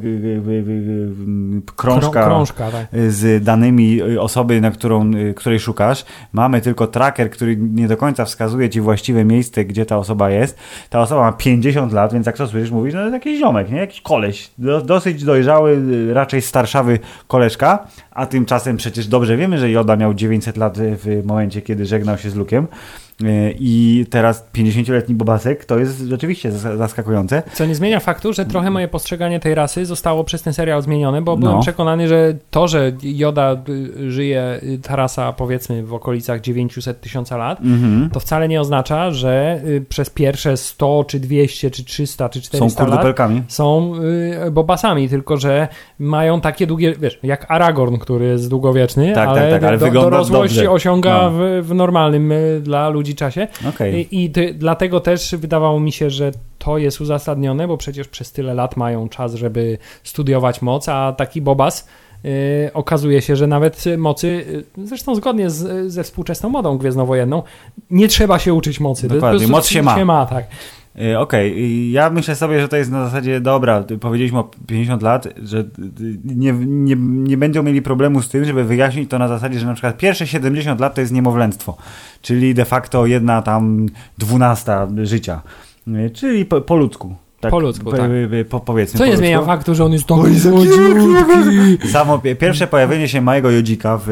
krążka, 1.77 2.25
krążka 2.25 2.71
tak. 2.71 2.87
z 3.09 3.45
danymi 3.45 4.03
osoby, 4.19 4.61
na 4.61 4.71
którą, 4.71 5.11
której 5.35 5.61
szukasz. 5.61 6.05
Mamy 6.33 6.61
tylko 6.61 6.87
tracker, 6.87 7.31
który 7.31 7.57
nie 7.57 7.89
do 7.89 7.97
końca 7.97 8.25
wskazuje 8.25 8.71
ci 8.71 8.81
właściwe 8.81 9.25
miejsce, 9.25 9.65
gdzie 9.65 9.87
ta 9.87 9.99
osoba 9.99 10.31
jest 10.31 10.59
ta 10.91 11.01
osoba 11.01 11.21
ma 11.21 11.33
50 11.33 11.93
lat, 11.93 12.13
więc 12.13 12.27
jak 12.27 12.37
to 12.37 12.47
słyszysz, 12.47 12.71
mówisz, 12.71 12.95
no 12.95 13.01
to 13.01 13.05
jest 13.05 13.15
jakiś 13.15 13.39
ziomek, 13.39 13.71
nie? 13.71 13.79
jakiś 13.79 14.01
koleś, 14.01 14.51
dosyć 14.85 15.25
dojrzały, 15.25 15.83
raczej 16.15 16.43
starszawy 16.43 16.99
koleżka, 17.29 17.87
a 18.11 18.27
tymczasem 18.27 18.77
przecież 18.77 19.07
dobrze 19.07 19.37
wiemy, 19.37 19.59
że 19.59 19.71
Joda 19.71 19.97
miał 19.97 20.15
900 20.15 20.57
lat 20.57 20.79
w 20.79 21.23
momencie, 21.25 21.63
kiedy 21.63 21.87
żegnał 21.87 22.19
się 22.19 22.31
z 22.31 22.35
Lukiem. 22.35 22.67
E, 23.25 23.51
I 23.59 24.07
teraz 24.11 24.49
50-letni 24.55 25.15
Bobasek 25.15 25.65
to 25.65 25.79
jest 25.79 26.01
rzeczywiście 26.01 26.53
zaskakujące. 26.53 27.43
Co 27.53 27.67
nie 27.67 27.75
zmienia 27.75 28.01
faktu, 28.01 28.33
że 28.33 28.47
trochę 28.47 28.71
moje 28.71 28.89
postrzeganie 28.89 29.41
tej 29.41 29.55
rasy 29.55 29.87
zostało 29.87 30.25
przez 30.25 30.43
ten 30.43 30.53
serial 30.53 30.83
zmienione, 30.83 31.23
bo 31.23 31.37
byłem 31.37 31.55
no. 31.55 31.63
przekonany, 31.63 32.09
że 32.09 32.35
to, 32.51 32.69
że 32.69 32.93
Joda 33.03 33.57
y, 33.69 34.11
żyje, 34.11 34.61
y, 34.63 34.79
ta 34.79 34.97
rasa 34.97 35.33
powiedzmy 35.33 35.83
w 35.83 35.95
okolicach 35.95 36.41
900 36.41 37.01
tysiąca 37.01 37.37
lat, 37.37 37.61
mm-hmm. 37.61 38.11
to 38.11 38.21
wcale 38.21 38.49
nie 38.49 38.61
oznacza, 38.61 39.11
że 39.11 39.61
y, 39.67 39.85
przez 39.89 40.11
pierwsze 40.11 40.57
100 40.57 41.05
czy 41.05 41.21
200 41.21 41.71
czy 41.71 41.85
300 41.85 42.29
czy 42.29 42.41
400 42.41 42.85
są 42.85 42.91
lat 42.91 43.17
są 43.49 43.93
Bobasami, 44.53 45.09
tylko 45.09 45.37
że 45.37 45.69
mają 45.99 46.41
takie 46.41 46.67
długie, 46.67 46.95
wiesz, 47.01 47.19
jak 47.23 47.51
Aragorn, 47.51 47.97
który 47.97 48.27
jest 48.27 48.51
długowieczny, 48.51 49.13
tak, 49.15 49.29
ale, 49.29 49.41
tak, 49.41 49.51
tak, 49.51 49.65
ale 49.65 49.79
do, 49.79 49.91
dorosłość 49.91 50.55
dobrze. 50.55 50.71
osiąga 50.71 51.23
no. 51.23 51.31
w, 51.31 51.67
w 51.67 51.75
normalnym 51.75 52.33
dla 52.63 52.89
ludzi 52.89 53.06
ludzi 53.07 53.15
czasie. 53.15 53.49
Okay. 53.69 54.01
I, 54.01 54.25
i 54.25 54.31
dlatego 54.55 55.01
też 55.01 55.35
wydawało 55.39 55.81
mi 55.81 55.93
się, 55.93 56.11
że 56.11 56.33
to 56.59 56.79
jest 56.79 57.01
uzasadnione, 57.01 57.69
bo 57.69 57.77
przecież 57.77 58.09
przez 58.09 58.33
tyle 58.33 58.55
lat 58.55 58.77
mają 58.77 59.09
czas, 59.09 59.35
żeby 59.35 59.79
studiować 60.05 60.63
moc, 60.63 60.89
a 60.89 61.13
taki 61.13 61.43
Bobas 61.43 61.89
yy, 62.25 62.31
okazuje 62.75 63.23
się, 63.23 63.37
że 63.37 63.47
nawet 63.47 63.85
mocy, 63.99 64.27
y, 64.79 64.87
zresztą 64.87 65.15
zgodnie 65.15 65.51
z, 65.51 65.93
ze 65.93 66.05
współczesną 66.05 66.49
modą 66.49 66.79
gwiezdnowojenną, 66.79 67.43
nie 67.91 68.09
trzeba 68.09 68.39
się 68.39 68.55
uczyć 68.55 68.81
mocy. 68.81 69.09
Dokładnie, 69.09 69.49
moc 69.49 69.67
się 69.67 69.83
ma. 69.83 69.95
Się 69.95 70.05
ma 70.05 70.27
tak. 70.27 70.45
Y, 71.01 71.19
okej, 71.19 71.53
okay. 71.53 71.91
ja 71.91 72.11
myślę 72.11 72.37
sobie, 72.37 72.61
że 72.61 72.69
to 72.69 72.77
jest 72.77 72.91
na 72.91 73.05
zasadzie 73.05 73.41
dobra. 73.41 73.85
Powiedzieliśmy 74.01 74.39
o 74.39 74.51
50 74.67 75.03
lat, 75.03 75.29
że 75.43 75.65
nie, 76.25 76.53
nie, 76.67 76.97
nie 76.99 77.37
będą 77.37 77.63
mieli 77.63 77.83
problemu 77.83 78.23
z 78.23 78.29
tym, 78.29 78.45
żeby 78.45 78.65
wyjaśnić 78.65 79.11
to 79.11 79.19
na 79.19 79.29
zasadzie, 79.29 79.59
że 79.59 79.67
na 79.67 79.75
przykład 79.75 79.99
pierwsze 79.99 80.27
70 80.27 80.81
lat 80.81 80.95
to 80.95 81.01
jest 81.01 81.13
niemowlęctwo, 81.13 81.77
czyli 82.23 82.55
de 82.55 82.65
facto 82.65 83.07
jedna 83.07 83.43
tam 83.43 83.87
dwunasta 84.19 84.89
życia, 85.03 85.43
y, 85.89 86.11
czyli 86.11 86.45
po, 86.45 86.61
po 86.61 86.77
ludzku. 86.77 87.17
Tak, 87.47 87.51
po 87.51 87.59
ludzku, 87.59 87.91
tak. 87.91 88.11
Po, 88.49 88.61
powiedzmy, 88.61 88.99
Co 88.99 89.07
nie 89.07 89.17
zmienia 89.17 89.43
faktu, 89.43 89.75
że 89.75 89.85
on 89.85 89.93
jest 89.93 90.07
taki 90.07 91.89
Samo 91.93 92.19
pierwsze 92.39 92.67
pojawienie 92.67 93.09
się 93.09 93.21
małego 93.21 93.51
Jodzika 93.51 94.01
w, 94.07 94.11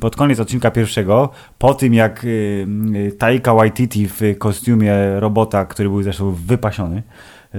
pod 0.00 0.16
koniec 0.16 0.40
odcinka 0.40 0.70
pierwszego, 0.70 1.28
po 1.58 1.74
tym 1.74 1.94
jak 1.94 2.24
y, 2.24 2.66
Taika 3.18 3.54
Waititi 3.54 4.08
w 4.08 4.20
kostiumie 4.38 4.94
robota, 5.20 5.64
który 5.64 5.88
był 5.88 6.02
zresztą 6.02 6.30
wypasiony, 6.46 7.02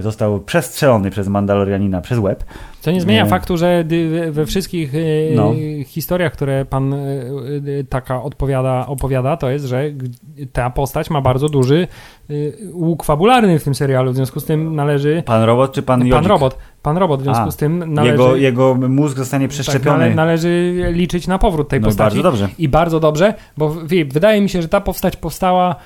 został 0.02 0.40
przestrzelony 0.40 1.10
przez 1.10 1.28
Mandalorianina 1.28 2.00
przez 2.00 2.18
łeb. 2.18 2.44
Co 2.80 2.90
nie 2.90 3.00
zmienia 3.00 3.24
nie. 3.24 3.30
faktu, 3.30 3.56
że 3.56 3.84
we 4.30 4.46
wszystkich 4.46 4.94
e, 4.94 4.98
no. 5.34 5.52
historiach, 5.86 6.32
które 6.32 6.64
pan 6.64 6.94
e, 6.94 6.96
e, 6.96 7.84
taka 7.88 8.22
odpowiada, 8.22 8.86
opowiada, 8.86 9.36
to 9.36 9.50
jest, 9.50 9.64
że 9.64 9.84
ta 10.52 10.70
postać 10.70 11.10
ma 11.10 11.20
bardzo 11.20 11.48
duży 11.48 11.88
łuk 12.72 13.04
fabularny 13.04 13.58
w 13.58 13.64
tym 13.64 13.74
serialu, 13.74 14.12
w 14.12 14.16
związku 14.16 14.40
z 14.40 14.44
tym 14.44 14.76
należy... 14.76 15.22
Pan 15.26 15.42
Robot 15.42 15.72
czy 15.72 15.82
pan 15.82 16.00
Jodzik? 16.00 16.14
Pan 16.14 16.26
Robot. 16.26 16.58
Pan 16.82 16.96
Robot, 16.96 17.20
w 17.20 17.22
związku 17.22 17.48
A, 17.48 17.50
z 17.50 17.56
tym 17.56 17.94
należy... 17.94 18.12
Jego, 18.12 18.36
jego 18.36 18.74
mózg 18.74 19.16
zostanie 19.16 19.48
przeszczepiony. 19.48 20.04
Tak, 20.04 20.14
należy 20.14 20.74
liczyć 20.92 21.26
na 21.26 21.38
powrót 21.38 21.68
tej 21.68 21.80
no 21.80 21.86
postaci. 21.86 22.16
bardzo 22.16 22.22
dobrze. 22.22 22.48
I 22.58 22.68
bardzo 22.68 23.00
dobrze, 23.00 23.34
bo 23.56 23.68
wydaje 24.08 24.40
mi 24.40 24.48
się, 24.48 24.62
że 24.62 24.68
ta 24.68 24.80
postać 24.80 25.16
powstała 25.16 25.76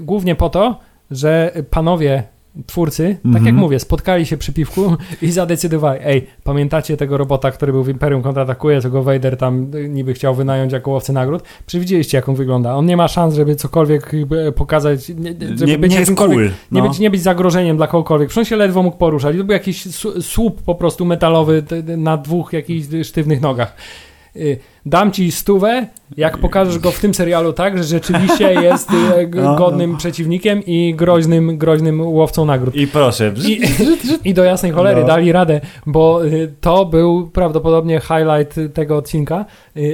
głównie 0.00 0.34
po 0.34 0.50
to, 0.50 0.78
że 1.10 1.52
panowie 1.70 2.22
twórcy, 2.66 3.04
mm 3.04 3.16
-hmm. 3.16 3.22
tak 3.22 3.32
jak 3.32 3.48
mhm. 3.48 3.56
mówię, 3.56 3.78
spotkali 3.78 4.26
się 4.26 4.36
przy 4.36 4.52
piwku 4.52 4.96
i 5.22 5.30
zadecydowali, 5.32 6.00
ej, 6.04 6.26
pamiętacie 6.44 6.96
tego 6.96 7.16
robota, 7.16 7.50
który 7.50 7.72
był 7.72 7.84
w 7.84 7.88
Imperium 7.88 8.22
kontratakuje, 8.22 8.80
co 8.80 8.90
go 8.90 9.02
Vader 9.02 9.36
tam 9.36 9.70
niby 9.88 10.14
chciał 10.14 10.34
wynająć 10.34 10.72
jako 10.72 10.90
łowcy 10.90 11.12
nagród? 11.12 11.42
Przewidzieliście, 11.66 12.18
jak 12.18 12.28
on 12.28 12.34
wygląda. 12.34 12.74
On 12.74 12.86
nie 12.86 12.96
ma 12.96 13.08
szans, 13.08 13.34
żeby 13.34 13.56
cokolwiek 13.56 14.10
e, 14.48 14.52
pokazać, 14.52 15.06
żeby 15.06 15.66
nie, 15.66 15.78
być 15.78 15.92
nie 15.92 16.16
cool. 16.16 16.50
no. 16.70 16.80
nie, 16.80 16.88
być, 16.88 16.98
nie 16.98 17.10
być 17.10 17.22
zagrożeniem 17.22 17.76
dla 17.76 17.86
kogokolwiek. 17.86 18.28
Przecież 18.28 18.48
się 18.48 18.56
ledwo 18.56 18.82
mógł 18.82 18.96
poruszać. 18.96 19.36
To 19.36 19.44
był 19.44 19.52
jakiś 19.52 19.88
słup 20.20 20.62
po 20.62 20.74
prostu 20.74 21.04
metalowy 21.04 21.62
na 21.96 22.16
dwóch 22.16 22.52
jakichś 22.52 22.86
sztywnych 23.02 23.40
nogach. 23.40 23.76
Y, 24.36 24.58
dam 24.86 25.12
ci 25.12 25.32
stówę, 25.32 25.86
jak 26.16 26.38
pokażesz 26.38 26.78
go 26.78 26.90
w 26.90 27.00
tym 27.00 27.14
serialu 27.14 27.52
tak, 27.52 27.78
że 27.78 27.84
rzeczywiście 27.84 28.54
jest 28.62 28.90
y, 28.90 29.28
no, 29.34 29.56
godnym 29.56 29.92
no. 29.92 29.98
przeciwnikiem 29.98 30.62
i 30.66 30.94
groźnym, 30.94 31.58
groźnym 31.58 32.00
łowcą 32.00 32.44
nagród. 32.44 32.76
I 32.76 32.86
proszę. 32.86 33.34
I, 33.46 33.60
i 34.30 34.34
do 34.34 34.44
jasnej 34.44 34.72
cholery 34.72 35.00
no. 35.00 35.06
dali 35.06 35.32
radę, 35.32 35.60
bo 35.86 36.26
y, 36.26 36.52
to 36.60 36.84
był 36.84 37.30
prawdopodobnie 37.32 38.00
highlight 38.00 38.74
tego 38.74 38.96
odcinka. 38.96 39.44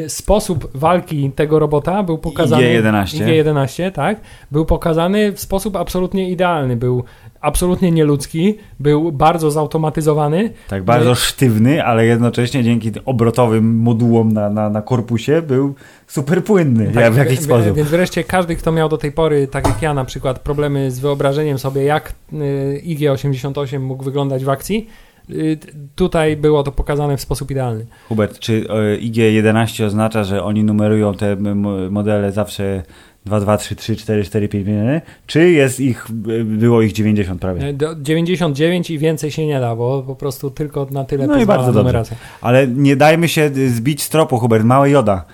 Sposób 0.09 0.71
walki 0.75 1.31
tego 1.31 1.59
robota 1.59 2.03
był 2.03 2.19
pokazany... 2.19 2.63
G11. 2.63 3.05
G11, 3.05 3.93
tak. 3.93 4.21
Był 4.51 4.65
pokazany 4.65 5.33
w 5.33 5.41
sposób 5.41 5.77
absolutnie 5.77 6.31
idealny. 6.31 6.77
Był 6.77 7.05
absolutnie 7.41 7.91
nieludzki, 7.91 8.55
był 8.81 9.13
bardzo 9.13 9.51
zautomatyzowany. 9.51 10.51
Tak, 10.69 10.83
bardzo 10.83 11.15
sztywny, 11.15 11.85
ale 11.85 12.07
jednocześnie 12.07 12.65
dzięki 12.65 12.93
obrotowym 13.05 13.77
modułom 13.77 14.33
na, 14.33 14.51
na, 14.51 14.71
na 14.71 14.83
korpusie 14.83 15.43
był 15.43 15.75
super 16.07 16.45
płynny 16.45 16.93
tak, 16.95 17.13
w 17.13 17.17
jakiś 17.17 17.41
sposób. 17.41 17.77
Więc 17.77 17.89
wreszcie 17.89 18.25
każdy, 18.25 18.57
kto 18.57 18.73
miał 18.73 18.89
do 18.89 18.99
tej 18.99 19.13
pory, 19.13 19.47
tak 19.47 19.69
jak 19.69 19.83
ja 19.83 19.95
na 19.95 20.05
przykład, 20.05 20.39
problemy 20.39 20.91
z 20.91 21.01
wyobrażeniem 21.01 21.59
sobie, 21.59 21.85
jak 21.85 22.13
y, 22.33 22.83
IG-88 22.85 23.81
mógł 23.81 24.05
wyglądać 24.05 24.45
w 24.45 24.49
akcji, 24.49 24.89
y, 25.31 25.59
tutaj 25.95 26.37
było 26.37 26.63
to 26.63 26.73
pokazane 26.73 27.17
w 27.17 27.21
sposób 27.21 27.51
idealny. 27.51 27.87
Hubert, 28.09 28.39
czy 28.39 28.67
IG-11 29.01 29.85
oznacza, 29.85 30.25
że 30.25 30.45
oni 30.45 30.65
numerują 30.65 31.15
te 31.15 31.37
modele 31.91 32.33
zawsze 32.33 32.83
2, 33.29 33.41
2, 33.41 33.57
3, 33.57 33.77
3, 33.77 33.97
4, 33.97 34.25
4, 34.25 34.49
5, 34.49 34.67
5, 34.67 35.03
czy 35.27 35.51
jest 35.51 35.81
ich, 35.81 36.07
było 36.45 36.83
ich 36.83 36.93
90 36.93 37.41
prawie? 37.41 37.75
99 37.97 38.91
i 38.91 38.99
więcej 38.99 39.31
się 39.31 39.47
nie 39.47 39.61
da, 39.61 39.77
bo 39.77 40.03
po 40.03 40.15
prostu 40.15 40.51
tylko 40.51 40.87
na 40.91 41.05
tyle 41.05 41.27
no 41.27 41.41
i 41.41 41.47
bardzo 41.47 41.73
numeracja. 41.73 42.17
Dobrze. 42.17 42.39
Ale 42.41 42.67
nie 42.67 42.97
dajmy 42.97 43.29
się 43.29 43.51
zbić 43.69 44.03
z 44.03 44.09
tropu, 44.09 44.39
Hubert, 44.39 44.65
małe 44.65 44.91
joda. 44.91 45.25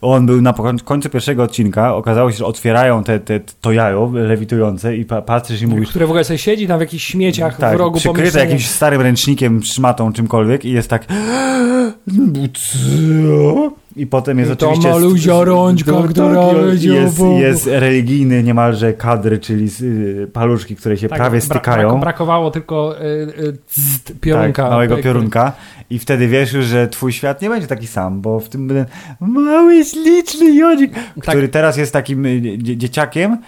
On 0.00 0.26
był 0.26 0.42
na 0.42 0.54
końcu 0.84 1.10
pierwszego 1.10 1.42
odcinka, 1.42 1.94
okazało 1.94 2.32
się, 2.32 2.38
że 2.38 2.46
otwierają 2.46 3.04
te, 3.04 3.20
te, 3.20 3.40
to 3.60 3.72
jajo 3.72 4.10
lewitujące 4.12 4.96
i 4.96 5.04
patrzysz 5.04 5.62
i 5.62 5.66
mówisz... 5.66 5.90
Które 5.90 6.06
w 6.06 6.10
ogóle 6.10 6.24
sobie 6.24 6.38
siedzi 6.38 6.66
tam 6.66 6.78
w 6.78 6.80
jakichś 6.80 7.04
śmieciach 7.04 7.56
tak, 7.56 7.76
w 7.76 7.78
rogu 7.80 7.98
przykryte 7.98 8.38
jakimś 8.38 8.68
starym 8.68 9.00
ręcznikiem, 9.00 9.62
szmatą, 9.62 10.12
czymkolwiek 10.12 10.64
i 10.64 10.70
jest 10.70 10.90
tak... 10.90 11.06
I 13.96 14.06
potem 14.06 14.38
jest 14.38 14.52
I 14.52 14.56
to 14.56 14.68
oczywiście... 14.68 14.90
Maluzia 14.90 15.44
rączka, 15.44 15.92
tak, 15.92 16.10
która 16.10 16.46
jest, 16.72 17.20
jest 17.38 17.66
religijny 17.66 18.42
niemalże 18.42 18.92
kadry, 18.92 19.38
czyli 19.38 19.68
y, 19.82 20.30
paluszki, 20.32 20.76
które 20.76 20.96
się 20.96 21.08
tak, 21.08 21.18
prawie 21.18 21.40
stykają. 21.40 21.88
Bra 21.88 21.98
brakowało 21.98 22.50
tylko 22.50 23.00
y, 23.00 23.04
y, 23.04 23.58
czt, 23.66 24.12
piorunka. 24.20 24.62
Tak, 24.62 24.72
małego 24.72 24.96
piorunka. 24.96 25.52
I 25.90 25.98
wtedy 25.98 26.28
wiesz 26.28 26.52
już, 26.52 26.64
że 26.64 26.88
twój 26.88 27.12
świat 27.12 27.42
nie 27.42 27.48
będzie 27.48 27.66
taki 27.66 27.86
sam, 27.86 28.20
bo 28.20 28.40
w 28.40 28.48
tym 28.48 28.86
mały, 29.20 29.84
śliczny 29.84 30.54
jodzik, 30.54 30.94
tak. 30.94 31.22
który 31.22 31.48
teraz 31.48 31.76
jest 31.76 31.92
takim 31.92 32.26
y, 32.26 32.58
dzieciakiem, 32.58 33.38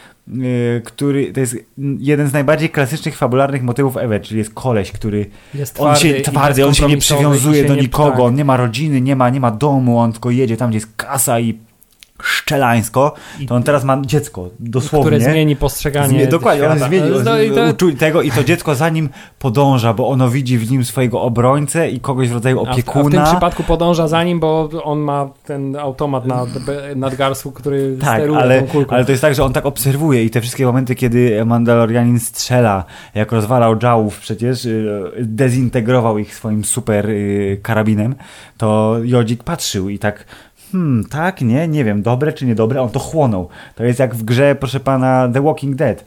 który 0.84 1.32
to 1.32 1.40
jest 1.40 1.56
jeden 1.98 2.28
z 2.28 2.32
najbardziej 2.32 2.70
klasycznych 2.70 3.16
fabularnych 3.16 3.62
motywów 3.62 3.96
ever, 3.96 4.22
czyli 4.22 4.38
jest 4.38 4.54
koleś, 4.54 4.92
który 4.92 5.26
jest 5.54 5.74
twardy, 5.74 5.90
on 5.90 5.96
się 5.96 6.20
twardy, 6.20 6.66
on 6.66 6.74
się 6.74 6.86
nie 6.86 6.96
przywiązuje 6.96 7.62
się 7.62 7.68
do 7.68 7.74
nikogo, 7.74 8.24
on 8.24 8.34
nie 8.34 8.44
ma 8.44 8.56
rodziny, 8.56 9.00
nie 9.00 9.16
ma, 9.16 9.30
nie 9.30 9.40
ma 9.40 9.50
domu, 9.50 9.98
on 9.98 10.12
tylko 10.12 10.30
jedzie 10.30 10.56
tam, 10.56 10.70
gdzie 10.70 10.76
jest 10.76 10.96
kasa 10.96 11.40
i 11.40 11.58
szczelańsko, 12.22 13.14
to 13.48 13.54
on 13.54 13.62
teraz 13.62 13.84
ma 13.84 14.02
dziecko, 14.06 14.50
dosłownie. 14.60 15.10
Które 15.18 15.32
zmieni 15.32 15.56
postrzeganie 15.56 16.08
Zmie 16.08 16.26
Dokładnie, 16.26 16.68
on 16.68 16.78
zmieni 16.78 17.10
no 17.24 17.40
i 17.40 17.50
to... 17.50 17.86
tego 17.98 18.22
i 18.22 18.30
to 18.30 18.44
dziecko 18.44 18.74
za 18.74 18.88
nim 18.88 19.08
podąża, 19.38 19.94
bo 19.94 20.08
ono 20.08 20.30
widzi 20.30 20.58
w 20.58 20.70
nim 20.70 20.84
swojego 20.84 21.22
obrońcę 21.22 21.90
i 21.90 22.00
kogoś 22.00 22.28
w 22.28 22.32
rodzaju 22.32 22.60
opiekuna. 22.60 23.00
A 23.00 23.02
w, 23.02 23.06
a 23.06 23.08
w 23.08 23.12
tym 23.12 23.24
przypadku 23.24 23.62
podąża 23.62 24.08
za 24.08 24.24
nim, 24.24 24.40
bo 24.40 24.68
on 24.84 24.98
ma 24.98 25.28
ten 25.44 25.76
automat 25.76 26.26
nad, 26.26 26.48
nadgarsku, 26.96 27.52
który 27.52 27.96
tak, 28.00 28.18
steruje 28.18 28.38
ale, 28.38 28.62
tą 28.62 28.66
kulką. 28.66 28.96
ale 28.96 29.04
to 29.04 29.10
jest 29.10 29.22
tak, 29.22 29.34
że 29.34 29.44
on 29.44 29.52
tak 29.52 29.66
obserwuje 29.66 30.24
i 30.24 30.30
te 30.30 30.40
wszystkie 30.40 30.66
momenty, 30.66 30.94
kiedy 30.94 31.44
Mandalorianin 31.44 32.20
strzela, 32.20 32.84
jak 33.14 33.32
rozwalał 33.32 33.76
Jałów 33.82 34.18
przecież, 34.20 34.64
y, 34.64 35.12
dezintegrował 35.18 36.18
ich 36.18 36.34
swoim 36.34 36.64
super 36.64 37.10
y, 37.10 37.60
karabinem, 37.62 38.14
to 38.56 38.96
Jodzik 39.04 39.44
patrzył 39.44 39.88
i 39.88 39.98
tak 39.98 40.24
hmm, 40.72 41.04
tak, 41.04 41.40
nie, 41.40 41.68
nie 41.68 41.84
wiem, 41.84 42.02
dobre 42.02 42.32
czy 42.32 42.46
niedobre, 42.46 42.82
on 42.82 42.90
to 42.90 42.98
chłonął. 42.98 43.48
To 43.74 43.84
jest 43.84 43.98
jak 43.98 44.14
w 44.14 44.22
grze, 44.22 44.54
proszę 44.54 44.80
pana, 44.80 45.28
The 45.32 45.42
Walking 45.42 45.76
Dead. 45.76 46.04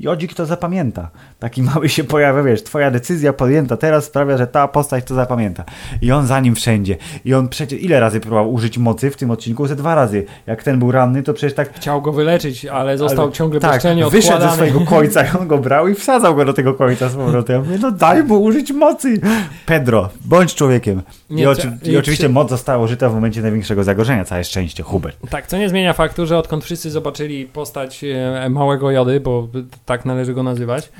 Jodzik 0.00 0.34
to 0.34 0.46
zapamięta. 0.46 1.10
Taki 1.42 1.62
mały 1.62 1.88
się 1.88 2.04
pojawia, 2.04 2.42
wiesz, 2.42 2.62
twoja 2.62 2.90
decyzja 2.90 3.32
podjęta 3.32 3.76
teraz 3.76 4.04
sprawia, 4.04 4.36
że 4.36 4.46
ta 4.46 4.68
postać 4.68 5.04
to 5.04 5.14
zapamięta. 5.14 5.64
I 6.02 6.12
on 6.12 6.26
za 6.26 6.40
nim 6.40 6.54
wszędzie. 6.54 6.96
I 7.24 7.34
on 7.34 7.48
przecież 7.48 7.82
ile 7.82 8.00
razy 8.00 8.20
próbował 8.20 8.52
użyć 8.52 8.78
mocy 8.78 9.10
w 9.10 9.16
tym 9.16 9.30
odcinku? 9.30 9.66
Ze 9.66 9.76
dwa 9.76 9.94
razy. 9.94 10.24
Jak 10.46 10.62
ten 10.62 10.78
był 10.78 10.92
ranny, 10.92 11.22
to 11.22 11.34
przecież 11.34 11.54
tak... 11.54 11.74
Chciał 11.74 12.02
go 12.02 12.12
wyleczyć, 12.12 12.66
ale 12.66 12.98
został 12.98 13.24
ale, 13.24 13.32
ciągle 13.32 13.60
tak, 13.60 13.72
bezczelnie 13.72 14.06
wyszedł 14.06 14.40
ze 14.40 14.50
swojego 14.50 14.80
końca 14.94 15.24
i 15.24 15.26
on 15.40 15.48
go 15.48 15.58
brał 15.58 15.88
i 15.88 15.94
wsadzał 15.94 16.34
go 16.34 16.44
do 16.44 16.52
tego 16.52 16.74
końca 16.74 17.08
z 17.08 17.14
powrotem. 17.14 17.56
Ja 17.56 17.62
mówię, 17.62 17.78
no 17.82 17.90
daj 17.90 18.24
mu 18.24 18.42
użyć 18.42 18.72
mocy. 18.72 19.20
Pedro, 19.66 20.08
bądź 20.24 20.54
człowiekiem. 20.54 21.02
Nie, 21.30 21.42
I, 21.42 21.46
oczy 21.46 21.78
i, 21.82 21.96
oczywiście 21.96 22.24
czy... 22.24 22.32
moc 22.32 22.50
została 22.50 22.84
użyta 22.84 23.08
w 23.08 23.14
momencie 23.14 23.42
największego 23.42 23.84
zagrożenia. 23.84 24.24
Całe 24.24 24.44
szczęście, 24.44 24.82
Hubert. 24.82 25.16
Tak, 25.30 25.46
co 25.46 25.58
nie 25.58 25.68
zmienia 25.68 25.92
faktu, 25.92 26.26
że 26.26 26.38
odkąd 26.38 26.64
wszyscy 26.64 26.90
zobaczyli 26.90 27.46
postać 27.46 28.04
e, 28.04 28.48
małego 28.50 28.90
Jody, 28.90 29.20
bo 29.20 29.48
tak 29.86 30.04
należy 30.04 30.34
go 30.34 30.42
nazywać, 30.42 30.92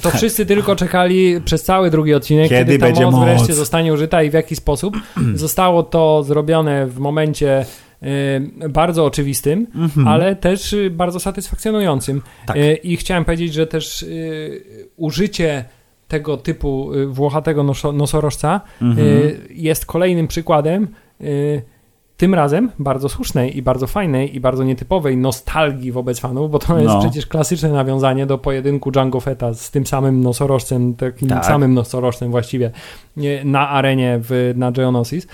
to 0.00 0.10
wszyscy 0.16 0.46
tylko 0.46 0.76
czekali 0.76 1.40
przez 1.40 1.62
cały 1.62 1.90
drugi 1.90 2.14
odcinek, 2.14 2.48
kiedy, 2.48 2.64
kiedy 2.64 2.78
ta 2.78 2.86
będzie 2.86 3.04
moc, 3.04 3.24
wreszcie 3.24 3.54
zostanie 3.54 3.92
użyta 3.92 4.22
i 4.22 4.30
w 4.30 4.34
jaki 4.34 4.56
sposób. 4.56 4.96
Zostało 5.34 5.82
to 5.82 6.22
zrobione 6.22 6.86
w 6.86 6.98
momencie 6.98 7.64
bardzo 8.68 9.04
oczywistym, 9.04 9.66
mhm. 9.74 10.08
ale 10.08 10.36
też 10.36 10.76
bardzo 10.90 11.20
satysfakcjonującym. 11.20 12.22
Tak. 12.46 12.56
I 12.82 12.96
chciałem 12.96 13.24
powiedzieć, 13.24 13.54
że 13.54 13.66
też 13.66 14.06
użycie 14.96 15.64
tego 16.08 16.36
typu 16.36 16.90
włochatego 17.06 17.62
nosorożca 17.92 18.60
mhm. 18.82 19.08
jest 19.50 19.86
kolejnym 19.86 20.28
przykładem 20.28 20.88
tym 22.16 22.34
razem 22.34 22.70
bardzo 22.78 23.08
słusznej 23.08 23.56
i 23.56 23.62
bardzo 23.62 23.86
fajnej 23.86 24.36
i 24.36 24.40
bardzo 24.40 24.64
nietypowej 24.64 25.16
nostalgii 25.16 25.92
wobec 25.92 26.20
fanów, 26.20 26.50
bo 26.50 26.58
to 26.58 26.78
jest 26.78 26.94
no. 26.94 27.00
przecież 27.00 27.26
klasyczne 27.26 27.68
nawiązanie 27.68 28.26
do 28.26 28.38
pojedynku 28.38 28.90
Django 28.90 29.20
Fetta 29.20 29.54
z 29.54 29.70
tym 29.70 29.86
samym 29.86 30.20
nosorożcem, 30.20 30.94
takim 30.94 31.28
tak. 31.28 31.46
samym 31.46 31.74
nosorożcem 31.74 32.30
właściwie 32.30 32.70
na 33.44 33.68
arenie 33.68 34.20
w, 34.22 34.52
na 34.56 34.72
Geonosis. 34.72 35.26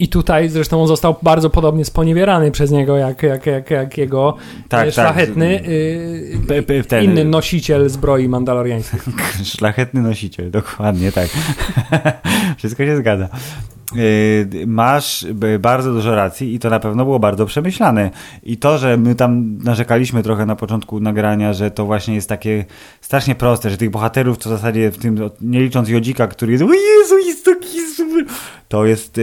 E, 0.00 0.04
I 0.04 0.08
tutaj 0.08 0.48
zresztą 0.48 0.82
on 0.82 0.88
został 0.88 1.16
bardzo 1.22 1.50
podobnie 1.50 1.84
sponiewierany 1.84 2.50
przez 2.50 2.70
niego, 2.70 2.96
jak, 2.96 3.22
jak, 3.22 3.46
jak, 3.46 3.70
jak 3.70 3.98
jego 3.98 4.36
tak, 4.68 4.84
tak. 4.84 4.94
szlachetny 4.94 5.60
tak. 6.48 6.86
Ten... 6.88 7.04
inny 7.04 7.24
nosiciel 7.24 7.88
zbroi 7.88 8.28
mandaloriańskiej. 8.28 9.00
Szlachetny 9.56 10.02
nosiciel, 10.02 10.50
dokładnie 10.50 11.12
tak. 11.12 11.28
Wszystko 12.58 12.84
się 12.84 12.96
zgadza. 12.96 13.28
Y, 13.96 14.64
masz 14.66 15.26
bardzo 15.58 15.92
dużo 15.92 16.14
racji 16.14 16.54
i 16.54 16.58
to 16.58 16.70
na 16.70 16.80
pewno 16.80 17.04
było 17.04 17.18
bardzo 17.18 17.46
przemyślane. 17.46 18.10
I 18.42 18.56
to, 18.56 18.78
że 18.78 18.96
my 18.96 19.14
tam 19.14 19.58
narzekaliśmy 19.58 20.22
trochę 20.22 20.46
na 20.46 20.56
początku 20.56 21.00
nagrania, 21.00 21.52
że 21.52 21.70
to 21.70 21.84
właśnie 21.84 22.14
jest 22.14 22.28
takie 22.28 22.64
strasznie 23.00 23.34
proste, 23.34 23.70
że 23.70 23.76
tych 23.76 23.90
bohaterów 23.90 24.38
to 24.38 24.50
w 24.50 24.52
zasadzie 24.52 24.90
w 24.90 24.98
tym, 24.98 25.30
nie 25.40 25.60
licząc 25.60 25.88
Jodzika, 25.88 26.26
który 26.26 26.52
jest 26.52 26.64
o 26.64 26.66
Jezu, 26.66 27.18
jest 27.26 27.44
taki 27.44 27.87
to 28.68 28.86
jest 28.86 29.20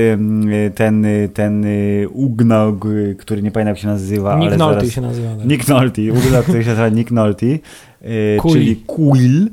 ten, 0.75 1.05
ten 1.33 1.65
Ugnog, 2.13 2.85
który 3.17 3.41
nie 3.41 3.51
pamiętam 3.51 3.71
jak 3.71 3.79
się 3.79 3.87
nazywa. 3.87 4.39
Nick 4.39 4.57
Nolte 4.57 4.79
zaraz... 4.79 4.93
się 4.93 5.01
nazywa. 5.01 5.35
Tak. 5.35 5.45
Nick 5.45 5.67
Nolte, 5.67 6.01
Ugnog, 6.01 6.43
który 6.43 6.63
się 6.63 6.69
nazywa 6.69 6.89
Nick 6.89 7.11
Nolte, 7.11 7.45
y, 7.45 7.59
czyli 8.51 8.75
Quill 8.75 9.49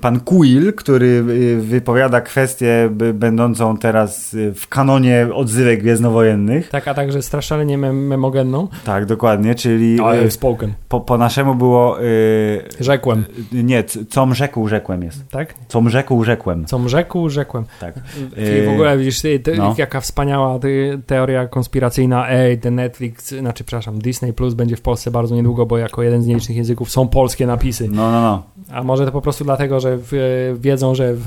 pan 0.00 0.20
Quill, 0.20 0.72
który 0.72 1.06
y, 1.06 1.60
wypowiada 1.60 2.20
kwestię 2.20 2.90
będącą 3.14 3.76
teraz 3.76 4.34
y, 4.34 4.54
w 4.54 4.68
kanonie 4.68 5.26
odzywek 5.34 5.80
gwiezdnowojennych. 5.80 6.68
Tak, 6.68 6.88
a 6.88 6.94
także 6.94 7.22
straszalnie 7.22 7.78
mem 7.78 8.06
memogenną. 8.06 8.68
Tak, 8.84 9.06
dokładnie, 9.06 9.54
czyli... 9.54 9.94
I 9.94 9.98
have 9.98 10.30
spoken. 10.30 10.72
Po, 10.88 11.00
po 11.00 11.18
naszemu 11.18 11.54
było... 11.54 11.98
Yy, 11.98 12.64
rzekłem. 12.80 13.24
Nie, 13.52 13.84
com 14.08 14.34
rzekł, 14.34 14.68
rzekłem 14.68 15.02
jest. 15.02 15.28
Tak? 15.30 15.54
Com 15.68 15.90
rzekł, 15.90 16.24
rzekłem. 16.24 16.64
Com 16.64 16.88
rzekł, 16.88 17.28
rzekłem. 17.28 17.64
Tak. 17.80 17.94
I 18.36 18.66
w 18.66 18.72
ogóle 18.72 18.98
widzisz, 18.98 19.22
te, 19.22 19.52
no. 19.56 19.74
jaka 19.78 20.00
wspaniała 20.00 20.58
teoria 21.06 21.46
konspiracyjna, 21.46 22.28
ej, 22.28 22.58
ten 22.58 22.74
Netflix, 22.74 23.28
znaczy, 23.28 23.64
przepraszam, 23.64 23.98
Disney 23.98 24.32
Plus 24.32 24.54
będzie 24.54 24.76
w 24.76 24.80
Polsce 24.80 25.10
bardzo 25.10 25.34
niedługo, 25.34 25.66
bo 25.66 25.78
jako 25.78 26.02
jeden 26.02 26.22
z 26.22 26.26
nielicznych 26.26 26.56
języków 26.56 26.90
są 26.90 27.08
polskie 27.08 27.46
napisy. 27.46 27.88
No, 27.88 28.12
no, 28.12 28.22
no. 28.22 28.42
A 28.72 28.82
może 28.82 29.06
to 29.06 29.12
po 29.12 29.20
prostu 29.20 29.44
dlatego, 29.44 29.67
że 29.80 29.98
w, 30.00 30.58
wiedzą, 30.60 30.94
że 30.94 31.14
w 31.14 31.24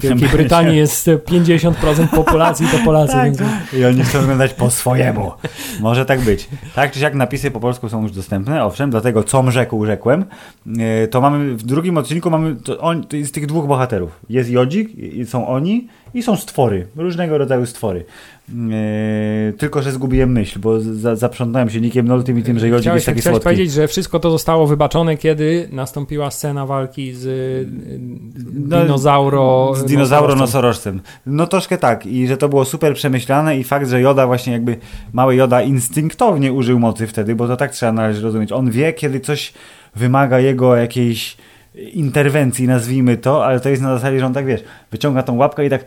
Wielkiej 0.00 0.28
Brytanii 0.28 0.76
jest 0.76 1.06
50% 1.06 2.06
populacji 2.14 2.66
to 2.66 2.78
Polacy. 2.84 3.12
Tak. 3.12 3.24
Więc... 3.24 3.40
I 3.72 3.84
oni 3.84 4.02
chcą 4.02 4.20
oglądać 4.20 4.54
po 4.54 4.70
swojemu. 4.70 5.32
Może 5.80 6.06
tak 6.06 6.20
być. 6.20 6.48
Tak 6.74 6.92
czy 6.92 7.00
jak 7.00 7.14
napisy 7.14 7.50
po 7.50 7.60
polsku 7.60 7.88
są 7.88 8.02
już 8.02 8.12
dostępne, 8.12 8.64
owszem, 8.64 8.90
dlatego 8.90 9.22
co 9.22 9.50
rzekł, 9.50 9.86
rzekłem, 9.86 10.24
e, 10.78 11.08
to 11.08 11.20
mamy 11.20 11.56
w 11.56 11.62
drugim 11.62 11.98
odcinku 11.98 12.30
mamy 12.30 12.56
to, 12.56 12.78
on, 12.78 13.04
to 13.04 13.16
jest 13.16 13.34
tych 13.34 13.46
dwóch 13.46 13.66
bohaterów. 13.66 14.20
Jest 14.28 14.50
Jodzik, 14.50 14.94
i 14.98 15.26
są 15.26 15.48
oni 15.48 15.88
i 16.14 16.22
są 16.22 16.36
stwory, 16.36 16.86
różnego 16.96 17.38
rodzaju 17.38 17.66
stwory. 17.66 18.04
Yy, 18.48 19.52
tylko, 19.58 19.82
że 19.82 19.92
zgubiłem 19.92 20.32
myśl, 20.32 20.58
bo 20.58 20.80
za, 20.80 21.16
zaprzątnąłem 21.16 21.70
się 21.70 21.80
Nikiem 21.80 22.08
Noltym 22.08 22.38
i 22.38 22.42
tym, 22.42 22.58
że 22.58 22.68
Jodzik 22.68 22.94
jest 22.94 23.06
taki 23.06 23.20
chciałeś 23.20 23.34
słodki. 23.34 23.44
powiedzieć, 23.44 23.72
że 23.72 23.88
wszystko 23.88 24.20
to 24.20 24.30
zostało 24.30 24.66
wybaczone, 24.66 25.16
kiedy 25.16 25.68
nastąpiła 25.72 26.30
scena 26.30 26.66
walki 26.66 27.14
z 27.14 27.26
no, 28.68 28.82
dinozauro... 28.82 29.72
Z 29.76 29.84
dinozauro 29.84 30.34
nosorożcem. 30.36 31.00
No 31.26 31.46
troszkę 31.46 31.78
tak 31.78 32.06
i 32.06 32.26
że 32.26 32.36
to 32.36 32.48
było 32.48 32.64
super 32.64 32.94
przemyślane 32.94 33.58
i 33.58 33.64
fakt, 33.64 33.88
że 33.88 34.00
Joda 34.00 34.26
właśnie 34.26 34.52
jakby, 34.52 34.76
mały 35.12 35.34
Joda 35.34 35.62
instynktownie 35.62 36.52
użył 36.52 36.78
mocy 36.78 37.06
wtedy, 37.06 37.34
bo 37.34 37.48
to 37.48 37.56
tak 37.56 37.72
trzeba 37.72 37.92
należy 37.92 38.22
rozumieć. 38.22 38.52
On 38.52 38.70
wie, 38.70 38.92
kiedy 38.92 39.20
coś 39.20 39.52
wymaga 39.96 40.40
jego 40.40 40.76
jakiejś 40.76 41.36
interwencji, 41.74 42.66
nazwijmy 42.66 43.16
to, 43.16 43.46
ale 43.46 43.60
to 43.60 43.68
jest 43.68 43.82
na 43.82 43.94
zasadzie, 43.94 44.20
że 44.20 44.26
on 44.26 44.34
tak, 44.34 44.46
wiesz, 44.46 44.64
wyciąga 44.90 45.22
tą 45.22 45.36
łapkę 45.36 45.66
i 45.66 45.70
tak 45.70 45.84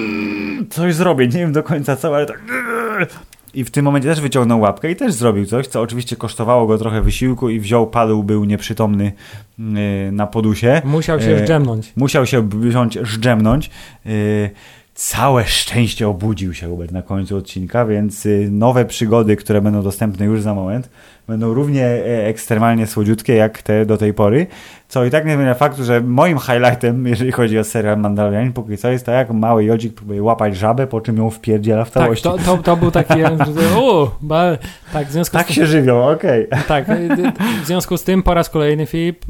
coś 0.70 0.94
zrobię, 0.94 1.28
nie 1.28 1.38
wiem 1.38 1.52
do 1.52 1.62
końca 1.62 1.96
co, 1.96 2.16
ale 2.16 2.26
tak 2.26 2.42
i 3.54 3.64
w 3.64 3.70
tym 3.70 3.84
momencie 3.84 4.08
też 4.08 4.20
wyciągnął 4.20 4.60
łapkę 4.60 4.90
i 4.90 4.96
też 4.96 5.12
zrobił 5.12 5.46
coś, 5.46 5.66
co 5.66 5.80
oczywiście 5.80 6.16
kosztowało 6.16 6.66
go 6.66 6.78
trochę 6.78 7.02
wysiłku 7.02 7.48
i 7.48 7.60
wziął, 7.60 7.86
padł, 7.86 8.22
był 8.22 8.44
nieprzytomny 8.44 9.12
yy, 9.58 9.64
na 10.12 10.26
podusie. 10.26 10.82
Musiał 10.84 11.20
się 11.20 11.30
yy, 11.30 11.38
zdrzemnąć. 11.38 11.92
Musiał 11.96 12.26
się 12.26 12.48
wziąć, 12.48 12.98
zdrzemnąć. 13.02 13.70
Yy, 14.04 14.50
całe 14.94 15.44
szczęście 15.44 16.08
obudził 16.08 16.54
się 16.54 16.68
Hubert 16.68 16.92
na 16.92 17.02
końcu 17.02 17.36
odcinka, 17.36 17.86
więc 17.86 18.26
y, 18.26 18.48
nowe 18.50 18.84
przygody, 18.84 19.36
które 19.36 19.60
będą 19.60 19.82
dostępne 19.82 20.26
już 20.26 20.42
za 20.42 20.54
moment, 20.54 20.90
będą 21.28 21.54
równie 21.54 21.84
e, 21.84 22.26
ekstremalnie 22.26 22.86
słodziutkie 22.86 23.34
jak 23.34 23.62
te 23.62 23.86
do 23.86 23.96
tej 23.96 24.14
pory. 24.14 24.46
Co 24.88 25.04
i 25.04 25.10
tak 25.10 25.26
nie 25.26 25.34
zmienia 25.34 25.54
faktu, 25.54 25.84
że 25.84 26.00
moim 26.00 26.38
highlightem, 26.38 27.06
jeżeli 27.06 27.32
chodzi 27.32 27.58
o 27.58 27.64
serial 27.64 27.98
Mandalorian, 27.98 28.52
póki 28.52 28.76
co 28.76 28.90
jest 28.90 29.06
to, 29.06 29.12
jak 29.12 29.30
mały 29.30 29.64
Jodzik 29.64 29.94
próbuje 29.94 30.22
łapać 30.22 30.56
żabę, 30.56 30.86
po 30.86 31.00
czym 31.00 31.16
ją 31.16 31.30
wpierdziela 31.30 31.84
w 31.84 31.90
tak, 31.90 32.02
całości. 32.02 32.24
Tak, 32.24 32.42
to, 32.42 32.56
to, 32.56 32.62
to 32.62 32.76
był 32.76 32.90
taki, 32.90 33.14
u, 33.82 34.08
ba, 34.20 34.44
tak, 34.92 35.08
w 35.08 35.12
związku 35.12 35.36
tak 35.36 35.46
z 35.46 35.48
tym, 35.48 35.56
się 35.56 35.66
żywią, 35.66 36.08
okej. 36.08 36.46
Okay. 36.46 36.62
Tak, 36.68 36.88
y, 36.88 37.08
w 37.64 37.66
związku 37.66 37.96
z 37.96 38.04
tym 38.04 38.22
po 38.22 38.34
raz 38.34 38.50
kolejny, 38.50 38.86
Filip, 38.86 39.24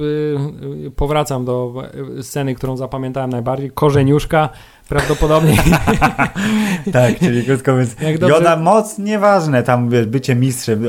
powracam 0.97 1.45
do 1.45 1.75
sceny, 2.23 2.55
którą 2.55 2.77
zapamiętałem 2.77 3.31
najbardziej, 3.31 3.71
korzeniuszka, 3.71 4.49
prawdopodobnie. 4.89 5.57
tak, 6.93 7.19
czyli 7.19 7.45
krótko 7.45 7.73
mówiąc, 7.73 7.95
dobrze... 7.95 8.29
joda 8.29 8.57
moc 8.57 8.99
nieważne, 8.99 9.63
tam 9.63 9.89
bycie 10.07 10.35
mistrzem, 10.35 10.87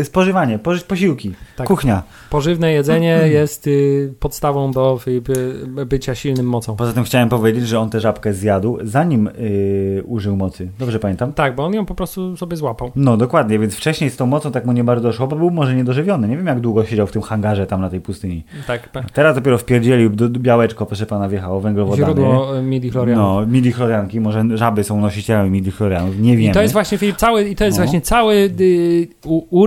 y, 0.00 0.04
spożywanie, 0.04 0.58
posiłki, 0.88 1.34
tak. 1.56 1.66
kuchnia. 1.66 2.02
Pożywne 2.30 2.72
jedzenie 2.72 3.20
jest 3.28 3.66
y, 3.66 4.14
podstawą 4.20 4.72
do 4.72 5.00
bycia 5.86 6.14
silnym 6.14 6.46
mocą. 6.46 6.76
Poza 6.76 6.92
tym 6.92 7.04
chciałem 7.04 7.28
powiedzieć, 7.28 7.68
że 7.68 7.80
on 7.80 7.90
tę 7.90 8.00
żabkę 8.00 8.34
zjadł, 8.34 8.78
zanim 8.82 9.30
yy, 9.38 10.02
użył 10.06 10.36
mocy. 10.36 10.68
Dobrze 10.78 10.98
pamiętam? 10.98 11.32
Tak, 11.32 11.54
bo 11.54 11.64
on 11.64 11.74
ją 11.74 11.86
po 11.86 11.94
prostu 11.94 12.36
sobie 12.36 12.56
złapał. 12.56 12.90
No 12.96 13.16
dokładnie, 13.16 13.58
więc 13.58 13.74
wcześniej 13.74 14.10
z 14.10 14.16
tą 14.16 14.26
mocą 14.26 14.52
tak 14.52 14.66
mu 14.66 14.72
nie 14.72 14.84
bardzo 14.84 15.08
doszło, 15.08 15.26
bo 15.26 15.36
był 15.36 15.50
może 15.50 15.74
niedożywiony. 15.74 16.28
Nie 16.28 16.36
wiem 16.36 16.46
jak 16.46 16.60
długo 16.60 16.84
siedział 16.84 17.06
w 17.06 17.12
tym 17.12 17.22
hangarze 17.22 17.66
tam 17.66 17.80
na 17.80 17.90
tej 17.90 18.00
pustyni. 18.00 18.44
Tak. 18.66 18.88
Teraz 19.12 19.34
dopiero 19.34 19.58
wpierdzielił, 19.58 20.10
białeczko, 20.30 20.86
proszę 20.86 21.06
pana, 21.06 21.28
wjechało, 21.28 21.60
węglowodany. 21.60 22.12
Źródło 22.12 22.52
midi-chlorianów. 22.62 23.16
No, 23.16 23.46
midi-chlorianki, 23.46 24.20
może 24.20 24.44
żaby 24.54 24.84
są 24.84 25.00
nosicielami 25.00 25.50
midi-chlorianów, 25.62 26.20
nie 26.20 26.36
wiemy. 26.36 26.50
I 26.50 26.54
to 26.54 26.62
jest 26.62 26.72
właśnie, 26.72 26.98
Filip, 26.98 27.16
cały, 27.16 27.48
i 27.48 27.56
to 27.56 27.64
jest 27.64 27.78
no. 27.78 27.84
właśnie 27.84 28.00
cały 28.00 28.34
y, 28.60 29.08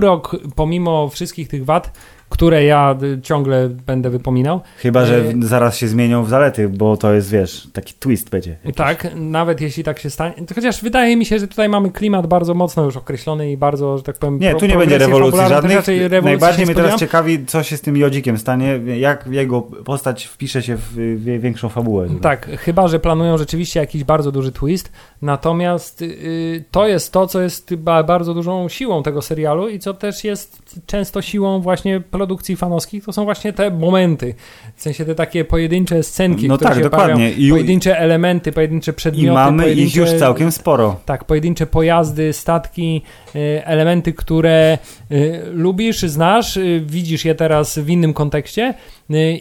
urok, 0.00 0.36
pomimo 0.54 1.08
wszystkich 1.08 1.48
tych 1.48 1.64
wad, 1.64 1.98
które 2.30 2.64
ja 2.64 2.96
ciągle 3.22 3.68
będę 3.68 4.10
wypominał. 4.10 4.60
Chyba, 4.76 5.06
że 5.06 5.16
e... 5.16 5.32
zaraz 5.40 5.76
się 5.76 5.88
zmienią 5.88 6.24
w 6.24 6.28
zalety, 6.28 6.68
bo 6.68 6.96
to 6.96 7.12
jest, 7.12 7.30
wiesz, 7.30 7.68
taki 7.72 7.94
twist 7.94 8.30
będzie. 8.30 8.56
Jakiś. 8.64 8.76
Tak, 8.76 9.06
nawet 9.14 9.60
jeśli 9.60 9.84
tak 9.84 9.98
się 9.98 10.10
stanie. 10.10 10.34
Chociaż 10.54 10.82
wydaje 10.82 11.16
mi 11.16 11.26
się, 11.26 11.38
że 11.38 11.48
tutaj 11.48 11.68
mamy 11.68 11.90
klimat 11.90 12.26
bardzo 12.26 12.54
mocno 12.54 12.84
już 12.84 12.96
określony 12.96 13.52
i 13.52 13.56
bardzo, 13.56 13.96
że 13.98 14.02
tak 14.02 14.16
powiem, 14.16 14.38
Nie, 14.38 14.54
tu 14.54 14.66
nie 14.66 14.76
będzie 14.76 14.98
rewolucji 14.98 15.40
żadnych. 15.48 15.86
Rewolucji 15.86 16.22
Najbardziej 16.22 16.66
mnie 16.66 16.74
teraz 16.74 17.00
ciekawi, 17.00 17.46
co 17.46 17.62
się 17.62 17.76
z 17.76 17.80
tym 17.80 17.96
Jodzikiem 17.96 18.38
stanie, 18.38 18.80
jak 18.98 19.26
jego 19.26 19.62
postać 19.62 20.24
wpisze 20.24 20.62
się 20.62 20.76
w 20.76 21.20
większą 21.40 21.68
fabułę. 21.68 22.08
Tak, 22.22 22.46
chyba, 22.46 22.88
że 22.88 22.98
planują 22.98 23.38
rzeczywiście 23.38 23.80
jakiś 23.80 24.04
bardzo 24.04 24.32
duży 24.32 24.52
twist, 24.52 24.92
natomiast 25.22 26.00
yy, 26.00 26.64
to 26.70 26.86
jest 26.86 27.12
to, 27.12 27.26
co 27.26 27.40
jest 27.40 27.74
bardzo 28.04 28.34
dużą 28.34 28.68
siłą 28.68 29.02
tego 29.02 29.22
serialu 29.22 29.68
i 29.68 29.78
co 29.78 29.94
też 29.94 30.24
jest 30.24 30.62
często 30.86 31.22
siłą 31.22 31.60
właśnie 31.60 32.00
produkcji 32.20 32.56
fanowskich 32.56 33.04
to 33.04 33.12
są 33.12 33.24
właśnie 33.24 33.52
te 33.52 33.70
momenty. 33.70 34.34
W 34.76 34.82
sensie 34.82 35.04
te 35.04 35.14
takie 35.14 35.44
pojedyncze 35.44 36.02
scenki, 36.02 36.48
no 36.48 36.56
które 36.56 36.70
tak, 36.70 36.78
się 36.78 36.84
dokładnie. 36.84 37.32
I, 37.32 37.50
pojedyncze 37.50 37.98
elementy, 37.98 38.52
pojedyncze 38.52 38.92
przedmioty. 38.92 39.26
I 39.26 39.30
mamy 39.30 39.72
ich 39.72 39.96
już 39.96 40.12
całkiem 40.12 40.52
sporo. 40.52 40.96
Tak, 41.04 41.24
pojedyncze 41.24 41.66
pojazdy, 41.66 42.32
statki, 42.32 43.02
y, 43.36 43.62
elementy, 43.64 44.12
które 44.12 44.78
y, 45.12 45.42
lubisz, 45.52 46.00
znasz, 46.00 46.56
y, 46.56 46.82
widzisz 46.86 47.24
je 47.24 47.34
teraz 47.34 47.78
w 47.78 47.88
innym 47.88 48.12
kontekście 48.14 48.74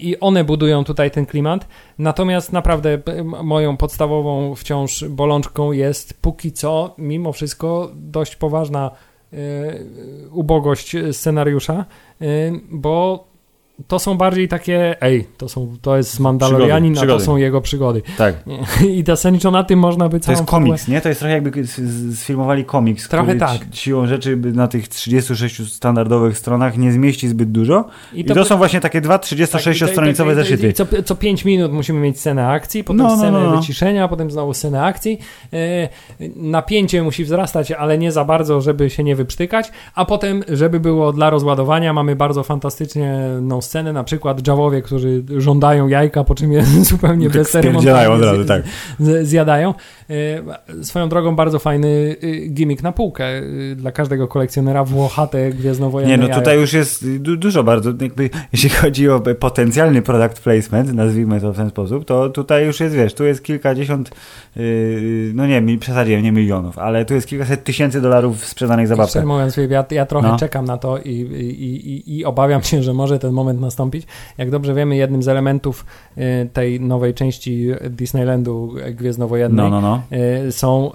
i 0.02 0.16
one 0.20 0.44
budują 0.44 0.84
tutaj 0.84 1.12
ten 1.12 1.26
klimat. 1.26 1.68
Natomiast 1.98 2.54
naprawdę 2.54 3.00
moją 3.44 3.78
podstawową 3.78 4.56
wciąż 4.56 5.04
bolączką 5.04 5.72
jest 5.72 6.14
póki 6.22 6.52
co, 6.52 6.96
mimo 6.98 7.34
wszystko, 7.34 7.92
dość 7.96 8.36
poważna 8.36 8.92
ubogość 10.32 10.96
scenariusza, 11.12 11.86
bo 12.72 13.29
to 13.88 14.00
są 14.00 14.18
bardziej 14.18 14.48
takie, 14.48 15.02
ej, 15.02 15.28
to, 15.38 15.50
są, 15.50 15.78
to 15.82 15.98
jest 15.98 16.20
Mandalorianin, 16.20 16.94
przygody, 16.94 17.14
a 17.14 17.18
to 17.18 17.26
są 17.26 17.38
jego 17.38 17.62
przygody. 17.62 18.02
Tak. 18.18 18.36
I 18.98 19.04
zasadniczo 19.08 19.52
na 19.52 19.64
tym 19.64 19.80
można 19.80 20.10
by 20.10 20.20
To 20.20 20.32
jest 20.32 20.46
komiks, 20.46 20.88
nie? 20.88 21.02
To 21.02 21.10
jest 21.10 21.20
trochę 21.20 21.34
jakby 21.34 21.68
sfilmowali 22.16 22.66
komiks, 22.66 23.10
trochę 23.10 23.36
tak. 23.36 23.58
siłą 23.74 24.08
rzeczy 24.08 24.38
na 24.38 24.68
tych 24.68 24.88
36 24.88 25.74
standardowych 25.74 26.38
stronach 26.38 26.78
nie 26.78 26.92
zmieści 26.92 27.28
zbyt 27.28 27.52
dużo. 27.52 27.86
I 28.14 28.26
to, 28.26 28.34
I 28.34 28.36
to 28.36 28.46
są 28.46 28.58
właśnie 28.58 28.80
takie 28.80 29.02
dwa 29.02 29.18
36-stronicowe 29.18 30.28
tak, 30.28 30.36
zeszyty. 30.36 30.74
Co, 30.74 30.86
co 31.06 31.16
5 31.16 31.46
minut 31.46 31.72
musimy 31.72 32.00
mieć 32.00 32.20
scenę 32.20 32.48
akcji, 32.48 32.84
potem 32.84 32.98
no, 32.98 33.08
no, 33.08 33.18
scenę 33.18 33.40
no, 33.44 33.52
no. 33.52 33.58
wyciszenia, 33.58 34.08
potem 34.08 34.32
znowu 34.32 34.54
scenę 34.54 34.84
akcji. 34.84 35.20
E, 35.54 35.90
napięcie 36.36 37.04
musi 37.04 37.24
wzrastać, 37.24 37.72
ale 37.72 37.98
nie 37.98 38.12
za 38.12 38.26
bardzo, 38.26 38.62
żeby 38.62 38.90
się 38.90 39.04
nie 39.04 39.16
wyprztykać, 39.16 39.72
a 39.96 40.06
potem, 40.06 40.44
żeby 40.48 40.80
było 40.80 41.14
dla 41.14 41.30
rozładowania, 41.30 41.94
mamy 41.94 42.16
bardzo 42.16 42.44
fantastycznie 42.44 43.20
no, 43.42 43.62
sceny, 43.70 43.94
na 43.94 44.04
przykład 44.04 44.48
Jawowie, 44.48 44.82
którzy 44.82 45.24
żądają 45.38 45.88
jajka, 45.88 46.24
po 46.24 46.36
czym 46.36 46.52
je 46.52 46.64
zupełnie 46.92 47.28
tak 47.28 47.38
bezceremonnie 47.38 48.10
od 48.10 48.22
razu, 48.22 48.46
tak. 48.46 48.64
zjadają. 49.24 49.74
E, 50.10 50.84
swoją 50.84 51.10
drogą 51.10 51.36
bardzo 51.36 51.60
fajny 51.60 51.88
y, 52.24 52.47
gimmick 52.47 52.84
na 52.84 52.91
półkę 52.91 53.39
y, 53.39 53.76
dla 53.76 53.91
każdego 53.91 54.28
kolekcjonera 54.28 54.84
Włochate 54.84 55.49
gwiezdnowojenne 55.49 56.18
Nie, 56.18 56.30
no 56.30 56.36
tutaj 56.36 56.60
już 56.60 56.74
jest 56.74 57.18
dużo 57.18 57.64
bardzo, 57.64 57.89
jakby 58.01 58.30
jeśli 58.53 58.70
chodzi 58.70 59.10
o 59.10 59.20
potencjalny 59.39 60.01
product 60.01 60.41
placement, 60.41 60.93
nazwijmy 60.93 61.41
to 61.41 61.53
w 61.53 61.57
ten 61.57 61.70
sposób, 61.70 62.05
to 62.05 62.30
tutaj 62.30 62.66
już 62.66 62.80
jest, 62.80 62.95
wiesz, 62.95 63.14
tu 63.14 63.26
jest 63.26 63.43
kilkadziesiąt, 63.43 64.12
y, 64.57 65.32
no 65.36 65.47
nie, 65.47 65.78
przesadziłem, 65.78 66.24
nie 66.24 66.32
milionów, 66.32 66.78
ale 66.78 67.05
tu 67.05 67.14
jest 67.14 67.28
kilkaset 67.28 67.64
tysięcy 67.64 68.01
dolarów 68.01 68.45
sprzedanych 68.45 68.88
zabawek. 68.88 69.10
Szczerze 69.10 69.26
mówiąc, 69.26 69.57
ja, 69.70 69.86
ja 69.91 70.05
trochę 70.05 70.28
no. 70.28 70.38
czekam 70.38 70.66
na 70.66 70.78
to 70.78 70.97
i, 70.97 71.10
i, 71.10 71.89
i, 71.89 72.18
i 72.18 72.26
obawiam 72.26 72.64
się, 72.64 72.84
że 72.84 72.93
może 72.93 73.20
ten 73.20 73.32
moment 73.32 73.62
nastąpić. 73.62 74.07
Jak 74.38 74.51
dobrze 74.51 74.74
wiemy, 74.74 74.95
jednym 74.95 75.24
z 75.24 75.28
elementów 75.28 75.86
tej 76.53 76.82
nowej 76.82 77.14
części 77.14 77.68
Disneylandu 77.89 78.76
Gwiezdnowojennej 78.91 79.70
no, 79.70 79.70
no, 79.70 79.82
no. 79.82 79.99
Są 80.52 80.91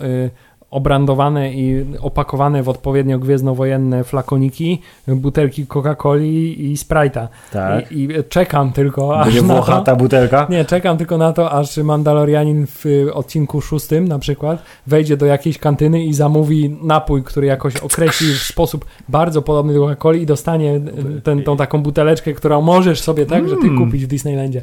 obrandowane 0.74 1.52
i 1.52 1.84
opakowane 2.00 2.62
w 2.62 2.68
odpowiednio 2.68 3.18
gwiezdnowojenne 3.18 4.04
flakoniki, 4.04 4.80
butelki 5.08 5.66
Coca-Coli 5.66 6.60
i 6.60 6.76
Sprite'a. 6.76 7.28
Tak. 7.52 7.92
I, 7.92 8.04
I, 8.04 8.08
czekam 8.28 8.72
tylko 8.72 9.20
Będzie 9.24 9.40
aż 9.40 9.46
na 9.46 9.62
to, 9.62 9.80
ta 9.80 9.96
butelka? 9.96 10.46
Nie, 10.50 10.64
czekam 10.64 10.98
tylko 10.98 11.18
na 11.18 11.32
to, 11.32 11.50
aż 11.50 11.76
Mandalorianin 11.76 12.66
w 12.66 12.84
odcinku 13.12 13.60
szóstym 13.60 14.08
na 14.08 14.18
przykład 14.18 14.62
wejdzie 14.86 15.16
do 15.16 15.26
jakiejś 15.26 15.58
kantyny 15.58 16.04
i 16.04 16.14
zamówi 16.14 16.76
napój, 16.82 17.22
który 17.22 17.46
jakoś 17.46 17.76
określi 17.76 18.34
w 18.34 18.42
sposób 18.42 18.84
bardzo 19.08 19.42
podobny 19.42 19.74
do 19.74 19.80
Coca-Coli 19.80 20.20
i 20.20 20.26
dostanie 20.26 20.80
ten, 21.24 21.42
tą 21.42 21.56
taką 21.56 21.82
buteleczkę, 21.82 22.32
którą 22.32 22.60
możesz 22.62 23.00
sobie 23.00 23.26
także 23.26 23.56
ty 23.56 23.66
mm. 23.66 23.78
kupić 23.78 24.04
w 24.04 24.08
Disneylandzie. 24.08 24.62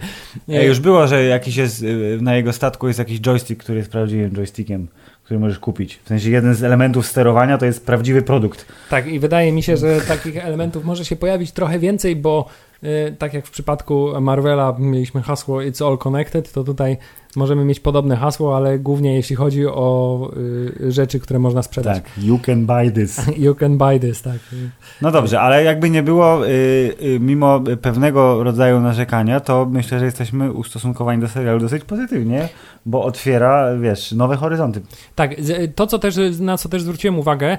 Ej, 0.49 0.67
już 0.67 0.79
było, 0.79 1.07
że 1.07 1.23
jakiś 1.23 1.55
jest, 1.55 1.85
na 2.21 2.35
jego 2.35 2.53
statku 2.53 2.87
jest 2.87 2.99
jakiś 2.99 3.21
joystick, 3.21 3.63
który 3.63 3.77
jest 3.77 3.91
prawdziwym 3.91 4.31
joystickiem 4.35 4.87
który 5.31 5.39
możesz 5.39 5.59
kupić. 5.59 5.99
W 6.03 6.07
sensie 6.07 6.29
jeden 6.29 6.55
z 6.55 6.63
elementów 6.63 7.07
sterowania 7.07 7.57
to 7.57 7.65
jest 7.65 7.85
prawdziwy 7.85 8.21
produkt. 8.21 8.65
Tak, 8.89 9.07
i 9.07 9.19
wydaje 9.19 9.51
mi 9.51 9.63
się, 9.63 9.77
że 9.77 10.01
takich 10.01 10.45
elementów 10.45 10.85
może 10.85 11.05
się 11.05 11.15
pojawić 11.15 11.51
trochę 11.51 11.79
więcej, 11.79 12.15
bo 12.15 12.45
y, 12.83 13.15
tak 13.19 13.33
jak 13.33 13.45
w 13.45 13.51
przypadku 13.51 14.21
Marvela 14.21 14.75
mieliśmy 14.79 15.21
hasło 15.21 15.57
It's 15.57 15.87
All 15.87 15.97
Connected, 15.97 16.51
to 16.51 16.63
tutaj 16.63 16.97
możemy 17.35 17.65
mieć 17.65 17.79
podobne 17.79 18.15
hasło, 18.15 18.57
ale 18.57 18.79
głównie 18.79 19.15
jeśli 19.15 19.35
chodzi 19.35 19.67
o 19.67 20.31
y, 20.81 20.91
rzeczy, 20.91 21.19
które 21.19 21.39
można 21.39 21.63
sprzedać. 21.63 22.03
Tak, 22.03 22.23
you 22.23 22.39
can 22.39 22.65
buy 22.65 22.91
this. 22.91 23.21
you 23.45 23.55
can 23.55 23.77
buy 23.77 23.99
this, 23.99 24.21
tak. 24.21 24.39
No 25.01 25.11
dobrze, 25.11 25.41
ale 25.41 25.63
jakby 25.63 25.89
nie 25.89 26.03
było, 26.03 26.47
y, 26.47 26.49
y, 27.01 27.19
mimo 27.19 27.59
pewnego 27.81 28.43
rodzaju 28.43 28.79
narzekania, 28.79 29.39
to 29.39 29.67
myślę, 29.71 29.99
że 29.99 30.05
jesteśmy 30.05 30.51
ustosunkowani 30.51 31.21
do 31.21 31.27
serialu 31.27 31.59
dosyć 31.59 31.83
pozytywnie, 31.83 32.49
bo 32.85 33.03
otwiera, 33.03 33.77
wiesz, 33.77 34.11
nowe 34.11 34.35
horyzonty. 34.35 34.81
Tak, 35.15 35.35
to 35.75 35.87
co 35.87 35.99
też, 35.99 36.15
na 36.39 36.57
co 36.57 36.69
też 36.69 36.81
zwróciłem 36.81 37.19
uwagę, 37.19 37.57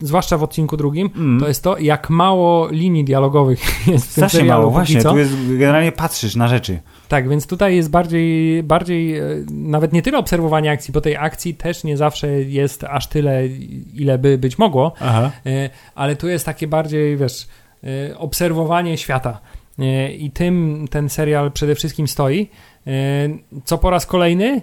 zwłaszcza 0.00 0.38
w 0.38 0.42
odcinku 0.42 0.76
drugim, 0.76 1.10
mm. 1.16 1.40
to 1.40 1.48
jest 1.48 1.62
to, 1.62 1.78
jak 1.78 2.10
mało 2.10 2.68
linii 2.70 3.04
dialogowych 3.04 3.60
jest 3.92 4.10
w 4.10 4.14
tym 4.14 4.28
Strasznie 4.28 4.44
mało, 4.44 4.70
właśnie, 4.70 5.02
co. 5.02 5.10
tu 5.10 5.18
jest, 5.18 5.32
generalnie 5.58 5.92
patrzysz 5.92 6.36
na 6.36 6.48
rzeczy. 6.48 6.78
Tak, 7.08 7.28
więc 7.28 7.46
tutaj 7.46 7.76
jest 7.76 7.90
bardziej, 7.90 8.62
bardziej 8.62 9.18
e, 9.18 9.24
nawet 9.50 9.92
nie 9.92 10.02
tyle 10.02 10.18
obserwowanie 10.18 10.70
akcji, 10.70 10.92
bo 10.92 11.00
tej 11.00 11.16
akcji 11.16 11.54
też 11.54 11.84
nie 11.84 11.96
zawsze 11.96 12.28
jest 12.28 12.84
aż 12.84 13.06
tyle, 13.06 13.46
ile 13.94 14.18
by 14.18 14.38
być 14.38 14.58
mogło, 14.58 14.92
Aha. 15.00 15.30
E, 15.46 15.70
ale 15.94 16.16
tu 16.16 16.28
jest 16.28 16.46
takie 16.46 16.66
bardziej, 16.66 17.16
wiesz, 17.16 17.46
e, 17.84 18.18
obserwowanie 18.18 18.98
świata. 18.98 19.40
I 20.18 20.30
tym 20.30 20.86
ten 20.90 21.08
serial 21.08 21.52
przede 21.52 21.74
wszystkim 21.74 22.08
stoi. 22.08 22.50
Co 23.64 23.78
po 23.78 23.90
raz 23.90 24.06
kolejny 24.06 24.60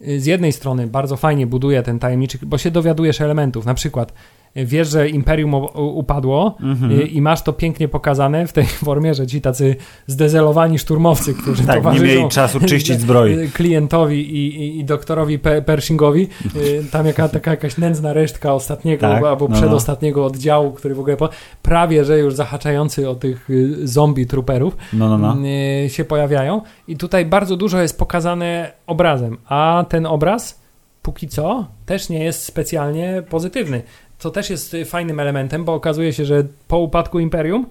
z 0.00 0.26
jednej 0.26 0.52
strony 0.52 0.86
bardzo 0.86 1.16
fajnie 1.16 1.46
buduje 1.46 1.82
ten 1.82 1.98
tajemniczy, 1.98 2.38
bo 2.42 2.58
się 2.58 2.70
dowiadujesz 2.70 3.20
elementów, 3.20 3.66
na 3.66 3.74
przykład 3.74 4.12
wiesz, 4.56 4.88
że 4.88 5.08
imperium 5.08 5.54
upadło 5.74 6.56
mhm. 6.62 7.02
i, 7.02 7.16
i, 7.16 7.22
masz 7.22 7.42
to 7.42 7.52
pięknie 7.52 7.88
pokazane 7.88 8.46
w 8.46 8.52
tej 8.52 8.64
formie, 8.86 9.14
że 9.14 9.26
ci 9.26 9.40
tacy 9.40 9.76
zdezelowani 10.06 10.78
szturmowcy, 10.78 11.34
którzy 11.34 11.66
tak, 11.66 11.76
towarzyszą 11.76 12.04
nie 12.06 12.14
mieli 12.14 12.28
czasu 12.28 12.60
czyścić 12.60 13.00
zbroi. 13.00 13.48
klientowi 13.54 14.36
i, 14.36 14.56
i, 14.62 14.78
i 14.80 14.84
doktorowi 14.84 15.38
Pe 15.38 15.62
Pershingowi, 15.62 16.28
y, 16.56 16.84
tam 16.90 17.06
jaka, 17.06 17.28
taka 17.28 17.50
jakaś 17.50 17.78
nędzna 17.78 18.12
resztka 18.12 18.54
ostatniego 18.54 19.00
tak, 19.00 19.24
albo 19.24 19.48
no, 19.48 19.56
przedostatniego 19.56 20.20
no. 20.20 20.26
oddziału, 20.26 20.72
który 20.72 20.94
w 20.94 21.00
ogóle 21.00 21.16
po, 21.16 21.28
prawie, 21.62 22.04
że 22.04 22.18
już 22.18 22.34
zahaczający 22.34 23.08
o 23.10 23.14
tych 23.14 23.50
y, 23.50 23.88
zombie 23.88 24.26
trooperów 24.26 24.76
no, 24.92 25.18
no, 25.18 25.18
no. 25.18 25.48
Y, 25.84 25.88
się 25.90 26.04
pojawiają 26.04 26.62
i 26.88 26.96
tutaj 26.96 27.26
bardzo 27.26 27.56
dużo 27.56 27.82
jest 27.82 27.98
pokazane 27.98 28.72
obrazem, 28.86 29.36
a 29.48 29.84
ten 29.88 30.06
obraz 30.06 30.64
póki 31.04 31.28
co 31.28 31.66
też 31.86 32.08
nie 32.08 32.24
jest 32.24 32.44
specjalnie 32.44 33.22
pozytywny 33.30 33.82
co 34.24 34.30
też 34.30 34.50
jest 34.50 34.74
y, 34.74 34.84
fajnym 34.84 35.20
elementem, 35.20 35.64
bo 35.64 35.74
okazuje 35.74 36.12
się, 36.12 36.24
że 36.24 36.44
po 36.68 36.78
upadku 36.78 37.20
Imperium 37.20 37.66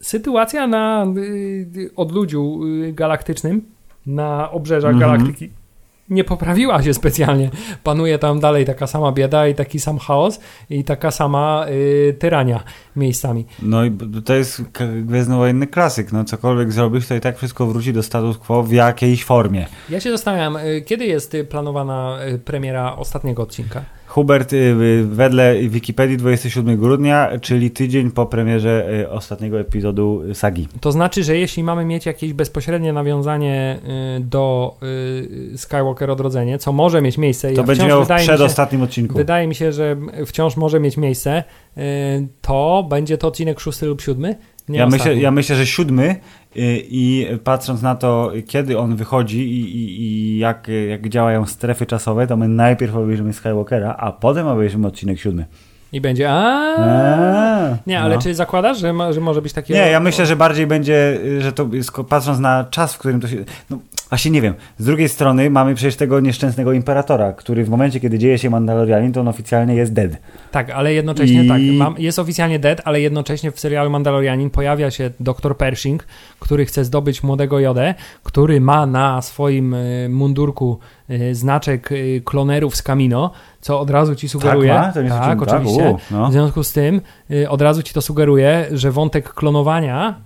sytuacja 0.00 0.66
na 0.66 1.06
y, 1.16 1.90
odludziu 1.96 2.60
y, 2.64 2.92
galaktycznym, 2.92 3.62
na 4.06 4.50
obrzeżach 4.50 4.94
-hmm. 4.94 5.00
galaktyki 5.00 5.50
nie 6.10 6.24
poprawiła 6.24 6.82
się 6.82 6.94
specjalnie. 6.94 7.50
Panuje 7.82 8.18
tam 8.18 8.40
dalej 8.40 8.64
taka 8.64 8.86
sama 8.86 9.12
bieda 9.12 9.48
i 9.48 9.54
taki 9.54 9.80
sam 9.80 9.98
chaos 9.98 10.40
i 10.70 10.84
taka 10.84 11.10
sama 11.10 11.66
y, 11.68 12.16
tyrania 12.18 12.62
miejscami. 12.96 13.46
No 13.62 13.84
i 13.84 13.92
to 14.24 14.34
jest 14.34 14.62
gwiezdnowojenny 15.02 15.66
klasyk. 15.66 16.12
No 16.12 16.24
cokolwiek 16.24 16.72
zrobisz, 16.72 17.06
to 17.06 17.14
i 17.14 17.20
tak 17.20 17.36
wszystko 17.36 17.66
wróci 17.66 17.92
do 17.92 18.02
status 18.02 18.38
quo 18.38 18.62
w 18.62 18.72
jakiejś 18.72 19.24
formie. 19.24 19.66
Ja 19.90 20.00
się 20.00 20.10
zastanawiam, 20.10 20.58
kiedy 20.86 21.06
jest 21.06 21.36
planowana 21.50 22.18
premiera 22.44 22.96
ostatniego 22.96 23.42
odcinka? 23.42 23.84
Hubert, 24.14 24.52
y, 24.52 24.56
y, 24.56 25.04
wedle 25.04 25.68
Wikipedii 25.68 26.16
27 26.16 26.76
grudnia, 26.76 27.30
czyli 27.40 27.70
tydzień 27.70 28.10
po 28.10 28.26
premierze 28.26 29.00
y, 29.00 29.10
ostatniego 29.10 29.60
epizodu 29.60 30.22
sagi. 30.34 30.68
To 30.80 30.92
znaczy, 30.92 31.24
że 31.24 31.36
jeśli 31.36 31.62
mamy 31.62 31.84
mieć 31.84 32.06
jakieś 32.06 32.32
bezpośrednie 32.32 32.92
nawiązanie 32.92 33.78
do 34.20 34.76
Skywalker 35.56 36.10
Odrodzenie, 36.10 36.58
co 36.58 36.72
może 36.72 37.02
mieć 37.02 37.18
miejsce... 37.18 37.52
To 37.52 37.60
ja 37.60 37.66
będzie 37.66 37.86
miało 37.86 38.04
w 38.04 38.08
przedostatnim 38.08 38.82
odcinku. 38.82 39.14
Wydaje 39.16 39.46
mi 39.46 39.54
się, 39.54 39.72
że 39.72 39.96
wciąż 40.26 40.56
może 40.56 40.80
mieć 40.80 40.96
miejsce, 40.96 41.44
to 42.40 42.86
będzie 42.88 43.18
to 43.18 43.28
odcinek 43.28 43.60
szósty 43.60 43.86
lub 43.86 44.02
siódmy, 44.66 44.78
ja 44.78 44.86
myślę, 44.86 45.16
ja 45.16 45.30
myślę, 45.30 45.56
że 45.56 45.66
siódmy 45.66 46.16
y, 46.56 46.82
i 46.90 47.26
patrząc 47.44 47.82
na 47.82 47.94
to, 47.94 48.32
kiedy 48.46 48.78
on 48.78 48.96
wychodzi 48.96 49.38
i, 49.38 49.76
i, 49.76 50.02
i, 50.02 50.38
jak, 50.38 50.68
jak 50.88 51.08
działają 51.08 51.46
strefy 51.46 51.86
czasowe, 51.86 52.26
to 52.26 52.36
my 52.36 52.48
najpierw 52.48 52.96
obejrzymy 52.96 53.32
Skywalkera, 53.32 53.96
a 53.98 54.12
potem 54.12 54.46
obejrzymy 54.46 54.86
odcinek 54.86 55.18
siódmy. 55.20 55.46
I 55.94 56.00
będzie 56.00 56.30
a 56.30 57.78
Nie, 57.86 58.00
ale 58.00 58.14
no. 58.14 58.22
czy 58.22 58.34
zakładasz, 58.34 58.78
że, 58.78 58.92
ma, 58.92 59.12
że 59.12 59.20
może 59.20 59.42
być 59.42 59.52
takie... 59.52 59.74
Nie, 59.74 59.90
ja 59.90 60.00
myślę, 60.00 60.26
że 60.26 60.36
bardziej 60.36 60.66
będzie, 60.66 61.18
że 61.38 61.52
to 61.52 61.68
patrząc 62.08 62.38
na 62.38 62.64
czas, 62.70 62.94
w 62.94 62.98
którym 62.98 63.20
to 63.20 63.28
się... 63.28 63.36
No, 63.70 63.78
właśnie 64.08 64.30
nie 64.30 64.40
wiem. 64.40 64.54
Z 64.78 64.84
drugiej 64.84 65.08
strony 65.08 65.50
mamy 65.50 65.74
przecież 65.74 65.96
tego 65.96 66.20
nieszczęsnego 66.20 66.72
imperatora, 66.72 67.32
który 67.32 67.64
w 67.64 67.68
momencie, 67.68 68.00
kiedy 68.00 68.18
dzieje 68.18 68.38
się 68.38 68.50
Mandalorianin, 68.50 69.12
to 69.12 69.20
on 69.20 69.28
oficjalnie 69.28 69.74
jest 69.74 69.92
dead. 69.92 70.10
Tak, 70.50 70.70
ale 70.70 70.94
jednocześnie 70.94 71.44
I... 71.44 71.48
tak. 71.48 71.60
Mam, 71.60 71.94
jest 71.98 72.18
oficjalnie 72.18 72.58
dead, 72.58 72.80
ale 72.84 73.00
jednocześnie 73.00 73.50
w 73.52 73.60
serialu 73.60 73.90
Mandalorianin 73.90 74.50
pojawia 74.50 74.90
się 74.90 75.10
doktor 75.20 75.56
Pershing, 75.56 76.06
który 76.40 76.64
chce 76.64 76.84
zdobyć 76.84 77.22
młodego 77.22 77.60
Jodę, 77.60 77.94
który 78.22 78.60
ma 78.60 78.86
na 78.86 79.22
swoim 79.22 79.74
e, 79.74 80.08
mundurku 80.08 80.78
znaczek 81.32 81.92
e, 81.92 82.20
klonerów 82.20 82.76
z 82.76 82.82
Camino, 82.82 83.30
co 83.60 83.80
od 83.80 83.90
razu 83.90 84.14
ci 84.14 84.28
sugeruje. 84.28 84.68
Tak, 84.68 85.08
ma? 85.08 85.18
tak 85.20 85.42
oczywiście. 85.42 85.82
Tak? 85.82 86.10
U, 86.10 86.14
no. 86.14 86.28
W 86.28 86.32
związku 86.32 86.64
z 86.64 86.72
tym 86.72 87.00
od 87.48 87.62
razu 87.62 87.82
ci 87.82 87.94
to 87.94 88.02
sugeruje, 88.02 88.66
że 88.72 88.92
wątek 88.92 89.34
klonowania 89.34 90.20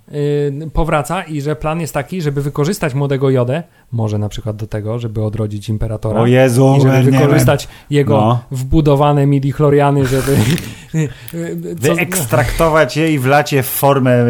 powraca 0.73 1.23
i 1.23 1.41
że 1.41 1.57
plan 1.57 1.81
jest 1.81 1.95
taki, 1.95 2.23
żeby 2.23 2.43
wykorzystać 2.43 2.95
młodego 2.95 3.31
Jodę, 3.31 3.63
może 3.93 4.19
na 4.19 4.29
przykład 4.29 4.57
do 4.57 4.67
tego, 4.67 4.99
żeby 4.99 5.25
odrodzić 5.25 5.69
imperatora. 5.69 6.21
O 6.21 6.27
Jezu, 6.27 6.75
i 6.79 6.81
żeby 6.81 7.03
wykorzystać 7.03 7.69
jego 7.91 8.17
no. 8.17 8.41
wbudowane 8.51 9.27
midi-chloriany, 9.27 10.05
żeby... 10.05 10.37
Wyekstraktować 11.75 12.97
je 12.97 13.13
i 13.13 13.19
wlać 13.19 13.53
je 13.53 13.63
w 13.63 13.69
formę, 13.69 14.25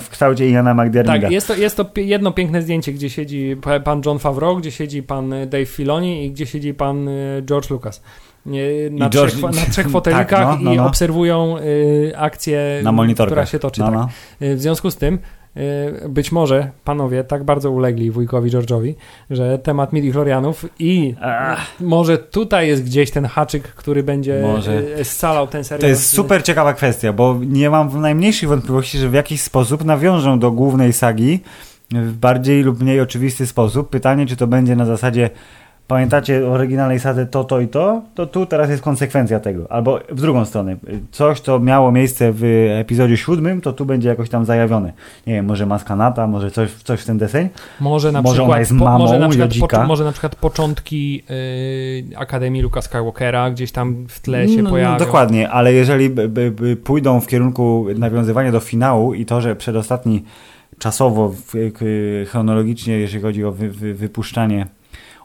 w 0.00 0.08
kształcie 0.10 0.50
Jana 0.50 0.74
McDermida. 0.74 1.20
Tak, 1.20 1.30
jest 1.30 1.48
to, 1.48 1.54
jest 1.54 1.76
to 1.76 1.86
jedno 1.96 2.32
piękne 2.32 2.62
zdjęcie, 2.62 2.92
gdzie 2.92 3.10
siedzi 3.10 3.56
pan 3.84 4.02
John 4.06 4.18
Favreau, 4.18 4.56
gdzie 4.56 4.70
siedzi 4.70 5.02
pan 5.02 5.34
Dave 5.46 5.66
Filoni 5.66 6.24
i 6.24 6.30
gdzie 6.30 6.46
siedzi 6.46 6.74
pan 6.74 7.08
y, 7.08 7.42
George 7.46 7.70
Lucas. 7.70 8.02
Na, 8.90 9.10
George... 9.10 9.32
trzech, 9.32 9.42
na 9.42 9.70
trzech 9.70 9.88
fotelikach 9.88 10.28
tak, 10.28 10.48
no, 10.48 10.56
no, 10.56 10.74
no. 10.74 10.74
i 10.74 10.78
obserwują 10.78 11.58
y, 11.58 12.12
akcję, 12.16 12.82
która 13.14 13.46
się 13.46 13.58
toczy. 13.58 13.80
No, 13.80 13.86
tak. 13.86 13.94
No. 13.94 14.08
Y, 14.46 14.56
w 14.56 14.60
związku 14.60 14.90
z 14.90 14.96
tym 14.96 15.18
Y, 15.58 16.08
być 16.08 16.32
może 16.32 16.70
panowie 16.84 17.24
tak 17.24 17.44
bardzo 17.44 17.70
ulegli 17.70 18.10
wujkowi 18.10 18.50
George'owi, 18.50 18.94
że 19.30 19.58
temat 19.58 19.92
midi-chlorianów 19.92 20.68
i 20.78 21.14
Ach. 21.22 21.66
może 21.80 22.18
tutaj 22.18 22.68
jest 22.68 22.84
gdzieś 22.84 23.10
ten 23.10 23.24
haczyk, 23.24 23.62
który 23.62 24.02
będzie 24.02 24.40
może. 24.42 24.82
Scalał 25.04 25.46
ten 25.46 25.64
serial. 25.64 25.80
To 25.80 25.86
jest 25.86 26.08
super 26.08 26.42
ciekawa 26.42 26.74
kwestia, 26.74 27.12
bo 27.12 27.40
nie 27.46 27.70
mam 27.70 28.00
najmniejszych 28.00 28.48
wątpliwości, 28.48 28.98
że 28.98 29.08
w 29.08 29.14
jakiś 29.14 29.40
sposób 29.40 29.84
nawiążą 29.84 30.38
do 30.38 30.50
głównej 30.50 30.92
sagi 30.92 31.40
w 31.92 32.12
bardziej 32.12 32.62
lub 32.62 32.80
mniej 32.80 33.00
oczywisty 33.00 33.46
sposób. 33.46 33.90
Pytanie, 33.90 34.26
czy 34.26 34.36
to 34.36 34.46
będzie 34.46 34.76
na 34.76 34.86
zasadzie 34.86 35.30
pamiętacie 35.88 36.48
oryginalnej 36.48 37.00
sadze 37.00 37.26
to, 37.26 37.44
to 37.44 37.60
i 37.60 37.68
to, 37.68 38.02
to 38.14 38.26
tu 38.26 38.46
teraz 38.46 38.70
jest 38.70 38.82
konsekwencja 38.82 39.40
tego. 39.40 39.72
Albo 39.72 39.98
w 40.08 40.20
drugą 40.20 40.44
stronę. 40.44 40.76
Coś, 41.10 41.40
co 41.40 41.58
miało 41.58 41.92
miejsce 41.92 42.32
w 42.32 42.68
epizodzie 42.80 43.16
siódmym, 43.16 43.60
to 43.60 43.72
tu 43.72 43.86
będzie 43.86 44.08
jakoś 44.08 44.28
tam 44.28 44.44
zajawione. 44.44 44.92
Nie 45.26 45.34
wiem, 45.34 45.46
może 45.46 45.66
maskanata, 45.66 46.26
może 46.26 46.50
coś, 46.50 46.72
coś 46.72 47.00
w 47.00 47.04
ten 47.04 47.18
deseń. 47.18 47.48
Może 47.80 48.12
na 48.12 48.22
może 48.22 48.34
przykład, 48.34 48.50
ona 48.50 48.58
jest 48.58 48.72
mamą, 48.72 48.98
może, 48.98 49.18
na 49.18 49.28
przykład 49.28 49.70
po, 49.70 49.84
może 49.84 50.04
na 50.04 50.12
przykład 50.12 50.36
początki 50.36 51.22
yy, 52.10 52.18
Akademii 52.18 52.62
Luka 52.62 52.82
Skywalkera 52.82 53.50
gdzieś 53.50 53.72
tam 53.72 54.06
w 54.08 54.20
tle 54.20 54.48
się 54.48 54.62
no, 54.62 54.70
pojawią. 54.70 54.98
Dokładnie, 54.98 55.50
ale 55.50 55.72
jeżeli 55.72 56.10
by, 56.10 56.28
by, 56.28 56.50
by 56.50 56.76
pójdą 56.76 57.20
w 57.20 57.26
kierunku 57.26 57.86
nawiązywania 57.96 58.52
do 58.52 58.60
finału 58.60 59.14
i 59.14 59.26
to, 59.26 59.40
że 59.40 59.56
przedostatni 59.56 60.24
czasowo, 60.78 61.34
chronologicznie, 62.26 62.98
jeżeli 62.98 63.22
chodzi 63.22 63.44
o 63.44 63.52
wy, 63.52 63.70
wy, 63.70 63.94
wypuszczanie 63.94 64.66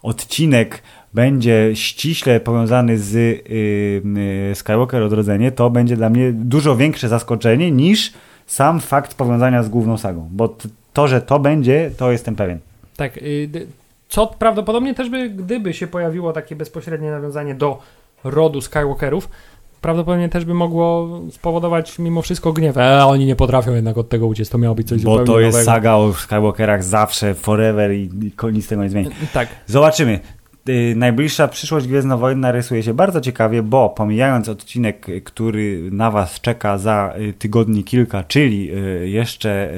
odcinek 0.04 0.82
będzie 1.14 1.72
ściśle 1.74 2.40
powiązany 2.40 2.98
z 2.98 3.14
yy, 3.14 4.56
Skywalker 4.56 5.04
Odrodzenie, 5.04 5.52
to 5.52 5.70
będzie 5.70 5.96
dla 5.96 6.10
mnie 6.10 6.32
dużo 6.34 6.76
większe 6.76 7.10
zaskoczenie 7.10 7.72
niż 7.72 8.14
sam 8.48 8.80
fakt 8.80 9.16
powiązania 9.16 9.64
z 9.64 9.70
główną 9.70 9.98
sagą. 9.98 10.30
Bo 10.32 10.56
to, 10.94 11.08
że 11.08 11.22
to 11.22 11.40
będzie, 11.40 11.92
to 11.98 12.12
jestem 12.12 12.36
pewien. 12.36 12.60
Tak. 12.98 13.18
Y, 13.18 13.68
co 14.10 14.28
prawdopodobnie 14.28 14.94
też 14.94 15.10
by, 15.10 15.30
gdyby 15.30 15.74
się 15.74 15.88
pojawiło 15.88 16.34
takie 16.34 16.56
bezpośrednie 16.56 17.12
nawiązanie 17.12 17.56
do 17.56 17.82
rodu 18.24 18.62
Skywalkerów, 18.62 19.30
prawdopodobnie 19.84 20.30
też 20.30 20.46
by 20.46 20.54
mogło 20.54 21.10
spowodować 21.32 22.00
mimo 22.00 22.22
wszystko 22.22 22.54
gniew. 22.54 22.78
E, 22.78 23.06
oni 23.06 23.26
nie 23.26 23.36
potrafią 23.36 23.74
jednak 23.74 23.98
od 23.98 24.10
tego 24.10 24.28
uciec, 24.28 24.50
to 24.50 24.58
miało 24.58 24.76
być 24.76 24.88
coś 24.88 25.04
Bo 25.04 25.12
zupełnie 25.12 25.28
Bo 25.28 25.34
to 25.34 25.40
jest 25.40 25.58
nowego. 25.58 25.72
saga 25.72 25.94
o 25.94 26.14
Skywalkerach 26.14 26.84
zawsze, 26.84 27.34
forever 27.34 27.94
i, 27.94 28.10
i 28.22 28.54
nic 28.54 28.66
z 28.66 28.68
tego 28.68 28.84
nie 28.84 28.90
zmieni. 28.90 29.10
Tak. 29.34 29.48
Zobaczymy. 29.68 30.20
Y, 30.70 30.96
najbliższa 30.96 31.48
przyszłość 31.48 31.88
Gwiezdnowojenna 31.88 32.52
rysuje 32.52 32.84
się 32.84 32.94
bardzo 32.94 33.22
ciekawie, 33.22 33.64
bo 33.64 33.90
pomijając 33.90 34.50
odcinek, 34.50 35.08
który 35.24 35.90
na 35.92 36.12
Was 36.12 36.42
czeka 36.42 36.78
za 36.78 37.14
y, 37.20 37.34
tygodni 37.34 37.84
kilka, 37.84 38.24
czyli 38.24 38.72
y, 38.76 39.10
jeszcze 39.10 39.74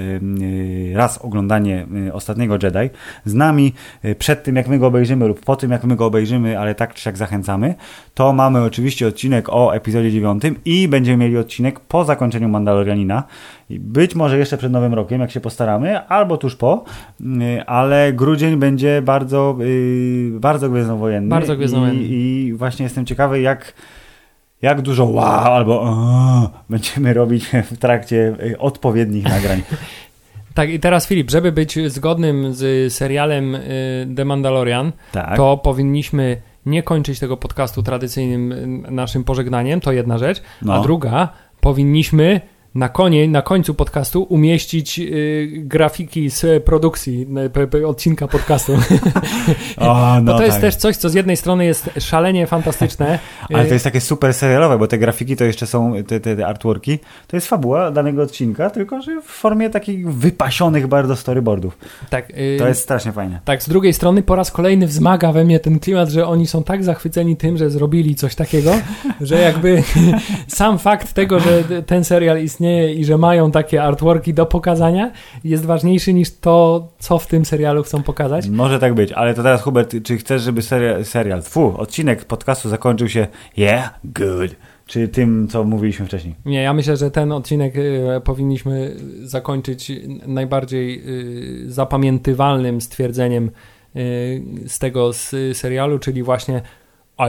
raz 0.93 1.17
oglądanie 1.17 1.87
ostatniego 2.13 2.57
Jedi, 2.63 2.89
z 3.25 3.33
nami 3.33 3.73
przed 4.19 4.43
tym, 4.43 4.55
jak 4.55 4.67
my 4.67 4.79
go 4.79 4.87
obejrzymy 4.87 5.27
lub 5.27 5.39
po 5.39 5.55
tym, 5.55 5.71
jak 5.71 5.83
my 5.83 5.95
go 5.95 6.05
obejrzymy, 6.05 6.59
ale 6.59 6.75
tak 6.75 6.93
czy 6.93 7.01
siak 7.01 7.17
zachęcamy, 7.17 7.75
to 8.13 8.33
mamy 8.33 8.63
oczywiście 8.63 9.07
odcinek 9.07 9.49
o 9.49 9.75
epizodzie 9.75 10.11
9 10.11 10.43
i 10.65 10.87
będziemy 10.87 11.17
mieli 11.17 11.37
odcinek 11.37 11.79
po 11.79 12.05
zakończeniu 12.05 12.49
Mandalorianina. 12.49 13.23
Być 13.69 14.15
może 14.15 14.37
jeszcze 14.37 14.57
przed 14.57 14.71
Nowym 14.71 14.93
Rokiem, 14.93 15.21
jak 15.21 15.31
się 15.31 15.39
postaramy, 15.39 16.07
albo 16.07 16.37
tuż 16.37 16.55
po, 16.55 16.83
ale 17.65 18.13
grudzień 18.13 18.55
będzie 18.57 19.01
bardzo, 19.01 19.57
bardzo 20.31 20.69
gwiezdnowojenny. 20.69 21.29
Bardzo 21.29 21.55
gwiezdnowojenny. 21.55 22.03
I, 22.03 22.45
I, 22.45 22.53
właśnie 22.53 22.83
jestem 22.83 23.05
ciekawy, 23.05 23.41
jak, 23.41 23.73
jak 24.61 24.81
dużo 24.81 25.05
wow 25.05 25.53
albo 25.53 25.81
o, 25.81 26.49
będziemy 26.69 27.13
robić 27.13 27.45
w 27.71 27.77
trakcie 27.77 28.35
y, 28.43 28.59
odpowiednich 28.59 29.23
nagrań. 29.35 29.61
Tak, 30.53 30.69
i 30.69 30.79
teraz 30.79 31.07
Filip, 31.07 31.31
żeby 31.31 31.51
być 31.51 31.79
zgodnym 31.87 32.53
z 32.53 32.93
serialem 32.93 33.55
y, 33.55 34.07
The 34.15 34.25
Mandalorian, 34.25 34.91
tak. 35.11 35.37
to 35.37 35.57
powinniśmy 35.57 36.41
nie 36.65 36.83
kończyć 36.83 37.19
tego 37.19 37.37
podcastu 37.37 37.83
tradycyjnym 37.83 38.51
y, 38.51 38.91
naszym 38.91 39.23
pożegnaniem, 39.23 39.81
to 39.81 39.91
jedna 39.91 40.17
rzecz, 40.17 40.41
no. 40.61 40.73
a 40.73 40.79
druga, 40.79 41.29
powinniśmy 41.61 42.41
na 42.75 42.89
konie, 42.89 43.27
na 43.27 43.41
końcu 43.41 43.73
podcastu 43.73 44.23
umieścić 44.23 44.99
y, 44.99 45.47
grafiki 45.55 46.29
z 46.29 46.63
produkcji 46.63 47.27
y, 47.73 47.87
odcinka 47.87 48.27
podcastu. 48.27 48.73
O, 49.77 50.21
no 50.21 50.31
bo 50.31 50.37
to 50.37 50.43
jest 50.43 50.55
tak. 50.55 50.61
też 50.61 50.75
coś, 50.75 50.97
co 50.97 51.09
z 51.09 51.13
jednej 51.13 51.37
strony 51.37 51.65
jest 51.65 51.89
szalenie 51.99 52.47
fantastyczne. 52.47 53.19
Ale 53.53 53.63
to 53.63 53.69
y, 53.69 53.73
jest 53.73 53.83
takie 53.83 54.01
super 54.01 54.33
serialowe, 54.33 54.77
bo 54.77 54.87
te 54.87 54.97
grafiki 54.97 55.35
to 55.35 55.43
jeszcze 55.43 55.67
są, 55.67 55.93
te, 56.07 56.19
te, 56.19 56.35
te 56.35 56.47
artworki, 56.47 56.99
to 57.27 57.37
jest 57.37 57.47
fabuła 57.47 57.91
danego 57.91 58.21
odcinka, 58.21 58.69
tylko 58.69 59.01
że 59.01 59.21
w 59.21 59.25
formie 59.25 59.69
takich 59.69 60.13
wypasionych 60.13 60.87
bardzo 60.87 61.15
storyboardów. 61.15 61.77
Tak. 62.09 62.29
Y, 62.29 62.55
to 62.59 62.67
jest 62.67 62.81
strasznie 62.81 63.11
fajne. 63.11 63.39
Tak, 63.45 63.63
z 63.63 63.69
drugiej 63.69 63.93
strony 63.93 64.23
po 64.23 64.35
raz 64.35 64.51
kolejny 64.51 64.87
wzmaga 64.87 65.31
we 65.31 65.43
mnie 65.43 65.59
ten 65.59 65.79
klimat, 65.79 66.09
że 66.09 66.27
oni 66.27 66.47
są 66.47 66.63
tak 66.63 66.83
zachwyceni 66.83 67.37
tym, 67.37 67.57
że 67.57 67.69
zrobili 67.69 68.15
coś 68.15 68.35
takiego, 68.35 68.71
że 69.21 69.41
jakby 69.41 69.83
sam 70.47 70.79
fakt 70.79 71.13
tego, 71.13 71.39
że 71.39 71.63
ten 71.85 72.03
serial 72.03 72.43
istnieje 72.43 72.64
i 72.95 73.05
że 73.05 73.17
mają 73.17 73.51
takie 73.51 73.83
artworki 73.83 74.33
do 74.33 74.45
pokazania 74.45 75.11
jest 75.43 75.65
ważniejszy 75.65 76.13
niż 76.13 76.39
to, 76.39 76.87
co 76.99 77.17
w 77.17 77.27
tym 77.27 77.45
serialu 77.45 77.83
chcą 77.83 78.03
pokazać. 78.03 78.49
Może 78.49 78.79
tak 78.79 78.93
być, 78.93 79.11
ale 79.11 79.33
to 79.33 79.43
teraz 79.43 79.61
Hubert, 79.61 79.95
czy 80.03 80.17
chcesz, 80.17 80.41
żeby 80.41 80.61
serial, 80.61 81.05
serial 81.05 81.41
fu, 81.41 81.77
odcinek 81.77 82.25
podcastu 82.25 82.69
zakończył 82.69 83.09
się 83.09 83.27
yeah, 83.57 83.99
good, 84.03 84.55
czy 84.87 85.07
tym, 85.07 85.47
co 85.47 85.63
mówiliśmy 85.63 86.05
wcześniej? 86.05 86.35
Nie, 86.45 86.61
ja 86.61 86.73
myślę, 86.73 86.97
że 86.97 87.11
ten 87.11 87.31
odcinek 87.31 87.75
y, 87.75 88.21
powinniśmy 88.23 88.95
zakończyć 89.23 89.91
najbardziej 90.27 91.03
y, 91.65 91.71
zapamiętywalnym 91.71 92.81
stwierdzeniem 92.81 93.51
y, 93.95 94.43
z 94.67 94.79
tego 94.79 95.13
z 95.13 95.57
serialu, 95.57 95.99
czyli 95.99 96.23
właśnie 96.23 96.61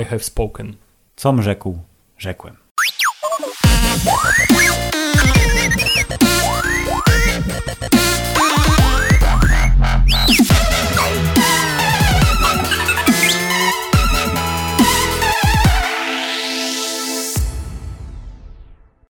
I 0.00 0.04
have 0.04 0.18
spoken. 0.18 0.74
Com 1.16 1.42
rzekł? 1.42 1.78
Rzekłem. 2.18 2.65